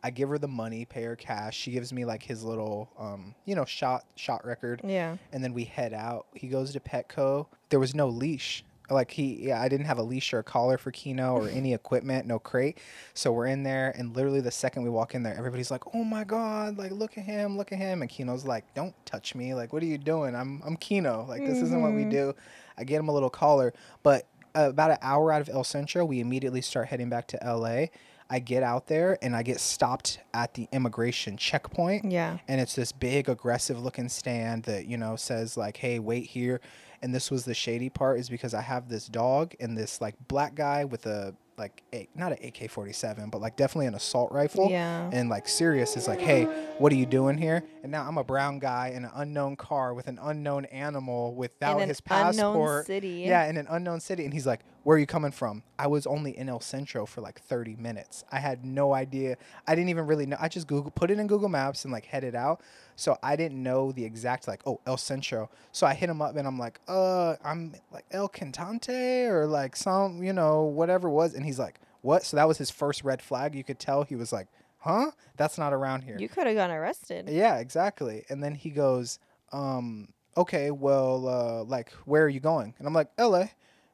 I 0.03 0.11
give 0.11 0.29
her 0.29 0.39
the 0.39 0.49
money, 0.49 0.85
pay 0.85 1.03
her 1.03 1.17
cash. 1.17 1.57
She 1.57 1.73
gives 1.73 1.93
me 1.93 2.05
like 2.05 2.23
his 2.23 2.45
little, 2.45 2.91
um, 2.99 3.35
you 3.45 3.55
know, 3.55 3.65
shot 3.65 4.05
shot 4.15 4.45
record, 4.47 4.81
yeah. 4.85 5.17
and 5.33 5.43
then 5.43 5.53
we 5.53 5.65
head 5.65 5.93
out. 5.93 6.27
He 6.35 6.49
goes 6.49 6.73
to 6.73 6.81
Petco. 6.81 7.47
There 7.71 7.81
was 7.81 7.95
no 7.95 8.09
leash. 8.09 8.65
Like 8.91 9.11
he, 9.11 9.47
yeah, 9.49 9.61
I 9.61 9.69
didn't 9.69 9.87
have 9.87 9.99
a 9.99 10.03
leash 10.03 10.33
or 10.33 10.39
a 10.39 10.45
collar 10.45 10.79
for 10.79 10.91
Kino 10.91 11.35
or 11.35 11.49
any 11.55 11.75
equipment, 11.75 12.27
no 12.27 12.39
crate. 12.39 12.79
So 13.15 13.33
we're 13.33 13.47
in 13.47 13.63
there, 13.63 13.93
and 13.97 14.15
literally 14.15 14.41
the 14.41 14.51
second 14.51 14.83
we 14.85 14.91
walk 14.91 15.15
in 15.15 15.23
there, 15.23 15.37
everybody's 15.37 15.71
like, 15.71 15.83
"Oh 15.95 16.05
my 16.05 16.25
god! 16.25 16.79
Like 16.79 16.93
look 16.93 17.19
at 17.19 17.25
him, 17.25 17.57
look 17.57 17.73
at 17.73 17.79
him!" 17.79 18.03
And 18.03 18.11
Kino's 18.11 18.45
like, 18.45 18.65
"Don't 18.75 18.95
touch 19.07 19.35
me! 19.35 19.55
Like 19.55 19.73
what 19.73 19.83
are 19.83 19.87
you 19.87 19.99
doing? 19.99 20.35
I'm 20.35 20.63
I'm 20.65 20.77
Kino. 20.77 21.25
Like 21.29 21.45
this 21.45 21.63
isn't 21.63 21.81
what 21.81 21.95
we 21.95 22.05
Mhm. 22.05 22.11
do." 22.11 22.35
I 22.79 22.85
get 22.85 23.01
him 23.01 23.09
a 23.09 23.13
little 23.13 23.31
collar, 23.31 23.73
but 24.03 24.27
about 24.55 24.91
an 24.91 24.99
hour 25.03 25.33
out 25.33 25.41
of 25.43 25.49
El 25.49 25.65
Centro, 25.65 26.05
we 26.05 26.21
immediately 26.21 26.61
start 26.63 26.89
heading 26.89 27.09
back 27.11 27.27
to 27.29 27.39
LA. 27.43 27.91
I 28.29 28.41
get 28.41 28.63
out 28.63 28.87
there 28.89 29.19
and 29.23 29.37
I 29.37 29.43
get 29.43 29.61
stopped 29.61 30.19
at 30.35 30.55
the 30.55 30.69
immigration 30.73 31.37
checkpoint 31.37 32.11
Yeah. 32.11 32.39
and 32.49 32.61
it's 32.61 32.75
this 32.75 32.91
big 32.93 33.29
aggressive 33.29 33.81
looking 33.83 34.09
stand 34.09 34.65
that 34.65 34.87
you 34.87 34.97
know 34.97 35.17
says 35.17 35.57
like 35.57 35.77
hey 35.77 35.99
wait 35.99 36.27
here 36.27 36.61
and 37.03 37.15
this 37.15 37.31
was 37.31 37.45
the 37.45 37.55
shady 37.55 37.89
part 37.91 38.19
is 38.19 38.29
because 38.29 38.53
i 38.55 38.61
have 38.63 38.89
this 38.89 39.07
dog 39.07 39.55
and 39.61 39.77
this 39.79 40.01
like 40.01 40.15
black 40.29 40.55
guy 40.55 40.85
with 40.85 41.07
a 41.07 41.35
like 41.59 41.83
a, 41.95 42.09
not 42.15 42.33
an 42.33 42.39
ak-47 42.43 43.31
but 43.31 43.41
like 43.41 43.57
definitely 43.57 43.87
an 43.87 43.95
assault 43.95 44.31
rifle 44.33 44.69
Yeah. 44.71 45.09
and 45.13 45.29
like 45.29 45.49
Sirius 45.49 45.97
is 45.97 46.07
like, 46.09 46.21
"Hey, 46.21 46.45
what 46.79 46.93
are 46.93 46.97
you 46.97 47.07
doing 47.07 47.37
here?" 47.39 47.63
And 47.83 47.91
now 47.93 48.07
I'm 48.07 48.19
a 48.19 48.25
brown 48.25 48.59
guy 48.59 48.89
in 48.95 49.05
an 49.05 49.11
unknown 49.15 49.57
car 49.57 49.95
with 49.95 50.07
an 50.09 50.19
unknown 50.21 50.65
animal 50.67 51.35
without 51.35 51.77
in 51.77 51.83
an 51.85 51.89
his 51.89 52.01
passport. 52.01 52.87
city. 52.87 53.25
Yeah, 53.27 53.47
in 53.49 53.57
an 53.57 53.67
unknown 53.71 54.01
city. 54.01 54.25
And 54.25 54.33
he's 54.35 54.47
like, 54.47 54.61
Where 54.83 54.97
are 54.97 54.99
you 55.01 55.07
coming 55.07 55.31
from? 55.33 55.63
I 55.79 55.87
was 55.87 56.07
only 56.07 56.37
in 56.37 56.49
El 56.49 56.61
Centro 56.61 57.07
for 57.07 57.21
like 57.21 57.41
30 57.41 57.77
minutes. 57.77 58.25
I 58.31 58.39
had 58.41 58.65
no 58.65 58.93
idea. 58.95 59.37
I 59.67 59.75
didn't 59.75 59.89
even 59.91 60.07
really 60.07 60.27
know. 60.27 60.37
I 60.41 60.49
just 60.49 60.67
Google 60.67 60.91
put 60.91 61.11
it 61.11 61.19
in 61.19 61.27
Google 61.27 61.49
Maps 61.49 61.85
and 61.85 61.93
like 61.93 62.07
headed 62.07 62.35
out. 62.35 62.61
So 62.97 63.19
I 63.23 63.37
didn't 63.37 63.63
know 63.63 63.93
the 63.93 64.05
exact 64.05 64.49
like, 64.49 64.63
oh, 64.67 64.81
El 64.87 64.97
Centro. 64.97 65.51
So 65.73 65.87
I 65.87 65.95
hit 65.95 66.09
him 66.09 66.21
up 66.23 66.35
and 66.37 66.47
I'm 66.47 66.59
like, 66.59 66.81
uh, 66.89 67.37
I'm 67.45 67.75
like 67.93 68.07
El 68.11 68.29
Cantante 68.29 69.29
or 69.29 69.47
like 69.47 69.77
some, 69.77 70.23
you 70.23 70.33
know, 70.33 70.63
whatever 70.63 71.09
it 71.09 71.13
was. 71.13 71.35
And 71.35 71.45
he's 71.45 71.59
like, 71.59 71.79
What? 72.01 72.25
So 72.25 72.37
that 72.37 72.49
was 72.49 72.59
his 72.59 72.71
first 72.71 73.05
red 73.05 73.21
flag. 73.23 73.55
You 73.55 73.65
could 73.65 73.79
tell 73.79 74.03
he 74.03 74.17
was 74.17 74.33
like, 74.33 74.49
Huh? 74.79 75.11
That's 75.37 75.59
not 75.59 75.73
around 75.73 76.03
here. 76.03 76.17
You 76.19 76.29
could 76.29 76.47
have 76.47 76.57
gotten 76.57 76.75
arrested. 76.75 77.29
Yeah, 77.29 77.59
exactly. 77.59 78.25
And 78.29 78.43
then 78.43 78.55
he 78.55 78.71
goes, 78.71 79.19
um, 79.53 80.09
okay, 80.37 80.71
well, 80.71 81.27
uh, 81.27 81.65
like, 81.65 81.91
where 82.05 82.25
are 82.25 82.29
you 82.29 82.41
going? 82.41 82.75
And 82.79 82.87
I'm 82.87 82.95
like, 82.95 83.09
LA. 83.19 83.47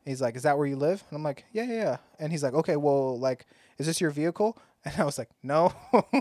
He's 0.04 0.20
like, 0.20 0.36
is 0.36 0.42
that 0.42 0.58
where 0.58 0.66
you 0.66 0.76
live? 0.76 1.02
And 1.08 1.16
I'm 1.16 1.22
like, 1.22 1.44
yeah, 1.52 1.62
yeah, 1.62 1.74
yeah. 1.74 1.96
And 2.18 2.32
he's 2.32 2.42
like, 2.42 2.54
okay, 2.54 2.76
well, 2.76 3.18
like, 3.18 3.46
is 3.78 3.86
this 3.86 4.00
your 4.00 4.10
vehicle? 4.10 4.58
And 4.84 4.94
I 4.98 5.04
was 5.04 5.16
like, 5.16 5.30
no. 5.44 5.72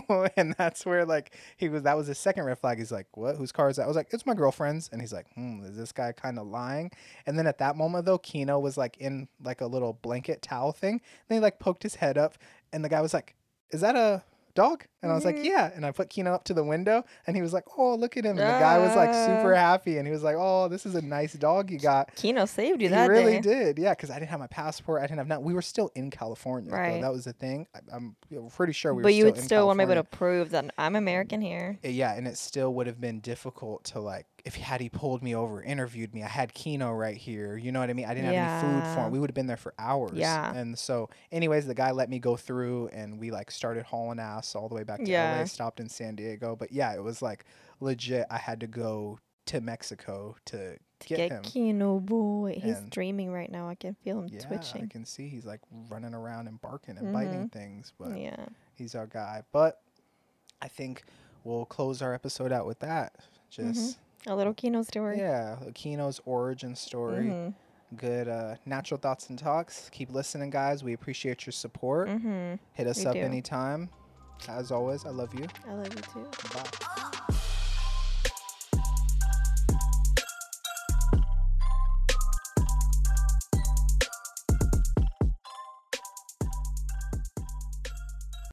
and 0.36 0.54
that's 0.56 0.86
where, 0.86 1.04
like, 1.04 1.34
he 1.56 1.68
was, 1.68 1.82
that 1.82 1.96
was 1.96 2.06
his 2.06 2.18
second 2.18 2.44
red 2.44 2.58
flag. 2.58 2.78
He's 2.78 2.92
like, 2.92 3.08
what? 3.16 3.36
Whose 3.36 3.50
car 3.50 3.68
is 3.68 3.76
that? 3.76 3.84
I 3.84 3.86
was 3.88 3.96
like, 3.96 4.08
it's 4.12 4.24
my 4.24 4.34
girlfriend's. 4.34 4.88
And 4.92 5.00
he's 5.00 5.12
like, 5.12 5.26
hmm, 5.34 5.64
is 5.64 5.76
this 5.76 5.90
guy 5.90 6.12
kind 6.12 6.38
of 6.38 6.46
lying? 6.46 6.92
And 7.26 7.36
then 7.36 7.48
at 7.48 7.58
that 7.58 7.76
moment, 7.76 8.04
though, 8.04 8.18
Kino 8.18 8.60
was 8.60 8.76
like 8.76 8.96
in 8.98 9.26
like 9.42 9.62
a 9.62 9.66
little 9.66 9.94
blanket 9.94 10.42
towel 10.42 10.70
thing. 10.70 11.00
And 11.28 11.36
he 11.36 11.40
like 11.40 11.58
poked 11.58 11.82
his 11.82 11.96
head 11.96 12.16
up. 12.16 12.38
And 12.72 12.84
the 12.84 12.88
guy 12.88 13.00
was 13.00 13.12
like, 13.12 13.34
is 13.70 13.80
that 13.80 13.96
a 13.96 14.22
dog? 14.54 14.84
And 15.02 15.10
I 15.10 15.14
was 15.14 15.24
like, 15.24 15.36
Mhm. 15.36 15.44
yeah. 15.44 15.70
And 15.74 15.84
I 15.84 15.90
put 15.90 16.08
Kino 16.10 16.32
up 16.32 16.44
to 16.44 16.54
the 16.54 16.62
window 16.62 17.04
and 17.26 17.34
he 17.34 17.42
was 17.42 17.52
like, 17.52 17.64
oh, 17.76 17.94
look 17.96 18.16
at 18.16 18.24
him. 18.24 18.38
And 18.38 18.40
the 18.40 18.58
guy 18.60 18.78
was 18.78 18.94
like 18.94 19.12
super 19.12 19.54
Ah. 19.54 19.58
happy. 19.58 19.98
And 19.98 20.06
he 20.06 20.12
was 20.12 20.22
like, 20.22 20.36
oh, 20.38 20.68
this 20.68 20.86
is 20.86 20.94
a 20.94 21.02
nice 21.02 21.32
dog 21.32 21.70
you 21.70 21.78
got. 21.78 22.14
Kino 22.14 22.44
saved 22.46 22.80
you 22.82 22.88
He 22.88 22.94
that 22.94 23.08
really 23.10 23.40
day. 23.40 23.64
did. 23.72 23.78
Yeah. 23.78 23.94
Cause 23.94 24.10
I 24.10 24.18
didn't 24.18 24.30
have 24.30 24.40
my 24.40 24.46
passport. 24.46 25.00
I 25.00 25.06
didn't 25.06 25.18
have 25.18 25.26
nothing. 25.26 25.44
We 25.44 25.54
were 25.54 25.62
still 25.62 25.90
in 25.94 26.10
California. 26.10 26.70
though. 26.70 26.76
Right. 26.76 27.00
That 27.02 27.12
was 27.12 27.24
the 27.24 27.32
thing. 27.32 27.66
I, 27.74 27.80
I'm 27.96 28.16
pretty 28.50 28.72
sure 28.72 28.92
we 28.94 28.98
were 28.98 29.02
but 29.04 29.14
you 29.14 29.24
would 29.24 29.38
still 29.38 29.66
want 29.66 29.80
to 29.80 29.86
be 29.86 29.92
able 29.92 30.02
to 30.02 30.08
prove 30.08 30.50
that 30.50 30.72
I'm 30.78 30.94
American 30.96 31.40
here. 31.40 31.78
Yeah, 31.82 32.14
and 32.14 32.28
it 32.28 32.36
still 32.38 32.72
would 32.74 32.86
have 32.86 33.00
been 33.00 33.20
difficult 33.20 33.84
to 33.84 34.00
like 34.00 34.26
if 34.44 34.56
had 34.56 34.80
he 34.80 34.88
pulled 34.88 35.22
me 35.22 35.34
over, 35.36 35.62
interviewed 35.62 36.12
me. 36.14 36.22
I 36.24 36.28
had 36.28 36.52
Kino 36.52 36.92
right 36.92 37.16
here. 37.16 37.56
You 37.56 37.70
know 37.70 37.78
what 37.80 37.90
I 37.90 37.92
mean? 37.92 38.06
I 38.06 38.14
didn't 38.14 38.34
have 38.34 38.64
any 38.64 38.80
food 38.82 38.94
for 38.94 39.00
him. 39.06 39.12
We 39.12 39.18
would 39.20 39.30
have 39.30 39.34
been 39.34 39.46
there 39.46 39.56
for 39.56 39.72
hours. 39.78 40.12
Yeah. 40.14 40.52
And 40.54 40.76
so, 40.78 41.10
anyways, 41.30 41.66
the 41.66 41.74
guy 41.74 41.92
let 41.92 42.10
me 42.10 42.18
go 42.18 42.36
through, 42.36 42.88
and 42.88 43.20
we 43.20 43.30
like 43.30 43.50
started 43.52 43.84
hauling 43.84 44.18
ass 44.18 44.54
all 44.56 44.68
the 44.68 44.74
way 44.74 44.82
back 44.82 45.04
to 45.04 45.12
LA. 45.12 45.44
Stopped 45.44 45.78
in 45.78 45.88
San 45.88 46.16
Diego, 46.16 46.56
but 46.56 46.72
yeah, 46.72 46.92
it 46.94 47.02
was 47.02 47.22
like 47.22 47.44
legit. 47.80 48.26
I 48.30 48.38
had 48.38 48.58
to 48.60 48.66
go 48.66 49.18
to 49.46 49.60
Mexico 49.60 50.36
to 50.46 50.76
To 51.00 51.08
get, 51.08 51.16
get, 51.16 51.30
him. 51.32 51.42
Kino 51.42 51.98
boy. 52.00 52.58
He's 52.62 52.78
And- 52.78 52.90
dreaming 52.90 53.32
right 53.32 53.50
now. 53.50 53.68
I 53.68 53.74
can 53.74 53.94
feel 53.94 54.20
him 54.20 54.28
Yeah, 54.30 54.40
I 54.50 54.86
can 54.86 55.04
see 55.04 55.28
he's 55.28 55.44
like 55.44 55.60
running 55.88 56.14
around 56.14 56.46
and 56.48 56.60
barking 56.60 56.96
and 56.96 57.12
biting 57.12 57.48
Mhm. 57.48 57.52
things, 57.52 57.92
but 57.98 58.16
Yeah. 58.18 58.46
he's 58.74 58.94
our 58.94 59.06
guy. 59.08 59.42
But 59.52 59.80
I 60.60 60.68
think 60.68 61.02
we'll 61.44 61.64
close 61.66 62.02
our 62.02 62.14
episode 62.14 62.52
out 62.52 62.66
with 62.66 62.78
that. 62.80 63.14
Just 63.50 63.98
A 64.26 64.34
little 64.36 64.54
Kino 64.54 64.82
story. 64.82 65.18
yeah, 65.18 65.56
Kino's 65.74 66.20
origin 66.24 66.74
story. 66.76 67.24
Mhm. 67.26 67.54
Good 67.96 68.28
uh, 68.28 68.54
natural 68.64 68.98
thoughts 68.98 69.28
and 69.28 69.38
talks. 69.38 69.90
Keep 69.90 70.12
listening, 70.12 70.50
guys. 70.50 70.82
We 70.82 70.92
appreciate 70.94 71.44
your 71.44 71.52
support. 71.52 72.08
Mhm. 72.08 72.58
Hit 72.72 72.86
us 72.86 72.98
we 72.98 73.06
up 73.06 73.14
do. 73.14 73.20
anytime. 73.20 73.90
As 74.48 74.70
always, 74.72 75.04
I 75.04 75.10
love 75.10 75.34
you. 75.38 75.46
I 75.68 75.74
love 75.74 75.94
you 75.94 76.00
too. 76.00 76.30
Bye. 76.54 77.34